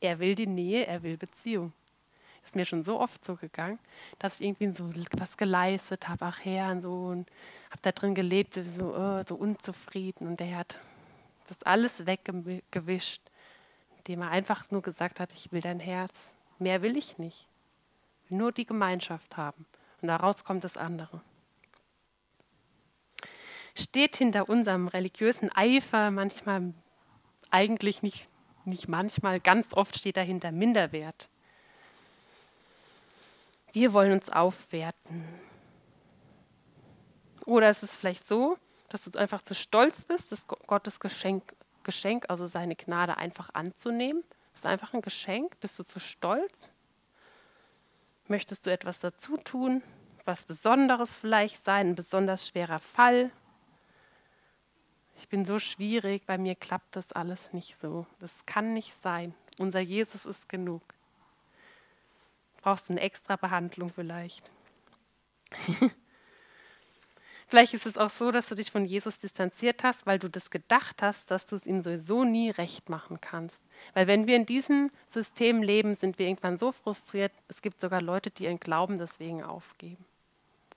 Er 0.00 0.20
will 0.20 0.36
die 0.36 0.46
Nähe, 0.46 0.86
er 0.86 1.02
will 1.02 1.16
Beziehung. 1.16 1.72
Ist 2.44 2.54
mir 2.54 2.64
schon 2.64 2.84
so 2.84 3.00
oft 3.00 3.24
so 3.24 3.34
gegangen, 3.34 3.80
dass 4.20 4.38
ich 4.38 4.46
irgendwie 4.46 4.70
so 4.70 4.88
was 5.18 5.36
geleistet 5.36 6.06
habe, 6.06 6.26
ach 6.26 6.44
Herr, 6.44 6.70
und 6.70 6.82
so, 6.82 7.06
und 7.06 7.28
habe 7.70 7.82
da 7.82 7.90
drin 7.90 8.14
gelebt, 8.14 8.54
so, 8.54 8.94
oh, 8.94 9.24
so 9.28 9.34
unzufrieden. 9.34 10.28
Und 10.28 10.38
der 10.38 10.58
hat 10.58 10.78
das 11.48 11.60
alles 11.64 12.06
weggewischt, 12.06 13.22
indem 14.08 14.22
er 14.22 14.30
einfach 14.30 14.70
nur 14.70 14.80
gesagt 14.80 15.20
hat, 15.20 15.34
ich 15.34 15.52
will 15.52 15.60
dein 15.60 15.80
Herz. 15.80 16.32
Mehr 16.58 16.80
will 16.80 16.96
ich 16.96 17.18
nicht. 17.18 17.46
Ich 18.24 18.30
will 18.30 18.38
nur 18.38 18.52
die 18.52 18.64
Gemeinschaft 18.64 19.36
haben. 19.36 19.66
Und 20.00 20.08
daraus 20.08 20.44
kommt 20.44 20.64
das 20.64 20.78
andere. 20.78 21.20
Steht 23.74 24.16
hinter 24.16 24.48
unserem 24.48 24.88
religiösen 24.88 25.52
Eifer 25.54 26.10
manchmal 26.10 26.72
eigentlich 27.50 28.02
nicht, 28.02 28.28
nicht 28.64 28.88
manchmal, 28.88 29.40
ganz 29.40 29.74
oft 29.74 29.98
steht 29.98 30.16
dahinter 30.16 30.52
Minderwert. 30.52 31.28
Wir 33.72 33.92
wollen 33.92 34.12
uns 34.12 34.30
aufwerten. 34.30 35.22
Oder 37.44 37.68
ist 37.68 37.82
es 37.82 37.94
vielleicht 37.94 38.26
so, 38.26 38.56
dass 38.88 39.04
du 39.04 39.18
einfach 39.18 39.42
zu 39.42 39.54
stolz 39.54 40.06
bist, 40.06 40.32
das 40.32 40.46
Gottes 40.46 40.98
Geschenk, 40.98 41.54
Geschenk, 41.88 42.26
also 42.28 42.44
seine 42.44 42.76
Gnade 42.76 43.16
einfach 43.16 43.48
anzunehmen? 43.54 44.22
Das 44.52 44.60
ist 44.60 44.66
einfach 44.66 44.92
ein 44.92 45.00
Geschenk. 45.00 45.58
Bist 45.60 45.78
du 45.78 45.84
zu 45.84 45.98
stolz? 45.98 46.68
Möchtest 48.26 48.66
du 48.66 48.70
etwas 48.70 49.00
dazu 49.00 49.38
tun? 49.38 49.82
Was 50.26 50.44
Besonderes 50.44 51.16
vielleicht 51.16 51.64
sein, 51.64 51.88
ein 51.88 51.94
besonders 51.94 52.46
schwerer 52.46 52.78
Fall? 52.78 53.30
Ich 55.16 55.30
bin 55.30 55.46
so 55.46 55.58
schwierig, 55.58 56.26
bei 56.26 56.36
mir 56.36 56.56
klappt 56.56 56.94
das 56.94 57.12
alles 57.12 57.54
nicht 57.54 57.80
so. 57.80 58.06
Das 58.18 58.32
kann 58.44 58.74
nicht 58.74 58.92
sein. 59.02 59.34
Unser 59.58 59.80
Jesus 59.80 60.26
ist 60.26 60.46
genug. 60.46 60.82
Brauchst 62.60 62.90
du 62.90 62.92
eine 62.92 63.00
extra 63.00 63.36
Behandlung 63.36 63.88
vielleicht? 63.88 64.50
vielleicht 67.48 67.74
ist 67.74 67.86
es 67.86 67.98
auch 67.98 68.10
so, 68.10 68.30
dass 68.30 68.46
du 68.46 68.54
dich 68.54 68.70
von 68.70 68.84
Jesus 68.84 69.18
distanziert 69.18 69.82
hast, 69.82 70.06
weil 70.06 70.18
du 70.18 70.28
das 70.28 70.50
gedacht 70.50 71.02
hast, 71.02 71.30
dass 71.30 71.46
du 71.46 71.56
es 71.56 71.66
ihm 71.66 71.80
sowieso 71.80 72.24
nie 72.24 72.50
recht 72.50 72.88
machen 72.88 73.20
kannst. 73.20 73.60
Weil 73.94 74.06
wenn 74.06 74.26
wir 74.26 74.36
in 74.36 74.46
diesem 74.46 74.90
System 75.06 75.62
leben, 75.62 75.94
sind 75.94 76.18
wir 76.18 76.26
irgendwann 76.26 76.58
so 76.58 76.72
frustriert, 76.72 77.32
es 77.48 77.62
gibt 77.62 77.80
sogar 77.80 78.00
Leute, 78.00 78.30
die 78.30 78.44
ihren 78.44 78.60
Glauben 78.60 78.98
deswegen 78.98 79.42
aufgeben. 79.42 80.04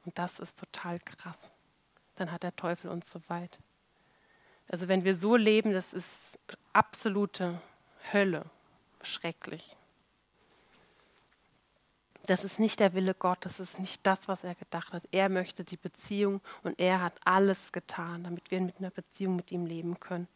Und 0.05 0.17
das 0.17 0.39
ist 0.39 0.57
total 0.57 0.99
krass. 0.99 1.37
Dann 2.15 2.31
hat 2.31 2.43
der 2.43 2.55
Teufel 2.55 2.89
uns 2.89 3.11
so 3.11 3.21
weit. 3.27 3.59
Also 4.67 4.87
wenn 4.87 5.03
wir 5.03 5.15
so 5.15 5.35
leben, 5.35 5.73
das 5.73 5.93
ist 5.93 6.39
absolute 6.73 7.61
Hölle, 8.11 8.45
schrecklich. 9.03 9.75
Das 12.27 12.43
ist 12.43 12.59
nicht 12.59 12.79
der 12.79 12.93
Wille 12.93 13.13
Gottes, 13.13 13.57
das 13.57 13.71
ist 13.71 13.79
nicht 13.79 14.05
das, 14.05 14.27
was 14.27 14.43
er 14.43 14.55
gedacht 14.55 14.93
hat. 14.93 15.03
Er 15.11 15.29
möchte 15.29 15.63
die 15.63 15.77
Beziehung 15.77 16.41
und 16.63 16.79
er 16.79 17.01
hat 17.01 17.15
alles 17.25 17.71
getan, 17.71 18.23
damit 18.23 18.51
wir 18.51 18.61
mit 18.61 18.77
einer 18.79 18.91
Beziehung 18.91 19.35
mit 19.35 19.51
ihm 19.51 19.65
leben 19.65 19.99
können. 19.99 20.27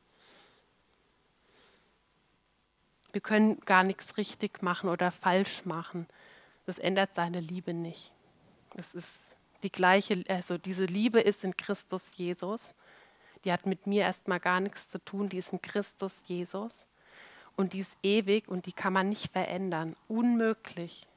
Wir 3.12 3.22
können 3.22 3.60
gar 3.62 3.84
nichts 3.84 4.18
richtig 4.18 4.62
machen 4.62 4.90
oder 4.90 5.12
falsch 5.12 5.66
machen. 5.66 6.08
Das 6.66 6.80
ändert 6.80 7.16
seine 7.16 7.40
Liebe 7.40 7.74
nicht. 7.74 8.12
Es 8.76 8.94
ist 8.94 9.10
die 9.64 9.72
gleiche, 9.72 10.24
also 10.28 10.58
diese 10.58 10.86
Liebe 10.86 11.22
ist 11.22 11.44
in 11.44 11.56
Christus 11.56 12.04
Jesus 12.16 12.74
die 13.46 13.52
hat 13.52 13.66
mit 13.68 13.86
mir 13.88 14.02
erstmal 14.02 14.40
gar 14.40 14.60
nichts 14.60 14.90
zu 14.90 15.00
tun, 15.00 15.30
die 15.30 15.38
ist 15.38 15.54
in 15.54 15.62
Christus 15.62 16.22
Jesus 16.26 16.86
und 17.56 17.74
die 17.74 17.80
ist 17.80 17.96
ewig 18.02 18.48
und 18.48 18.66
die 18.66 18.74
kann 18.74 18.92
man 18.92 19.08
nicht 19.08 19.32
verändern. 19.32 19.96
Unmöglich. 20.08 21.08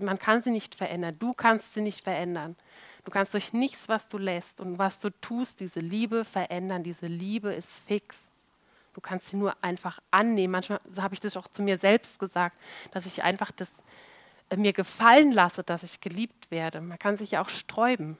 Man 0.00 0.18
kann 0.18 0.42
sie 0.42 0.50
nicht 0.50 0.74
verändern. 0.74 1.16
Du 1.18 1.34
kannst 1.34 1.74
sie 1.74 1.80
nicht 1.80 2.02
verändern. 2.02 2.56
Du 3.04 3.10
kannst 3.10 3.32
durch 3.34 3.52
nichts, 3.52 3.88
was 3.88 4.06
du 4.08 4.18
lässt 4.18 4.60
und 4.60 4.78
was 4.78 4.98
du 4.98 5.10
tust, 5.10 5.60
diese 5.60 5.80
Liebe 5.80 6.24
verändern. 6.24 6.82
Diese 6.82 7.06
Liebe 7.06 7.54
ist 7.54 7.70
fix. 7.86 8.16
Du 8.94 9.00
kannst 9.00 9.28
sie 9.28 9.36
nur 9.36 9.54
einfach 9.62 10.00
annehmen. 10.10 10.52
Manchmal 10.52 10.80
habe 10.96 11.14
ich 11.14 11.20
das 11.20 11.36
auch 11.36 11.48
zu 11.48 11.62
mir 11.62 11.78
selbst 11.78 12.18
gesagt, 12.18 12.56
dass 12.90 13.06
ich 13.06 13.22
einfach 13.22 13.50
das 13.50 13.70
äh, 14.50 14.56
mir 14.56 14.72
gefallen 14.72 15.32
lasse, 15.32 15.62
dass 15.62 15.82
ich 15.82 16.00
geliebt 16.00 16.50
werde. 16.50 16.80
Man 16.80 16.98
kann 16.98 17.16
sich 17.16 17.32
ja 17.32 17.42
auch 17.42 17.48
sträuben. 17.48 18.18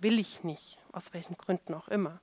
Will 0.00 0.18
ich 0.18 0.44
nicht, 0.44 0.78
aus 0.92 1.14
welchen 1.14 1.36
Gründen 1.36 1.72
auch 1.74 1.88
immer. 1.88 2.20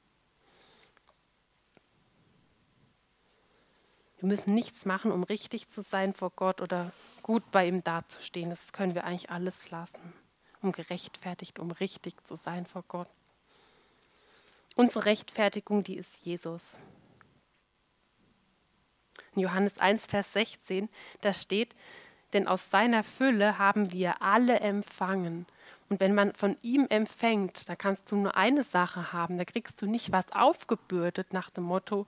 Wir 4.23 4.29
müssen 4.29 4.53
nichts 4.53 4.85
machen, 4.85 5.11
um 5.11 5.23
richtig 5.23 5.67
zu 5.67 5.81
sein 5.81 6.13
vor 6.13 6.29
Gott 6.29 6.61
oder 6.61 6.93
gut 7.23 7.43
bei 7.51 7.67
ihm 7.67 7.83
dazustehen. 7.83 8.51
Das 8.51 8.71
können 8.71 8.95
wir 8.95 9.03
eigentlich 9.03 9.29
alles 9.29 9.69
lassen, 9.69 10.13
um 10.61 10.71
gerechtfertigt, 10.71 11.59
um 11.59 11.71
richtig 11.71 12.25
zu 12.25 12.37
sein 12.37 12.65
vor 12.65 12.85
Gott. 12.87 13.09
Unsere 14.77 15.03
Rechtfertigung, 15.03 15.83
die 15.83 15.97
ist 15.97 16.25
Jesus. 16.25 16.77
In 19.35 19.41
Johannes 19.41 19.77
1, 19.77 20.05
Vers 20.05 20.31
16, 20.31 20.87
da 21.19 21.33
steht, 21.33 21.75
denn 22.31 22.47
aus 22.47 22.69
seiner 22.69 23.03
Fülle 23.03 23.57
haben 23.57 23.91
wir 23.91 24.21
alle 24.21 24.61
empfangen. 24.61 25.45
Und 25.89 25.99
wenn 25.99 26.15
man 26.15 26.33
von 26.33 26.55
ihm 26.61 26.87
empfängt, 26.89 27.67
da 27.67 27.75
kannst 27.75 28.09
du 28.09 28.15
nur 28.15 28.37
eine 28.37 28.63
Sache 28.63 29.11
haben. 29.11 29.37
Da 29.37 29.43
kriegst 29.43 29.81
du 29.81 29.85
nicht 29.85 30.13
was 30.13 30.31
aufgebürdet 30.31 31.33
nach 31.33 31.49
dem 31.49 31.65
Motto, 31.65 32.07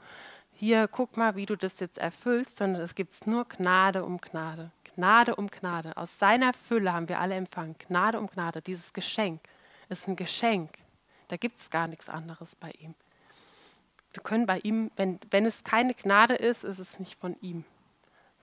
hier 0.58 0.88
guck 0.88 1.18
mal, 1.18 1.36
wie 1.36 1.46
du 1.46 1.58
das 1.58 1.80
jetzt 1.80 1.98
erfüllst, 1.98 2.58
sondern 2.58 2.82
es 2.82 2.96
gibt 2.96 3.28
nur 3.28 3.46
Gnade 3.46 4.06
um 4.06 4.20
Gnade. 4.20 4.72
Gnade 4.96 5.36
um 5.36 5.48
Gnade. 5.48 5.98
Aus 5.98 6.18
seiner 6.18 6.54
Fülle 6.54 6.94
haben 6.94 7.10
wir 7.10 7.20
alle 7.20 7.36
empfangen. 7.36 7.76
Gnade 7.78 8.20
um 8.20 8.28
Gnade. 8.28 8.62
Dieses 8.62 8.94
Geschenk 8.94 9.42
ist 9.90 10.08
ein 10.08 10.16
Geschenk. 10.16 10.72
Da 11.28 11.38
gibt 11.38 11.60
es 11.60 11.70
gar 11.70 11.88
nichts 11.88 12.08
anderes 12.08 12.56
bei 12.56 12.72
ihm. 12.80 12.96
Wir 14.14 14.24
können 14.24 14.46
bei 14.46 14.60
ihm, 14.60 14.92
wenn, 14.96 15.20
wenn 15.30 15.46
es 15.46 15.66
keine 15.66 15.94
Gnade 15.94 16.36
ist, 16.36 16.64
ist 16.64 16.80
es 16.80 17.00
nicht 17.00 17.16
von 17.16 17.36
ihm. 17.42 17.66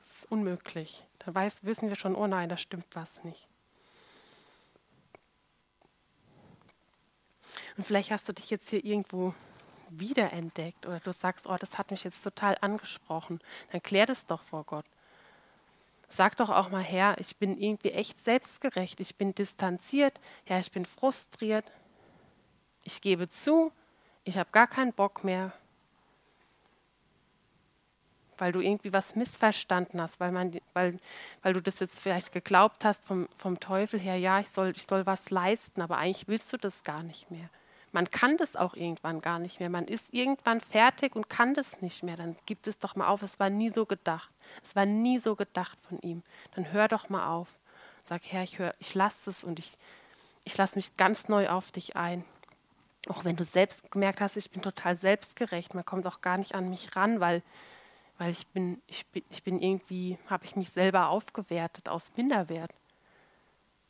Das 0.01 0.19
ist 0.19 0.31
unmöglich. 0.31 1.05
Dann 1.21 1.35
weiß, 1.35 1.65
wissen 1.65 1.89
wir 1.89 1.97
schon, 1.97 2.15
oh 2.15 2.27
nein, 2.27 2.51
da 2.51 2.59
stimmt 2.59 2.87
was 2.93 3.25
nicht. 3.25 3.49
Und 7.79 7.85
vielleicht 7.85 8.11
hast 8.11 8.29
du 8.29 8.35
dich 8.35 8.51
jetzt 8.51 8.69
hier 8.69 8.85
irgendwo 8.85 9.35
wiederentdeckt 9.99 10.87
oder 10.87 11.01
du 11.01 11.13
sagst, 11.13 11.47
oh, 11.47 11.57
das 11.59 11.79
hat 11.79 11.91
mich 11.91 12.05
jetzt 12.05 12.23
total 12.23 12.57
angesprochen, 12.61 13.41
dann 13.71 13.83
klär 13.83 14.07
das 14.07 14.27
doch 14.27 14.43
vor 14.43 14.65
Gott. 14.65 14.85
Sag 16.09 16.37
doch 16.37 16.51
auch 16.51 16.71
mal, 16.71 16.83
Herr, 16.83 17.19
ich 17.19 17.37
bin 17.37 17.57
irgendwie 17.57 17.93
echt 17.93 18.23
selbstgerecht, 18.23 19.01
ich 19.01 19.17
bin 19.17 19.35
distanziert, 19.35 20.21
Herr, 20.45 20.61
ich 20.61 20.71
bin 20.71 20.85
frustriert, 20.85 21.65
ich 22.85 23.01
gebe 23.01 23.31
zu, 23.31 23.73
ich 24.25 24.37
habe 24.37 24.51
gar 24.53 24.67
keinen 24.67 24.93
Bock 24.93 25.25
mehr, 25.25 25.53
weil 28.39 28.53
du 28.53 28.61
irgendwie 28.61 28.93
was 28.93 29.15
missverstanden 29.15 30.01
hast, 30.01 30.19
weil, 30.21 30.33
man, 30.33 30.53
weil, 30.75 30.99
weil 31.43 31.53
du 31.55 31.63
das 31.63 31.81
jetzt 31.81 32.01
vielleicht 32.01 32.33
geglaubt 32.33 32.85
hast 32.85 33.05
vom, 33.05 33.29
vom 33.37 33.61
Teufel 33.61 34.01
her, 34.01 34.17
ja, 34.17 34.41
ich 34.41 34.49
soll, 34.49 34.73
ich 34.77 34.85
soll 34.85 35.07
was 35.07 35.31
leisten, 35.31 35.81
aber 35.81 35.97
eigentlich 35.99 36.29
willst 36.29 36.53
du 36.53 36.57
das 36.57 36.83
gar 36.83 37.03
nicht 37.03 37.31
mehr. 37.31 37.49
Man 37.93 38.11
kann 38.11 38.39
das 38.39 38.57
auch 38.57 38.75
irgendwann 38.75 39.21
gar 39.21 39.39
nicht 39.39 39.61
mehr. 39.61 39.69
Man 39.69 39.87
ist 39.87 40.13
irgendwann 40.13 40.61
fertig 40.61 41.15
und 41.15 41.29
kann 41.29 41.53
das 41.53 41.83
nicht 41.83 42.03
mehr. 42.03 42.17
Dann 42.17 42.37
gibt 42.47 42.67
es 42.67 42.79
doch 42.79 42.97
mal 42.97 43.07
auf. 43.07 43.23
Es 43.23 43.39
war 43.39 43.51
nie 43.51 43.69
so 43.69 43.85
gedacht. 43.85 44.31
Es 44.65 44.75
war 44.75 44.87
nie 44.87 45.19
so 45.19 45.37
gedacht 45.37 45.79
von 45.83 46.01
ihm. 46.01 46.23
Dann 46.55 46.73
hör 46.73 46.89
doch 46.89 47.11
mal 47.11 47.29
auf. 47.29 47.49
Sag, 48.09 48.23
Herr, 48.33 48.43
ich, 48.43 48.59
ich 48.79 48.95
lasse 48.95 49.31
es 49.31 49.45
und 49.45 49.59
ich, 49.59 49.77
ich 50.45 50.57
lasse 50.57 50.77
mich 50.77 50.97
ganz 50.97 51.29
neu 51.29 51.51
auf 51.51 51.71
dich 51.71 51.95
ein. 51.95 52.25
Auch 53.09 53.25
wenn 53.25 53.37
du 53.37 53.45
selbst 53.45 53.91
gemerkt 53.91 54.21
hast, 54.21 54.37
ich 54.39 54.51
bin 54.51 54.63
total 54.63 54.97
selbstgerecht. 54.97 55.75
Man 55.75 55.85
kommt 55.85 56.07
auch 56.07 56.23
gar 56.23 56.39
nicht 56.39 56.55
an 56.55 56.71
mich 56.71 56.97
ran, 56.97 57.21
weil, 57.21 57.43
weil 58.17 58.31
ich 58.31 58.47
bin, 58.47 58.81
ich 58.87 59.07
bin, 59.09 59.23
ich 59.29 59.43
bin 59.43 59.61
irgendwie, 59.61 60.19
habe 60.29 60.47
ich 60.47 60.57
mich 60.57 60.71
selber 60.71 61.09
aufgewertet 61.09 61.91
aus 61.91 62.13
Minderwert. 62.17 62.73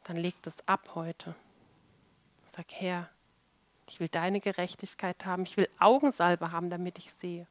Dann 0.05 0.17
leg 0.17 0.35
das 0.43 0.57
ab 0.67 0.91
heute. 0.97 1.37
Sag, 2.57 2.67
Herr, 2.73 3.09
ich 3.89 4.01
will 4.01 4.09
deine 4.09 4.41
Gerechtigkeit 4.41 5.25
haben. 5.25 5.43
Ich 5.43 5.57
will 5.57 5.69
Augensalbe 5.79 6.53
haben, 6.53 6.71
damit 6.71 6.99
ich 6.99 7.13
sehe. 7.13 7.47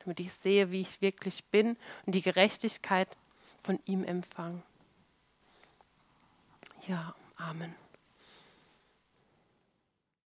Damit 0.00 0.20
ich 0.20 0.32
sehe, 0.32 0.70
wie 0.70 0.80
ich 0.80 1.00
wirklich 1.00 1.44
bin 1.46 1.76
und 2.06 2.14
die 2.14 2.22
Gerechtigkeit 2.22 3.08
von 3.62 3.78
ihm 3.84 4.04
empfange. 4.04 4.62
Ja, 6.86 7.14
Amen. 7.36 7.74